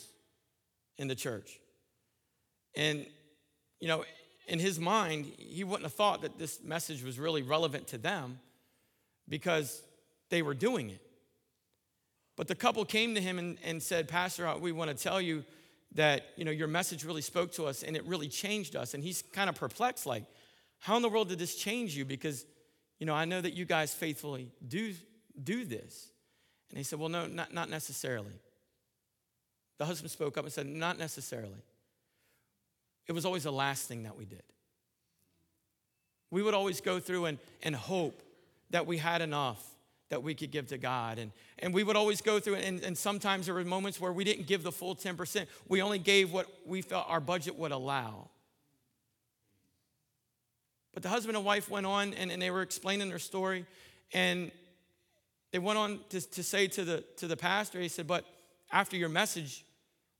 in 0.97 1.07
the 1.07 1.15
church. 1.15 1.59
And, 2.75 3.05
you 3.79 3.87
know, 3.87 4.05
in 4.47 4.59
his 4.59 4.79
mind, 4.79 5.31
he 5.37 5.63
wouldn't 5.63 5.83
have 5.83 5.93
thought 5.93 6.21
that 6.21 6.37
this 6.37 6.61
message 6.63 7.03
was 7.03 7.19
really 7.19 7.41
relevant 7.41 7.87
to 7.87 7.97
them 7.97 8.39
because 9.29 9.81
they 10.29 10.41
were 10.41 10.53
doing 10.53 10.89
it. 10.89 11.01
But 12.35 12.47
the 12.47 12.55
couple 12.55 12.83
came 12.85 13.15
to 13.15 13.21
him 13.21 13.39
and, 13.39 13.57
and 13.63 13.81
said, 13.81 14.07
Pastor, 14.07 14.51
we 14.57 14.71
want 14.71 14.89
to 14.89 15.01
tell 15.01 15.21
you 15.21 15.43
that, 15.95 16.25
you 16.35 16.45
know, 16.45 16.51
your 16.51 16.67
message 16.67 17.05
really 17.05 17.21
spoke 17.21 17.51
to 17.53 17.65
us 17.65 17.83
and 17.83 17.95
it 17.95 18.03
really 18.05 18.27
changed 18.27 18.75
us. 18.75 18.93
And 18.93 19.03
he's 19.03 19.21
kind 19.21 19.49
of 19.49 19.55
perplexed, 19.55 20.05
like, 20.05 20.23
how 20.79 20.95
in 20.95 21.01
the 21.01 21.09
world 21.09 21.29
did 21.29 21.39
this 21.39 21.55
change 21.55 21.95
you? 21.95 22.03
Because, 22.03 22.45
you 22.99 23.05
know, 23.05 23.13
I 23.13 23.25
know 23.25 23.39
that 23.39 23.53
you 23.53 23.65
guys 23.65 23.93
faithfully 23.93 24.51
do, 24.67 24.93
do 25.41 25.63
this. 25.63 26.09
And 26.69 26.77
he 26.77 26.83
said, 26.83 26.99
Well, 26.99 27.09
no, 27.09 27.27
not, 27.27 27.53
not 27.53 27.69
necessarily. 27.69 28.33
The 29.77 29.85
husband 29.85 30.11
spoke 30.11 30.37
up 30.37 30.43
and 30.43 30.51
said, 30.51 30.65
Not 30.65 30.97
necessarily. 30.97 31.63
It 33.07 33.11
was 33.11 33.25
always 33.25 33.43
the 33.43 33.51
last 33.51 33.87
thing 33.87 34.03
that 34.03 34.17
we 34.17 34.25
did. 34.25 34.43
We 36.31 36.41
would 36.41 36.53
always 36.53 36.81
go 36.81 36.99
through 36.99 37.25
and, 37.25 37.37
and 37.61 37.75
hope 37.75 38.21
that 38.71 38.87
we 38.87 38.97
had 38.97 39.21
enough 39.21 39.63
that 40.09 40.21
we 40.21 40.35
could 40.35 40.51
give 40.51 40.67
to 40.67 40.77
God. 40.77 41.17
And, 41.17 41.31
and 41.59 41.73
we 41.73 41.83
would 41.83 41.95
always 41.95 42.21
go 42.21 42.39
through, 42.39 42.55
and, 42.55 42.83
and 42.83 42.97
sometimes 42.97 43.47
there 43.47 43.55
were 43.55 43.63
moments 43.63 43.99
where 43.99 44.11
we 44.11 44.23
didn't 44.23 44.45
give 44.45 44.61
the 44.61 44.71
full 44.71 44.95
10%. 44.95 45.47
We 45.67 45.81
only 45.81 45.97
gave 45.99 46.31
what 46.31 46.47
we 46.65 46.81
felt 46.83 47.05
our 47.09 47.19
budget 47.19 47.57
would 47.57 47.71
allow. 47.71 48.29
But 50.93 51.01
the 51.01 51.09
husband 51.09 51.35
and 51.35 51.45
wife 51.45 51.69
went 51.69 51.87
on 51.87 52.13
and, 52.13 52.31
and 52.31 52.39
they 52.41 52.51
were 52.51 52.61
explaining 52.61 53.09
their 53.09 53.19
story. 53.19 53.65
And 54.13 54.51
they 55.51 55.59
went 55.59 55.79
on 55.79 55.99
to, 56.09 56.21
to 56.21 56.43
say 56.43 56.67
to 56.67 56.85
the, 56.85 57.03
to 57.17 57.27
the 57.27 57.37
pastor, 57.37 57.79
he 57.79 57.87
said, 57.87 58.05
But 58.05 58.25
after 58.71 58.95
your 58.95 59.09
message, 59.09 59.65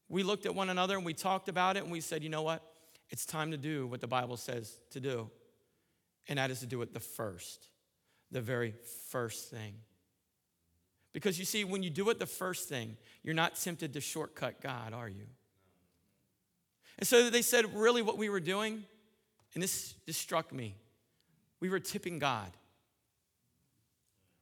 we 0.10 0.24
looked 0.24 0.48
at 0.48 0.56
one 0.56 0.70
another 0.70 0.96
and 0.96 1.06
we 1.06 1.14
talked 1.14 1.50
about 1.50 1.78
it 1.78 1.84
and 1.84 1.92
we 1.92 2.02
said, 2.02 2.24
You 2.24 2.30
know 2.30 2.42
what? 2.42 2.64
It's 3.14 3.28
time 3.28 3.52
to 3.52 3.58
do 3.58 3.86
what 3.86 4.02
the 4.02 4.08
Bible 4.08 4.38
says 4.38 4.76
to 4.90 5.00
do. 5.00 5.30
And 6.28 6.40
that 6.40 6.50
is 6.50 6.62
to 6.62 6.66
do 6.66 6.82
it 6.82 6.96
the 6.96 7.00
first, 7.00 7.68
the 8.32 8.42
very 8.42 8.74
first 9.12 9.52
thing. 9.52 9.76
Because 11.14 11.38
you 11.38 11.46
see, 11.46 11.64
when 11.64 11.84
you 11.84 11.92
do 11.92 12.10
it 12.10 12.18
the 12.18 12.26
first 12.26 12.68
thing, 12.68 12.98
you're 13.22 13.36
not 13.36 13.56
tempted 13.56 13.94
to 13.94 14.02
shortcut 14.02 14.62
God, 14.62 14.94
are 14.94 15.08
you? 15.08 15.28
And 16.98 17.08
so 17.08 17.30
they 17.30 17.44
said, 17.44 17.76
really, 17.76 18.02
what 18.02 18.18
we 18.18 18.30
were 18.30 18.40
doing, 18.40 18.84
and 19.54 19.62
this, 19.62 19.94
this 20.08 20.18
struck 20.18 20.52
me, 20.52 20.76
we 21.60 21.70
were 21.70 21.80
tipping 21.80 22.18
God. 22.18 22.50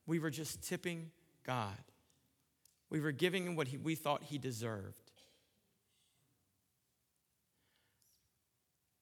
We 0.07 0.17
were 0.19 0.29
just 0.29 0.65
tipping 0.65 1.11
God. 1.45 1.75
We 2.89 3.01
were 3.01 3.11
giving 3.11 3.47
him 3.47 3.57
what 3.57 3.67
he, 3.67 3.75
we 3.75 3.95
thought 3.95 4.23
he 4.23 4.37
deserved. 4.37 5.00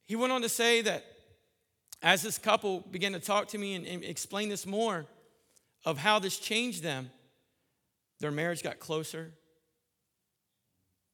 He 0.10 0.16
went 0.16 0.34
on 0.34 0.42
to 0.42 0.50
say 0.50 0.82
that 0.82 1.06
as 2.02 2.24
this 2.24 2.40
couple 2.40 2.80
began 2.80 3.12
to 3.12 3.20
talk 3.20 3.50
to 3.50 3.60
me 3.60 3.76
and, 3.76 3.86
and 3.86 4.04
explain 4.04 4.50
this 4.50 4.66
more 4.66 5.06
of 5.86 6.00
how 6.00 6.18
this 6.18 6.40
changed 6.40 6.82
them, 6.82 7.12
their 8.20 8.32
marriage 8.32 8.64
got 8.64 8.80
closer, 8.80 9.32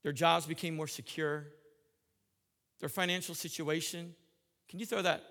their 0.02 0.14
jobs 0.14 0.46
became 0.46 0.78
more 0.78 0.88
secure, 0.88 1.48
their 2.80 2.88
financial 2.88 3.36
situation. 3.36 4.16
Can 4.70 4.80
you 4.80 4.86
throw 4.86 5.02
that 5.02 5.26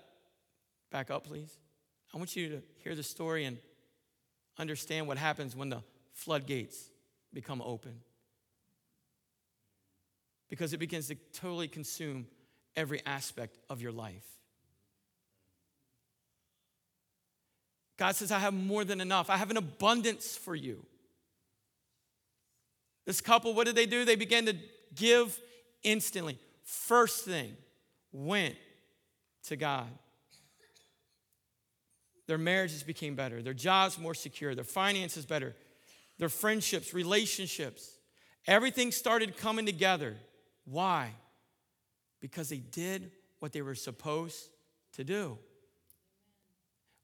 back 0.91 1.09
up, 1.09 1.25
please? 1.25 1.57
I 2.13 2.17
want 2.17 2.35
you 2.35 2.49
to 2.49 2.61
hear 2.83 2.93
the 2.93 3.01
story 3.01 3.45
and 3.45 3.57
understand 4.59 5.07
what 5.07 5.17
happens 5.17 5.55
when 5.55 5.69
the 5.69 5.81
floodgates 6.13 6.91
become 7.33 7.63
open. 7.63 8.01
Because 10.51 10.71
it 10.71 10.77
begins 10.77 11.07
to 11.07 11.15
totally 11.33 11.67
consume 11.67 12.27
every 12.75 13.01
aspect 13.05 13.57
of 13.69 13.81
your 13.81 13.91
life. 13.91 14.25
God 17.97 18.15
says, 18.15 18.31
I 18.31 18.39
have 18.39 18.53
more 18.53 18.83
than 18.83 18.99
enough. 18.99 19.29
I 19.29 19.37
have 19.37 19.51
an 19.51 19.57
abundance 19.57 20.35
for 20.35 20.53
you. 20.53 20.85
This 23.05 23.21
couple, 23.21 23.53
what 23.53 23.65
did 23.65 23.75
they 23.75 23.85
do? 23.85 24.03
They 24.03 24.15
began 24.15 24.45
to 24.47 24.55
give 24.93 25.39
instantly. 25.83 26.39
First 26.63 27.23
thing, 27.23 27.55
went 28.11 28.55
to 29.43 29.55
God. 29.55 29.87
Their 32.27 32.39
marriages 32.39 32.81
became 32.81 33.15
better, 33.15 33.43
their 33.43 33.53
jobs 33.53 33.99
more 33.99 34.15
secure, 34.15 34.55
their 34.55 34.63
finances 34.63 35.25
better, 35.25 35.55
their 36.17 36.29
friendships, 36.29 36.93
relationships. 36.93 37.91
Everything 38.47 38.91
started 38.91 39.37
coming 39.37 39.65
together. 39.65 40.15
Why? 40.65 41.11
Because 42.21 42.49
they 42.49 42.57
did 42.57 43.11
what 43.39 43.53
they 43.53 43.61
were 43.61 43.75
supposed 43.75 44.49
to 44.93 45.03
do. 45.03 45.37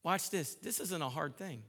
Watch 0.04 0.30
this. 0.30 0.56
This 0.56 0.80
isn't 0.80 1.02
a 1.02 1.10
hard 1.10 1.38
thing. 1.38 1.62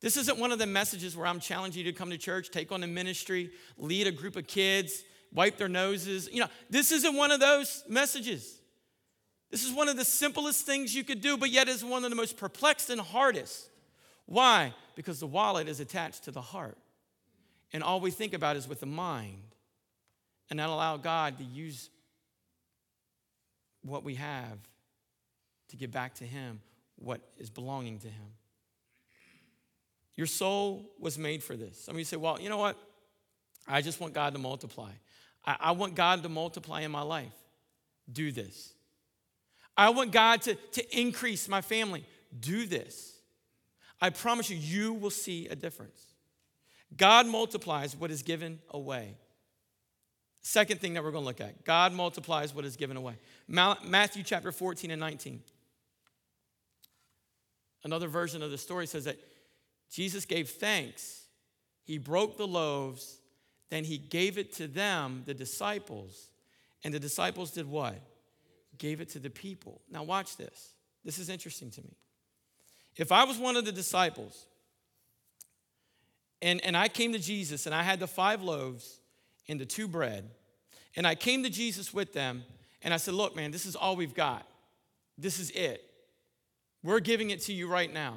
This 0.00 0.16
isn't 0.16 0.38
one 0.38 0.52
of 0.52 0.58
the 0.58 0.66
messages 0.66 1.16
where 1.16 1.26
I'm 1.26 1.40
challenging 1.40 1.84
you 1.84 1.90
to 1.90 1.98
come 1.98 2.10
to 2.10 2.18
church, 2.18 2.50
take 2.50 2.70
on 2.70 2.82
a 2.82 2.86
ministry, 2.86 3.50
lead 3.78 4.06
a 4.06 4.12
group 4.12 4.36
of 4.36 4.46
kids, 4.46 5.02
wipe 5.32 5.56
their 5.56 5.68
noses. 5.68 6.28
You 6.30 6.40
know, 6.40 6.48
this 6.70 6.92
isn't 6.92 7.14
one 7.14 7.30
of 7.30 7.40
those 7.40 7.82
messages. 7.88 8.60
This 9.50 9.64
is 9.64 9.72
one 9.72 9.88
of 9.88 9.96
the 9.96 10.04
simplest 10.04 10.66
things 10.66 10.94
you 10.94 11.02
could 11.02 11.20
do, 11.20 11.36
but 11.36 11.50
yet 11.50 11.68
is 11.68 11.84
one 11.84 12.04
of 12.04 12.10
the 12.10 12.16
most 12.16 12.36
perplexed 12.36 12.90
and 12.90 13.00
hardest. 13.00 13.68
Why? 14.26 14.74
Because 14.96 15.20
the 15.20 15.26
wallet 15.26 15.68
is 15.68 15.80
attached 15.80 16.24
to 16.24 16.30
the 16.30 16.40
heart. 16.40 16.76
And 17.72 17.82
all 17.82 18.00
we 18.00 18.10
think 18.10 18.32
about 18.32 18.56
is 18.56 18.68
with 18.68 18.80
the 18.80 18.86
mind. 18.86 19.55
And 20.48 20.58
not 20.58 20.70
allow 20.70 20.96
God 20.96 21.38
to 21.38 21.44
use 21.44 21.90
what 23.82 24.04
we 24.04 24.14
have 24.14 24.58
to 25.68 25.76
give 25.76 25.90
back 25.90 26.14
to 26.16 26.24
Him 26.24 26.60
what 26.96 27.20
is 27.38 27.50
belonging 27.50 27.98
to 28.00 28.08
Him. 28.08 28.28
Your 30.14 30.26
soul 30.26 30.90
was 30.98 31.18
made 31.18 31.42
for 31.42 31.56
this. 31.56 31.78
Some 31.84 31.94
of 31.94 31.98
you 31.98 32.04
say, 32.04 32.16
well, 32.16 32.40
you 32.40 32.48
know 32.48 32.56
what? 32.56 32.76
I 33.68 33.82
just 33.82 34.00
want 34.00 34.14
God 34.14 34.32
to 34.32 34.38
multiply. 34.38 34.90
I, 35.44 35.56
I 35.60 35.72
want 35.72 35.94
God 35.94 36.22
to 36.22 36.28
multiply 36.28 36.82
in 36.82 36.90
my 36.90 37.02
life. 37.02 37.34
Do 38.10 38.32
this. 38.32 38.72
I 39.76 39.90
want 39.90 40.12
God 40.12 40.42
to, 40.42 40.54
to 40.54 40.98
increase 40.98 41.48
my 41.48 41.60
family. 41.60 42.04
Do 42.38 42.66
this. 42.66 43.18
I 44.00 44.10
promise 44.10 44.48
you, 44.48 44.56
you 44.56 44.94
will 44.94 45.10
see 45.10 45.48
a 45.48 45.56
difference. 45.56 46.06
God 46.96 47.26
multiplies 47.26 47.96
what 47.96 48.10
is 48.10 48.22
given 48.22 48.60
away. 48.70 49.16
Second 50.46 50.80
thing 50.80 50.94
that 50.94 51.02
we're 51.02 51.10
going 51.10 51.24
to 51.24 51.26
look 51.26 51.40
at 51.40 51.64
God 51.64 51.92
multiplies 51.92 52.54
what 52.54 52.64
is 52.64 52.76
given 52.76 52.96
away. 52.96 53.14
Matthew 53.48 54.22
chapter 54.22 54.52
14 54.52 54.92
and 54.92 55.00
19. 55.00 55.40
another 57.82 58.06
version 58.06 58.44
of 58.44 58.52
the 58.52 58.56
story 58.56 58.86
says 58.86 59.06
that 59.06 59.18
Jesus 59.90 60.24
gave 60.24 60.48
thanks. 60.48 61.24
He 61.82 61.98
broke 61.98 62.36
the 62.36 62.46
loaves, 62.46 63.18
then 63.70 63.82
he 63.82 63.98
gave 63.98 64.38
it 64.38 64.52
to 64.54 64.68
them, 64.68 65.24
the 65.26 65.34
disciples, 65.34 66.28
and 66.84 66.94
the 66.94 67.00
disciples 67.00 67.50
did 67.50 67.68
what? 67.68 68.00
Gave 68.78 69.00
it 69.00 69.08
to 69.10 69.18
the 69.18 69.30
people. 69.30 69.80
Now, 69.90 70.04
watch 70.04 70.36
this. 70.36 70.74
This 71.04 71.18
is 71.18 71.28
interesting 71.28 71.72
to 71.72 71.82
me. 71.82 71.96
If 72.94 73.10
I 73.10 73.24
was 73.24 73.36
one 73.36 73.56
of 73.56 73.64
the 73.64 73.72
disciples 73.72 74.46
and, 76.40 76.64
and 76.64 76.76
I 76.76 76.86
came 76.86 77.12
to 77.14 77.18
Jesus 77.18 77.66
and 77.66 77.74
I 77.74 77.82
had 77.82 77.98
the 77.98 78.06
five 78.06 78.42
loaves 78.42 79.00
and 79.48 79.60
the 79.60 79.66
two 79.66 79.88
bread, 79.88 80.28
and 80.96 81.06
I 81.06 81.14
came 81.14 81.42
to 81.42 81.50
Jesus 81.50 81.92
with 81.92 82.12
them 82.12 82.44
and 82.82 82.94
I 82.94 82.96
said, 82.96 83.14
Look, 83.14 83.36
man, 83.36 83.50
this 83.50 83.66
is 83.66 83.76
all 83.76 83.96
we've 83.96 84.14
got. 84.14 84.46
This 85.18 85.38
is 85.38 85.50
it. 85.50 85.82
We're 86.82 87.00
giving 87.00 87.30
it 87.30 87.42
to 87.42 87.52
you 87.52 87.68
right 87.68 87.92
now. 87.92 88.14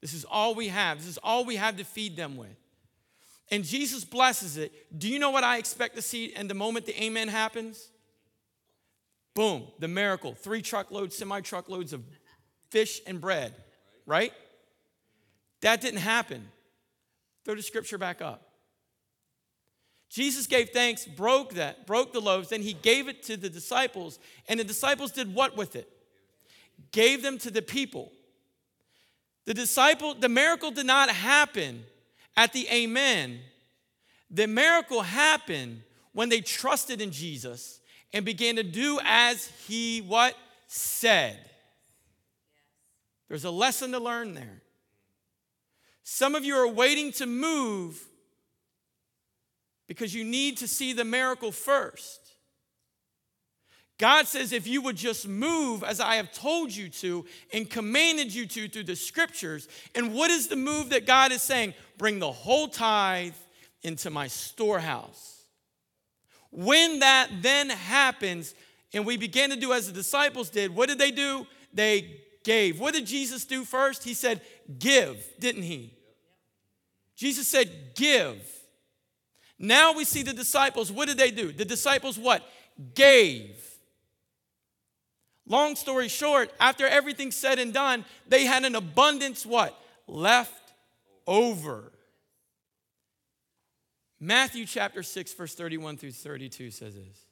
This 0.00 0.14
is 0.14 0.24
all 0.24 0.54
we 0.54 0.68
have. 0.68 0.98
This 0.98 1.06
is 1.06 1.18
all 1.22 1.44
we 1.44 1.56
have 1.56 1.76
to 1.76 1.84
feed 1.84 2.16
them 2.16 2.36
with. 2.36 2.56
And 3.50 3.64
Jesus 3.64 4.04
blesses 4.04 4.56
it. 4.56 4.72
Do 4.96 5.08
you 5.08 5.18
know 5.18 5.30
what 5.30 5.44
I 5.44 5.58
expect 5.58 5.96
to 5.96 6.02
see 6.02 6.26
in 6.26 6.48
the 6.48 6.54
moment 6.54 6.86
the 6.86 7.02
amen 7.02 7.28
happens? 7.28 7.88
Boom, 9.34 9.64
the 9.78 9.88
miracle. 9.88 10.34
Three 10.34 10.62
truckloads, 10.62 11.16
semi 11.16 11.40
truckloads 11.40 11.92
of 11.92 12.02
fish 12.70 13.00
and 13.06 13.20
bread, 13.20 13.54
right? 14.06 14.32
That 15.60 15.80
didn't 15.80 16.00
happen. 16.00 16.48
Throw 17.44 17.54
the 17.54 17.62
scripture 17.62 17.98
back 17.98 18.22
up. 18.22 18.49
Jesus 20.10 20.48
gave 20.48 20.70
thanks, 20.70 21.06
broke 21.06 21.54
that, 21.54 21.86
broke 21.86 22.12
the 22.12 22.20
loaves, 22.20 22.48
then 22.48 22.62
he 22.62 22.72
gave 22.72 23.08
it 23.08 23.22
to 23.24 23.36
the 23.36 23.48
disciples, 23.48 24.18
and 24.48 24.58
the 24.58 24.64
disciples 24.64 25.12
did 25.12 25.32
what 25.32 25.56
with 25.56 25.76
it? 25.76 25.88
Gave 26.90 27.22
them 27.22 27.38
to 27.38 27.50
the 27.50 27.62
people. 27.62 28.10
The 29.44 29.54
disciple, 29.54 30.14
the 30.14 30.28
miracle 30.28 30.72
did 30.72 30.86
not 30.86 31.10
happen 31.10 31.84
at 32.36 32.52
the 32.52 32.66
amen. 32.68 33.38
The 34.30 34.48
miracle 34.48 35.02
happened 35.02 35.82
when 36.12 36.28
they 36.28 36.40
trusted 36.40 37.00
in 37.00 37.12
Jesus 37.12 37.80
and 38.12 38.24
began 38.24 38.56
to 38.56 38.64
do 38.64 38.98
as 39.04 39.46
he 39.68 40.00
what 40.00 40.34
said. 40.66 41.38
There's 43.28 43.44
a 43.44 43.50
lesson 43.50 43.92
to 43.92 44.00
learn 44.00 44.34
there. 44.34 44.62
Some 46.02 46.34
of 46.34 46.44
you 46.44 46.56
are 46.56 46.66
waiting 46.66 47.12
to 47.12 47.26
move 47.26 48.04
because 49.90 50.14
you 50.14 50.22
need 50.22 50.56
to 50.58 50.68
see 50.68 50.92
the 50.92 51.04
miracle 51.04 51.50
first. 51.50 52.20
God 53.98 54.28
says, 54.28 54.52
if 54.52 54.68
you 54.68 54.80
would 54.82 54.94
just 54.94 55.26
move 55.26 55.82
as 55.82 55.98
I 55.98 56.14
have 56.14 56.32
told 56.32 56.70
you 56.70 56.88
to 56.90 57.26
and 57.52 57.68
commanded 57.68 58.32
you 58.32 58.46
to 58.46 58.68
through 58.68 58.84
the 58.84 58.94
scriptures. 58.94 59.66
And 59.96 60.14
what 60.14 60.30
is 60.30 60.46
the 60.46 60.54
move 60.54 60.90
that 60.90 61.06
God 61.06 61.32
is 61.32 61.42
saying? 61.42 61.74
Bring 61.98 62.20
the 62.20 62.30
whole 62.30 62.68
tithe 62.68 63.34
into 63.82 64.10
my 64.10 64.28
storehouse. 64.28 65.42
When 66.52 67.00
that 67.00 67.28
then 67.40 67.68
happens, 67.70 68.54
and 68.94 69.04
we 69.04 69.16
began 69.16 69.50
to 69.50 69.56
do 69.56 69.72
as 69.72 69.88
the 69.88 69.92
disciples 69.92 70.50
did, 70.50 70.72
what 70.72 70.88
did 70.88 71.00
they 71.00 71.10
do? 71.10 71.48
They 71.74 72.20
gave. 72.44 72.78
What 72.78 72.94
did 72.94 73.06
Jesus 73.06 73.44
do 73.44 73.64
first? 73.64 74.04
He 74.04 74.14
said, 74.14 74.40
Give, 74.78 75.16
didn't 75.40 75.64
he? 75.64 75.94
Jesus 77.16 77.48
said, 77.48 77.96
Give. 77.96 78.40
Now 79.62 79.92
we 79.92 80.04
see 80.04 80.22
the 80.22 80.32
disciples. 80.32 80.90
What 80.90 81.06
did 81.06 81.18
they 81.18 81.30
do? 81.30 81.52
The 81.52 81.66
disciples 81.66 82.18
what? 82.18 82.42
Gave. 82.94 83.56
Long 85.46 85.76
story 85.76 86.08
short, 86.08 86.50
after 86.58 86.86
everything's 86.86 87.36
said 87.36 87.58
and 87.58 87.74
done, 87.74 88.06
they 88.26 88.46
had 88.46 88.64
an 88.64 88.74
abundance 88.74 89.44
what? 89.44 89.78
Left 90.06 90.72
over. 91.26 91.92
Matthew 94.18 94.64
chapter 94.64 95.02
6, 95.02 95.34
verse 95.34 95.54
31 95.54 95.98
through 95.98 96.12
32 96.12 96.70
says 96.70 96.94
this 96.94 97.26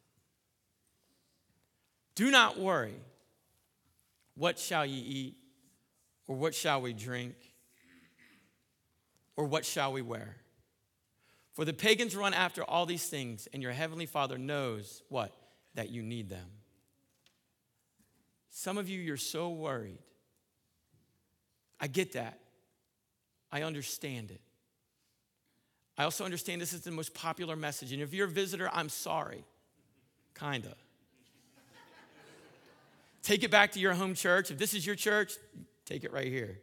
Do 2.14 2.30
not 2.30 2.58
worry, 2.58 2.94
what 4.34 4.58
shall 4.58 4.84
ye 4.84 5.00
eat? 5.00 5.36
Or 6.26 6.36
what 6.36 6.54
shall 6.54 6.82
we 6.82 6.92
drink? 6.92 7.36
Or 9.34 9.46
what 9.46 9.64
shall 9.64 9.92
we 9.92 10.02
wear? 10.02 10.36
For 11.58 11.64
the 11.64 11.72
pagans 11.72 12.14
run 12.14 12.34
after 12.34 12.62
all 12.62 12.86
these 12.86 13.08
things, 13.08 13.48
and 13.52 13.60
your 13.60 13.72
heavenly 13.72 14.06
Father 14.06 14.38
knows 14.38 15.02
what? 15.08 15.32
That 15.74 15.90
you 15.90 16.04
need 16.04 16.28
them. 16.28 16.46
Some 18.48 18.78
of 18.78 18.88
you, 18.88 19.00
you're 19.00 19.16
so 19.16 19.48
worried. 19.48 19.98
I 21.80 21.88
get 21.88 22.12
that. 22.12 22.38
I 23.50 23.62
understand 23.62 24.30
it. 24.30 24.40
I 25.96 26.04
also 26.04 26.24
understand 26.24 26.60
this 26.60 26.72
is 26.72 26.82
the 26.82 26.92
most 26.92 27.12
popular 27.12 27.56
message. 27.56 27.90
And 27.90 28.00
if 28.00 28.14
you're 28.14 28.28
a 28.28 28.30
visitor, 28.30 28.70
I'm 28.72 28.88
sorry. 28.88 29.44
Kinda. 30.38 30.76
take 33.24 33.42
it 33.42 33.50
back 33.50 33.72
to 33.72 33.80
your 33.80 33.94
home 33.94 34.14
church. 34.14 34.52
If 34.52 34.58
this 34.58 34.74
is 34.74 34.86
your 34.86 34.94
church, 34.94 35.32
take 35.84 36.04
it 36.04 36.12
right 36.12 36.28
here. 36.28 36.60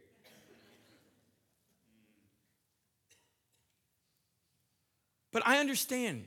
But 5.36 5.46
I 5.46 5.58
understand. 5.58 6.24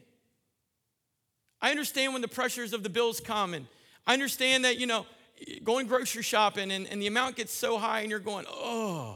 I 1.60 1.72
understand 1.72 2.14
when 2.14 2.22
the 2.22 2.28
pressures 2.28 2.74
of 2.74 2.84
the 2.84 2.92
bills 2.92 3.20
come, 3.20 3.56
and 3.56 3.66
I 4.06 4.14
understand 4.14 4.66
that, 4.66 4.78
you 4.78 4.86
know, 4.86 5.08
going 5.64 5.88
grocery 5.88 6.22
shopping 6.22 6.70
and, 6.70 6.86
and 6.86 7.02
the 7.02 7.08
amount 7.08 7.36
gets 7.36 7.52
so 7.52 7.80
high, 7.80 8.02
and 8.02 8.12
you're 8.12 8.20
going, 8.20 8.46
oh, 8.48 9.16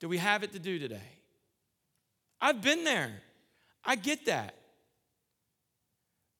do 0.00 0.08
we 0.08 0.16
have 0.16 0.42
it 0.42 0.54
to 0.54 0.58
do 0.58 0.78
today? 0.78 1.10
I've 2.40 2.62
been 2.62 2.82
there. 2.82 3.12
I 3.84 3.96
get 3.96 4.24
that. 4.24 4.54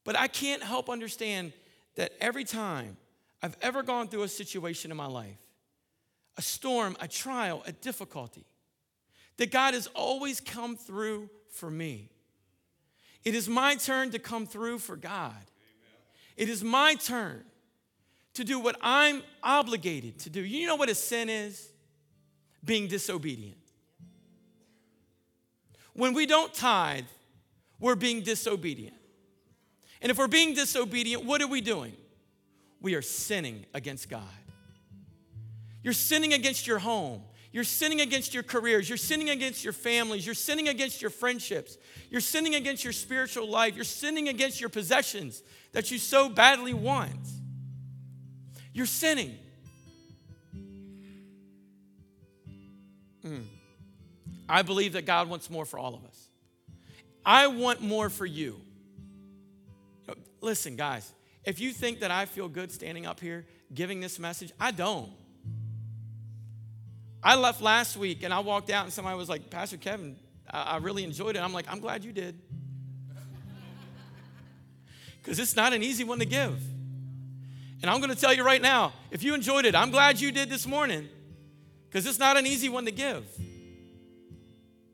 But 0.07 0.19
I 0.19 0.27
can't 0.27 0.63
help 0.63 0.89
understand 0.89 1.53
that 1.97 2.13
every 2.19 2.45
time 2.45 2.97
I've 3.43 3.59
ever 3.61 3.83
gone 3.83 4.09
through 4.09 4.23
a 4.23 4.29
situation 4.29 4.91
in 4.91 4.97
my 4.97 5.05
life, 5.05 5.37
a 6.39 6.41
storm, 6.41 6.97
a 6.99 7.09
trial, 7.09 7.63
a 7.67 7.73
difficulty, 7.73 8.47
that 9.37 9.51
God 9.51 9.75
has 9.75 9.87
always 9.89 10.41
come 10.41 10.79
through 10.79 11.29
for 11.51 11.71
me. 11.71 12.09
It 13.29 13.35
is 13.35 13.47
my 13.47 13.75
turn 13.75 14.11
to 14.13 14.19
come 14.19 14.47
through 14.47 14.79
for 14.79 14.97
God. 14.97 15.37
It 16.39 16.49
is 16.49 16.65
my 16.65 16.95
turn 16.95 17.45
to 18.33 18.43
do 18.43 18.59
what 18.59 18.77
I'm 18.81 19.23
obligated 19.43 20.21
to 20.21 20.31
do. 20.31 20.43
You 20.43 20.67
know 20.67 20.77
what 20.77 20.89
a 20.89 20.95
sin 20.95 21.29
is? 21.29 21.69
Being 22.65 22.89
disobedient. 22.89 23.59
When 25.93 26.15
we 26.15 26.25
don't 26.25 26.55
tithe, 26.55 27.05
we're 27.79 27.97
being 27.97 28.23
disobedient. 28.23 28.97
And 30.01 30.11
if 30.11 30.17
we're 30.17 30.27
being 30.27 30.55
disobedient, 30.55 31.27
what 31.27 31.43
are 31.43 31.49
we 31.49 31.61
doing? 31.61 31.95
We 32.81 32.95
are 32.95 33.03
sinning 33.03 33.67
against 33.75 34.09
God. 34.09 34.23
You're 35.83 35.93
sinning 35.93 36.33
against 36.33 36.67
your 36.67 36.79
home. 36.79 37.25
You're 37.51 37.65
sinning 37.65 38.01
against 38.01 38.35
your 38.35 38.43
careers. 38.43 38.89
You're 38.89 38.99
sinning 38.99 39.31
against 39.31 39.65
your 39.65 39.73
families. 39.73 40.27
You're 40.27 40.35
sinning 40.35 40.69
against 40.69 41.01
your 41.01 41.11
friendships. 41.11 41.79
You're 42.11 42.21
sinning 42.21 42.55
against 42.55 42.85
your 42.85 42.93
spiritual 42.93 43.49
life. 43.49 43.75
You're 43.75 43.85
sinning 43.85 44.29
against 44.29 44.61
your 44.61 44.69
possessions 44.69 45.43
that 45.73 45.91
you 45.91 45.99
so 45.99 46.29
badly 46.29 46.75
want. 46.75 47.27
You're 48.73 48.87
sinning. 48.87 49.39
Mm. 53.25 53.45
I 54.49 54.63
believe 54.63 54.93
that 54.93 55.07
God 55.07 55.29
wants 55.29 55.51
more 55.51 55.65
for 55.65 55.79
all 55.79 55.95
of 55.95 56.05
us. 56.05 56.29
I 57.25 57.47
want 57.47 57.81
more 57.81 58.11
for 58.11 58.27
you. 58.27 58.61
Listen, 60.41 60.77
guys, 60.77 61.13
if 61.45 61.61
you 61.61 61.73
think 61.73 62.01
that 62.01 62.11
I 62.11 62.27
feel 62.27 62.49
good 62.49 62.71
standing 62.73 63.07
up 63.07 63.21
here 63.21 63.47
giving 63.75 64.01
this 64.01 64.19
message, 64.19 64.53
I 64.61 64.71
don't. 64.71 65.11
I 67.23 67.37
left 67.37 67.61
last 67.61 67.97
week 67.97 68.23
and 68.23 68.33
I 68.33 68.41
walked 68.41 68.71
out 68.71 68.85
and 68.85 68.93
somebody 68.93 69.17
was 69.17 69.29
like, 69.29 69.51
Pastor 69.51 69.77
Kevin, 69.77 70.17
I, 70.49 70.63
I 70.63 70.77
really 70.79 71.05
enjoyed 71.05 71.37
it. 71.37 71.43
I'm 71.43 71.53
like, 71.53 71.67
I'm 71.71 71.81
glad 71.81 72.05
you 72.05 72.13
did. 72.13 72.39
Because 75.23 75.39
it's 75.41 75.57
not 75.57 75.75
an 75.75 75.83
easy 75.83 76.05
one 76.05 76.21
to 76.21 76.25
give. 76.25 76.59
And 77.83 77.91
I'm 77.91 77.99
going 77.99 78.15
to 78.15 78.21
tell 78.21 78.33
you 78.33 78.45
right 78.45 78.63
now 78.63 78.93
if 79.11 79.23
you 79.23 79.35
enjoyed 79.35 79.65
it, 79.65 79.75
I'm 79.75 79.91
glad 79.91 80.21
you 80.21 80.33
did 80.33 80.49
this 80.49 80.67
morning 80.67 81.09
because 81.89 82.07
it's 82.07 82.19
not 82.19 82.37
an 82.37 82.47
easy 82.47 82.69
one 82.69 82.85
to 82.87 82.91
give. 82.91 83.25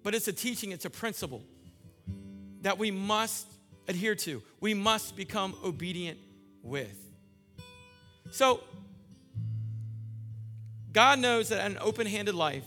But 0.03 0.15
it's 0.15 0.29
a 0.29 0.33
teaching, 0.33 0.73
it's 0.73 0.85
a 0.85 0.91
principle 0.91 1.43
that 2.61 2.79
we 2.79 2.91
must 2.91 3.47
adhere 3.89 4.15
to, 4.15 4.43
we 4.61 4.75
must 4.75 5.17
become 5.17 5.55
obedient 5.65 6.19
with. 6.63 6.99
So, 8.31 8.61
God 10.95 11.19
knows 11.19 11.49
that 11.51 11.67
an 11.67 11.77
open 11.81 12.07
handed 12.07 12.37
life 12.37 12.65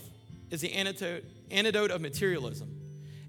is 0.50 0.60
the 0.60 0.72
antidote, 0.74 1.24
antidote 1.50 1.90
of 1.90 2.00
materialism 2.00 2.78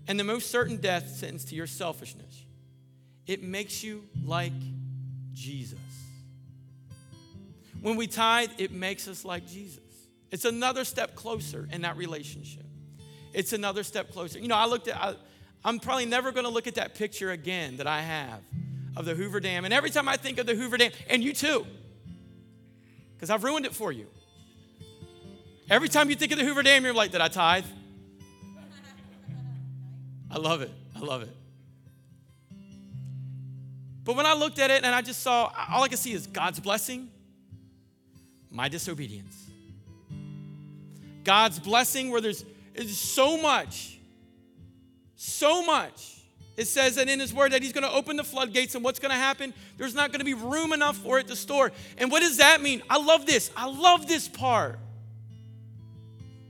and 0.07 0.19
the 0.19 0.25
most 0.25 0.51
certain 0.51 0.77
death 0.77 1.07
sentence 1.07 1.45
to 1.45 1.55
your 1.55 1.67
selfishness. 1.67 2.45
It 3.25 3.41
makes 3.41 3.83
you 3.83 4.03
like 4.25 4.51
Jesus. 5.33 5.79
When 7.81 7.95
we 7.95 8.07
tithe, 8.07 8.49
it 8.57 8.71
makes 8.71 9.07
us 9.07 9.23
like 9.23 9.47
Jesus. 9.47 9.79
It's 10.31 10.45
another 10.45 10.83
step 10.83 11.15
closer 11.15 11.67
in 11.71 11.83
that 11.83 11.95
relationship. 11.95 12.65
It's 13.33 13.53
another 13.53 13.83
step 13.83 14.11
closer. 14.11 14.39
You 14.39 14.49
know, 14.49 14.57
I 14.57 14.65
looked 14.65 14.89
at, 14.89 14.97
I, 15.01 15.15
I'm 15.63 15.79
probably 15.79 16.07
never 16.07 16.31
going 16.33 16.45
to 16.45 16.51
look 16.51 16.67
at 16.67 16.75
that 16.75 16.95
picture 16.95 17.31
again 17.31 17.77
that 17.77 17.87
I 17.87 18.01
have 18.01 18.41
of 18.97 19.05
the 19.05 19.15
Hoover 19.15 19.39
Dam. 19.39 19.63
And 19.63 19.73
every 19.73 19.91
time 19.91 20.09
I 20.09 20.17
think 20.17 20.39
of 20.39 20.45
the 20.45 20.55
Hoover 20.55 20.75
Dam, 20.75 20.91
and 21.07 21.23
you 21.23 21.31
too, 21.31 21.65
because 23.15 23.29
I've 23.29 23.45
ruined 23.45 23.65
it 23.65 23.73
for 23.73 23.93
you. 23.93 24.07
Every 25.69 25.87
time 25.87 26.09
you 26.09 26.15
think 26.15 26.31
of 26.31 26.39
the 26.39 26.45
Hoover 26.45 26.63
Dam, 26.63 26.83
you're 26.83 26.93
like, 26.93 27.11
did 27.11 27.21
I 27.21 27.27
tithe? 27.27 27.65
I 30.31 30.37
love 30.37 30.61
it. 30.61 30.71
I 30.95 30.99
love 30.99 31.21
it. 31.21 31.35
But 34.03 34.15
when 34.15 34.25
I 34.25 34.33
looked 34.33 34.57
at 34.57 34.71
it 34.71 34.83
and 34.83 34.95
I 34.95 35.01
just 35.01 35.21
saw, 35.21 35.51
all 35.69 35.83
I 35.83 35.87
could 35.87 35.99
see 35.99 36.13
is 36.13 36.25
God's 36.25 36.59
blessing, 36.59 37.09
my 38.49 38.67
disobedience. 38.67 39.35
God's 41.23 41.59
blessing 41.59 42.09
where 42.09 42.21
there's, 42.21 42.43
there's 42.73 42.97
so 42.97 43.39
much, 43.39 43.99
so 45.15 45.63
much. 45.63 46.15
It 46.57 46.65
says 46.65 46.95
that 46.95 47.07
in 47.07 47.19
His 47.19 47.33
Word 47.33 47.51
that 47.51 47.61
He's 47.61 47.71
going 47.71 47.83
to 47.83 47.91
open 47.91 48.17
the 48.17 48.23
floodgates, 48.23 48.73
and 48.73 48.83
what's 48.83 48.99
going 48.99 49.11
to 49.11 49.17
happen? 49.17 49.53
There's 49.77 49.93
not 49.93 50.11
going 50.11 50.19
to 50.19 50.25
be 50.25 50.33
room 50.33 50.73
enough 50.73 50.97
for 50.97 51.19
it 51.19 51.27
to 51.27 51.35
store. 51.35 51.71
And 51.99 52.11
what 52.11 52.21
does 52.21 52.37
that 52.37 52.61
mean? 52.61 52.81
I 52.89 52.97
love 52.97 53.27
this. 53.27 53.51
I 53.55 53.67
love 53.67 54.07
this 54.07 54.27
part. 54.27 54.79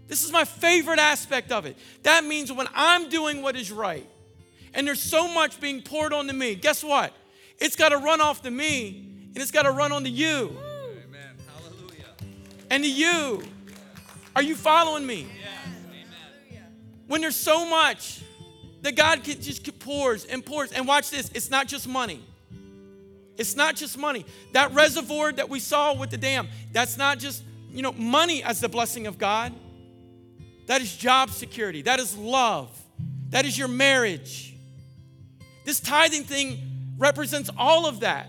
This 0.10 0.26
is 0.26 0.32
my 0.34 0.44
favorite 0.44 1.00
aspect 1.00 1.54
of 1.54 1.66
it. 1.66 1.78
That 2.04 2.26
means 2.26 2.52
when 2.52 2.68
I'm 2.76 3.08
doing 3.08 3.42
what 3.42 3.56
is 3.56 3.72
right, 3.72 4.06
and 4.74 4.86
there's 4.86 5.02
so 5.02 5.28
much 5.28 5.62
being 5.62 5.82
poured 5.82 6.12
onto 6.12 6.34
me, 6.34 6.56
guess 6.56 6.84
what? 6.84 7.14
It's 7.60 7.78
got 7.78 7.90
to 7.90 7.98
run 7.98 8.20
off 8.20 8.42
to 8.44 8.52
me 8.52 9.06
and 9.28 9.38
it's 9.38 9.52
got 9.52 9.64
to 9.64 9.72
run 9.72 9.92
onto 9.92 10.10
you. 10.10 10.56
Amen. 11.06 11.36
Hallelujah. 11.48 12.06
And 12.70 12.84
to 12.84 12.90
you. 12.90 13.44
Are 14.36 14.44
you 14.44 14.56
following 14.56 15.06
me? 15.06 15.28
Yes. 15.40 15.50
Amen. 16.52 16.64
When 17.08 17.22
there's 17.22 17.36
so 17.36 17.66
much 17.70 18.22
that 18.82 18.96
God 18.96 19.24
can 19.24 19.42
just 19.42 19.64
pours 19.80 20.26
and 20.26 20.46
pours. 20.46 20.72
And 20.72 20.88
watch 20.88 21.10
this, 21.10 21.30
it's 21.34 21.50
not 21.50 21.68
just 21.68 21.88
money. 21.88 22.22
It's 23.38 23.56
not 23.56 23.76
just 23.76 23.98
money. 23.98 24.26
That 24.54 24.74
reservoir 24.74 25.32
that 25.34 25.50
we 25.50 25.60
saw 25.60 25.94
with 25.94 26.10
the 26.10 26.18
dam, 26.18 26.48
that's 26.72 26.98
not 26.98 27.20
just, 27.20 27.44
you 27.72 27.82
know, 27.82 27.92
money 27.94 28.44
as 28.44 28.60
the 28.60 28.70
blessing 28.70 29.08
of 29.08 29.18
God. 29.18 29.54
That 30.70 30.84
is 30.84 30.96
job 30.96 31.32
security. 31.32 31.82
That 31.82 32.00
is 32.00 32.16
love. 32.16 32.70
That 33.30 33.46
is 33.46 33.58
your 33.58 33.68
marriage. 33.68 34.54
This 35.66 35.80
tithing 35.80 36.26
thing 36.26 36.60
represents 37.00 37.50
all 37.58 37.88
of 37.88 38.02
that. 38.02 38.28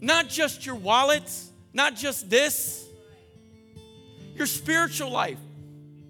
Not 0.00 0.28
just 0.28 0.64
your 0.64 0.76
wallets, 0.76 1.50
not 1.72 1.96
just 1.96 2.30
this, 2.30 2.86
your 4.36 4.46
spiritual 4.46 5.10
life. 5.10 5.38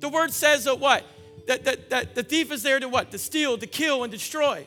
The 0.01 0.11
word 0.11 0.35
says 0.35 0.65
that 0.65 0.79
what? 0.79 1.07
That, 1.47 1.65
that, 1.65 1.89
that 1.89 2.15
the 2.15 2.23
thief 2.23 2.53
is 2.53 2.63
there 2.63 2.79
to 2.79 2.91
what? 2.91 3.11
To 3.13 3.19
steal, 3.19 3.57
to 3.57 3.67
kill, 3.67 4.03
and 4.03 4.13
destroy. 4.13 4.67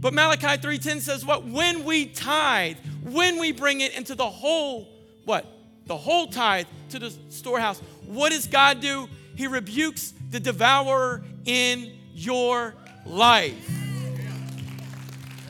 But 0.00 0.12
Malachi 0.12 0.58
3:10 0.58 1.00
says 1.00 1.24
what? 1.24 1.46
When 1.46 1.82
we 1.82 2.04
tithe, 2.04 2.76
when 3.04 3.38
we 3.38 3.52
bring 3.52 3.80
it 3.80 3.94
into 3.96 4.14
the 4.14 4.28
whole, 4.28 4.86
what? 5.24 5.46
The 5.86 5.96
whole 5.96 6.26
tithe 6.26 6.66
to 6.90 6.98
the 6.98 7.10
storehouse, 7.30 7.80
what 8.06 8.32
does 8.32 8.46
God 8.46 8.82
do? 8.82 9.08
He 9.36 9.46
rebukes 9.46 10.12
the 10.30 10.40
devourer 10.40 11.22
in 11.44 11.92
your 12.12 12.74
life. 13.04 13.70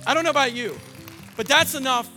I 0.06 0.14
don't 0.14 0.24
know 0.24 0.30
about 0.30 0.52
you, 0.52 0.78
but 1.36 1.46
that's 1.46 1.74
enough 1.74 2.08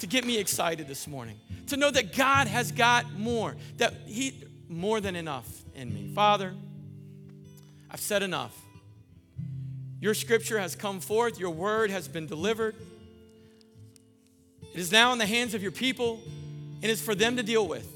to 0.00 0.06
get 0.06 0.24
me 0.24 0.38
excited 0.38 0.86
this 0.86 1.06
morning. 1.06 1.38
To 1.68 1.76
know 1.76 1.90
that 1.90 2.14
God 2.14 2.46
has 2.46 2.70
got 2.70 3.18
more, 3.18 3.56
that 3.78 3.94
He, 4.06 4.44
more 4.68 5.00
than 5.00 5.16
enough 5.16 5.48
in 5.74 5.92
me. 5.92 6.12
Father, 6.14 6.54
I've 7.90 8.00
said 8.00 8.22
enough. 8.22 8.56
Your 10.00 10.14
scripture 10.14 10.58
has 10.58 10.76
come 10.76 11.00
forth, 11.00 11.40
your 11.40 11.50
word 11.50 11.90
has 11.90 12.06
been 12.06 12.26
delivered. 12.26 12.76
It 14.72 14.80
is 14.80 14.92
now 14.92 15.12
in 15.12 15.18
the 15.18 15.26
hands 15.26 15.54
of 15.54 15.62
your 15.62 15.72
people, 15.72 16.20
and 16.82 16.92
it's 16.92 17.00
for 17.00 17.14
them 17.14 17.36
to 17.36 17.42
deal 17.42 17.66
with. 17.66 17.95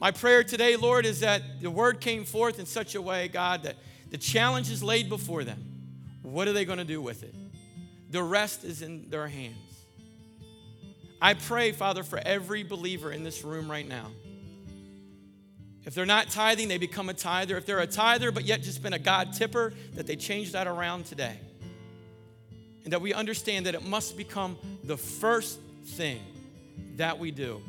My 0.00 0.10
prayer 0.10 0.44
today, 0.44 0.76
Lord, 0.76 1.06
is 1.06 1.20
that 1.20 1.42
the 1.60 1.70
word 1.70 2.00
came 2.00 2.24
forth 2.24 2.58
in 2.58 2.66
such 2.66 2.94
a 2.94 3.00
way, 3.00 3.28
God, 3.28 3.62
that 3.62 3.76
the 4.10 4.18
challenge 4.18 4.70
is 4.70 4.82
laid 4.82 5.08
before 5.08 5.42
them. 5.42 5.62
What 6.22 6.48
are 6.48 6.52
they 6.52 6.64
going 6.64 6.78
to 6.78 6.84
do 6.84 7.00
with 7.00 7.22
it? 7.22 7.34
The 8.10 8.22
rest 8.22 8.64
is 8.64 8.82
in 8.82 9.08
their 9.08 9.26
hands. 9.26 9.56
I 11.20 11.34
pray, 11.34 11.72
Father, 11.72 12.02
for 12.02 12.18
every 12.18 12.62
believer 12.62 13.10
in 13.10 13.24
this 13.24 13.42
room 13.42 13.70
right 13.70 13.88
now. 13.88 14.10
If 15.86 15.94
they're 15.94 16.04
not 16.04 16.30
tithing, 16.30 16.68
they 16.68 16.78
become 16.78 17.08
a 17.08 17.14
tither. 17.14 17.56
If 17.56 17.64
they're 17.64 17.78
a 17.78 17.86
tither, 17.86 18.30
but 18.30 18.44
yet 18.44 18.60
just 18.60 18.82
been 18.82 18.92
a 18.92 18.98
God 18.98 19.32
tipper, 19.32 19.72
that 19.94 20.06
they 20.06 20.16
change 20.16 20.52
that 20.52 20.66
around 20.66 21.06
today. 21.06 21.38
And 22.84 22.92
that 22.92 23.00
we 23.00 23.14
understand 23.14 23.66
that 23.66 23.74
it 23.74 23.84
must 23.84 24.16
become 24.16 24.58
the 24.84 24.96
first 24.96 25.58
thing 25.84 26.20
that 26.96 27.18
we 27.18 27.30
do 27.30 27.62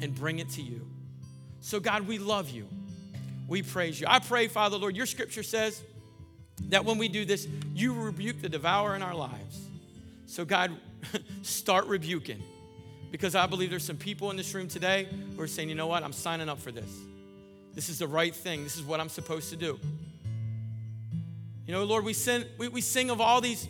and 0.00 0.14
bring 0.14 0.38
it 0.38 0.48
to 0.50 0.62
you. 0.62 0.91
So, 1.62 1.78
God, 1.78 2.08
we 2.08 2.18
love 2.18 2.50
you. 2.50 2.66
We 3.46 3.62
praise 3.62 4.00
you. 4.00 4.06
I 4.10 4.18
pray, 4.18 4.48
Father, 4.48 4.76
Lord, 4.76 4.96
your 4.96 5.06
scripture 5.06 5.44
says 5.44 5.80
that 6.68 6.84
when 6.84 6.98
we 6.98 7.08
do 7.08 7.24
this, 7.24 7.46
you 7.72 7.94
rebuke 7.94 8.42
the 8.42 8.48
devourer 8.48 8.96
in 8.96 9.02
our 9.02 9.14
lives. 9.14 9.68
So, 10.26 10.44
God, 10.44 10.72
start 11.42 11.86
rebuking. 11.86 12.42
Because 13.12 13.36
I 13.36 13.46
believe 13.46 13.70
there's 13.70 13.84
some 13.84 13.96
people 13.96 14.30
in 14.30 14.36
this 14.36 14.52
room 14.54 14.66
today 14.66 15.06
who 15.36 15.42
are 15.42 15.46
saying, 15.46 15.68
you 15.68 15.76
know 15.76 15.86
what, 15.86 16.02
I'm 16.02 16.12
signing 16.12 16.48
up 16.48 16.58
for 16.58 16.72
this. 16.72 16.90
This 17.74 17.88
is 17.88 18.00
the 18.00 18.08
right 18.08 18.34
thing. 18.34 18.64
This 18.64 18.76
is 18.76 18.82
what 18.82 18.98
I'm 18.98 19.08
supposed 19.08 19.50
to 19.50 19.56
do. 19.56 19.78
You 21.66 21.72
know, 21.72 21.84
Lord, 21.84 22.04
we, 22.04 22.12
sing, 22.12 22.44
we, 22.58 22.66
we 22.66 22.80
sing 22.80 23.08
of 23.08 23.20
all 23.20 23.40
these, 23.40 23.68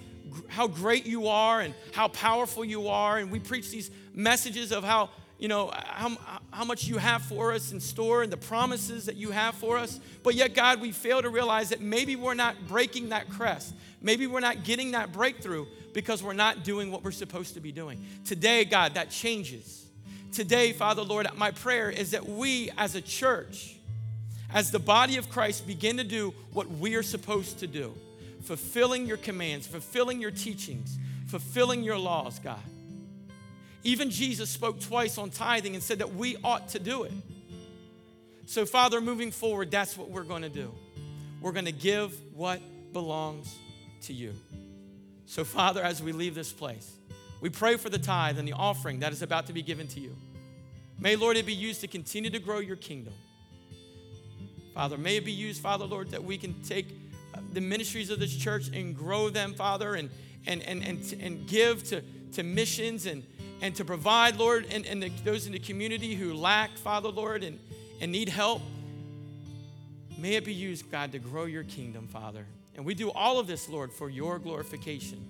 how 0.48 0.66
great 0.66 1.04
you 1.04 1.28
are 1.28 1.60
and 1.60 1.74
how 1.92 2.08
powerful 2.08 2.64
you 2.64 2.88
are. 2.88 3.18
And 3.18 3.30
we 3.30 3.38
preach 3.38 3.70
these 3.70 3.90
messages 4.14 4.72
of 4.72 4.82
how 4.82 5.10
you 5.42 5.48
know, 5.48 5.72
how, 5.74 6.16
how 6.52 6.64
much 6.64 6.86
you 6.86 6.98
have 6.98 7.20
for 7.20 7.52
us 7.52 7.72
in 7.72 7.80
store 7.80 8.22
and 8.22 8.32
the 8.32 8.36
promises 8.36 9.06
that 9.06 9.16
you 9.16 9.32
have 9.32 9.56
for 9.56 9.76
us. 9.76 9.98
But 10.22 10.36
yet, 10.36 10.54
God, 10.54 10.80
we 10.80 10.92
fail 10.92 11.20
to 11.20 11.28
realize 11.30 11.70
that 11.70 11.80
maybe 11.80 12.14
we're 12.14 12.34
not 12.34 12.68
breaking 12.68 13.08
that 13.08 13.28
crest. 13.28 13.74
Maybe 14.00 14.28
we're 14.28 14.38
not 14.38 14.62
getting 14.62 14.92
that 14.92 15.12
breakthrough 15.12 15.66
because 15.94 16.22
we're 16.22 16.32
not 16.32 16.62
doing 16.62 16.92
what 16.92 17.02
we're 17.02 17.10
supposed 17.10 17.54
to 17.54 17.60
be 17.60 17.72
doing. 17.72 18.06
Today, 18.24 18.64
God, 18.64 18.94
that 18.94 19.10
changes. 19.10 19.84
Today, 20.30 20.72
Father, 20.72 21.02
Lord, 21.02 21.26
my 21.34 21.50
prayer 21.50 21.90
is 21.90 22.12
that 22.12 22.24
we 22.28 22.70
as 22.78 22.94
a 22.94 23.00
church, 23.00 23.74
as 24.54 24.70
the 24.70 24.78
body 24.78 25.16
of 25.16 25.28
Christ, 25.28 25.66
begin 25.66 25.96
to 25.96 26.04
do 26.04 26.34
what 26.52 26.70
we 26.70 26.94
are 26.94 27.02
supposed 27.02 27.58
to 27.58 27.66
do 27.66 27.92
fulfilling 28.42 29.06
your 29.06 29.16
commands, 29.16 29.66
fulfilling 29.66 30.20
your 30.20 30.30
teachings, 30.30 30.98
fulfilling 31.26 31.82
your 31.82 31.98
laws, 31.98 32.38
God. 32.38 32.62
Even 33.84 34.10
Jesus 34.10 34.48
spoke 34.50 34.80
twice 34.80 35.18
on 35.18 35.30
tithing 35.30 35.74
and 35.74 35.82
said 35.82 35.98
that 35.98 36.14
we 36.14 36.36
ought 36.44 36.68
to 36.70 36.78
do 36.78 37.02
it. 37.02 37.12
So, 38.46 38.66
Father, 38.66 39.00
moving 39.00 39.30
forward, 39.30 39.70
that's 39.70 39.96
what 39.96 40.10
we're 40.10 40.24
going 40.24 40.42
to 40.42 40.48
do. 40.48 40.72
We're 41.40 41.52
going 41.52 41.64
to 41.64 41.72
give 41.72 42.16
what 42.34 42.60
belongs 42.92 43.56
to 44.02 44.12
you. 44.12 44.34
So, 45.26 45.44
Father, 45.44 45.82
as 45.82 46.02
we 46.02 46.12
leave 46.12 46.34
this 46.34 46.52
place, 46.52 46.92
we 47.40 47.48
pray 47.48 47.76
for 47.76 47.88
the 47.88 47.98
tithe 47.98 48.38
and 48.38 48.46
the 48.46 48.52
offering 48.52 49.00
that 49.00 49.12
is 49.12 49.22
about 49.22 49.46
to 49.46 49.52
be 49.52 49.62
given 49.62 49.88
to 49.88 50.00
you. 50.00 50.14
May, 51.00 51.16
Lord, 51.16 51.36
it 51.36 51.46
be 51.46 51.54
used 51.54 51.80
to 51.80 51.88
continue 51.88 52.30
to 52.30 52.38
grow 52.38 52.60
your 52.60 52.76
kingdom. 52.76 53.14
Father, 54.74 54.96
may 54.96 55.16
it 55.16 55.24
be 55.24 55.32
used, 55.32 55.60
Father, 55.60 55.84
Lord, 55.84 56.10
that 56.10 56.22
we 56.22 56.38
can 56.38 56.54
take 56.62 56.86
uh, 57.34 57.40
the 57.52 57.60
ministries 57.60 58.10
of 58.10 58.20
this 58.20 58.34
church 58.34 58.68
and 58.68 58.96
grow 58.96 59.28
them, 59.28 59.54
Father, 59.54 59.94
and, 59.94 60.10
and, 60.46 60.62
and, 60.62 60.82
and, 60.82 61.16
and 61.20 61.46
give 61.46 61.82
to, 61.84 62.02
to 62.32 62.42
missions 62.42 63.06
and, 63.06 63.24
and 63.62 63.76
to 63.76 63.84
provide, 63.84 64.36
Lord, 64.36 64.66
and, 64.70 64.84
and 64.84 65.02
the, 65.02 65.08
those 65.24 65.46
in 65.46 65.52
the 65.52 65.58
community 65.60 66.16
who 66.16 66.34
lack, 66.34 66.76
Father, 66.76 67.08
Lord, 67.08 67.44
and, 67.44 67.60
and 68.00 68.10
need 68.10 68.28
help. 68.28 68.60
May 70.18 70.34
it 70.34 70.44
be 70.44 70.52
used, 70.52 70.90
God, 70.90 71.12
to 71.12 71.20
grow 71.20 71.44
your 71.44 71.62
kingdom, 71.62 72.08
Father. 72.08 72.44
And 72.74 72.84
we 72.84 72.94
do 72.94 73.10
all 73.12 73.38
of 73.38 73.46
this, 73.46 73.68
Lord, 73.68 73.92
for 73.92 74.10
your 74.10 74.40
glorification. 74.40 75.24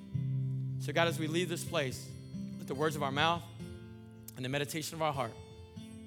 So, 0.80 0.92
God, 0.92 1.08
as 1.08 1.18
we 1.18 1.26
leave 1.26 1.50
this 1.50 1.62
place, 1.62 2.08
let 2.58 2.66
the 2.66 2.74
words 2.74 2.96
of 2.96 3.02
our 3.02 3.12
mouth 3.12 3.42
and 4.36 4.44
the 4.44 4.48
meditation 4.48 4.94
of 4.94 5.02
our 5.02 5.12
heart 5.12 5.32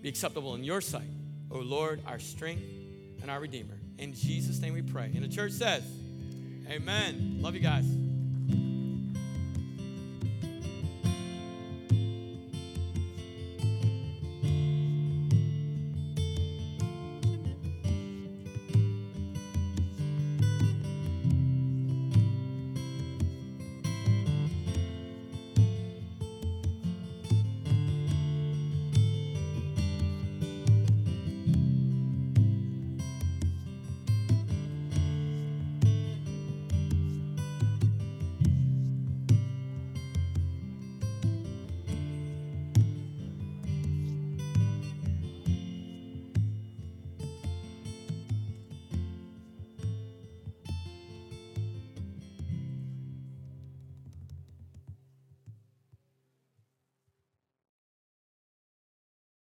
be 0.02 0.10
acceptable 0.10 0.56
in 0.56 0.64
your 0.64 0.82
sight, 0.82 1.10
O 1.52 1.60
Lord, 1.60 2.02
our 2.08 2.20
strength 2.20 2.64
and 3.22 3.30
our 3.30 3.40
Redeemer. 3.40 3.78
In 4.00 4.14
Jesus' 4.14 4.60
name 4.60 4.74
we 4.74 4.82
pray. 4.82 5.12
And 5.14 5.24
the 5.24 5.30
church 5.30 5.52
says, 5.52 5.84
Amen. 6.70 7.38
Love 7.40 7.54
you 7.54 7.62
guys. 7.62 8.05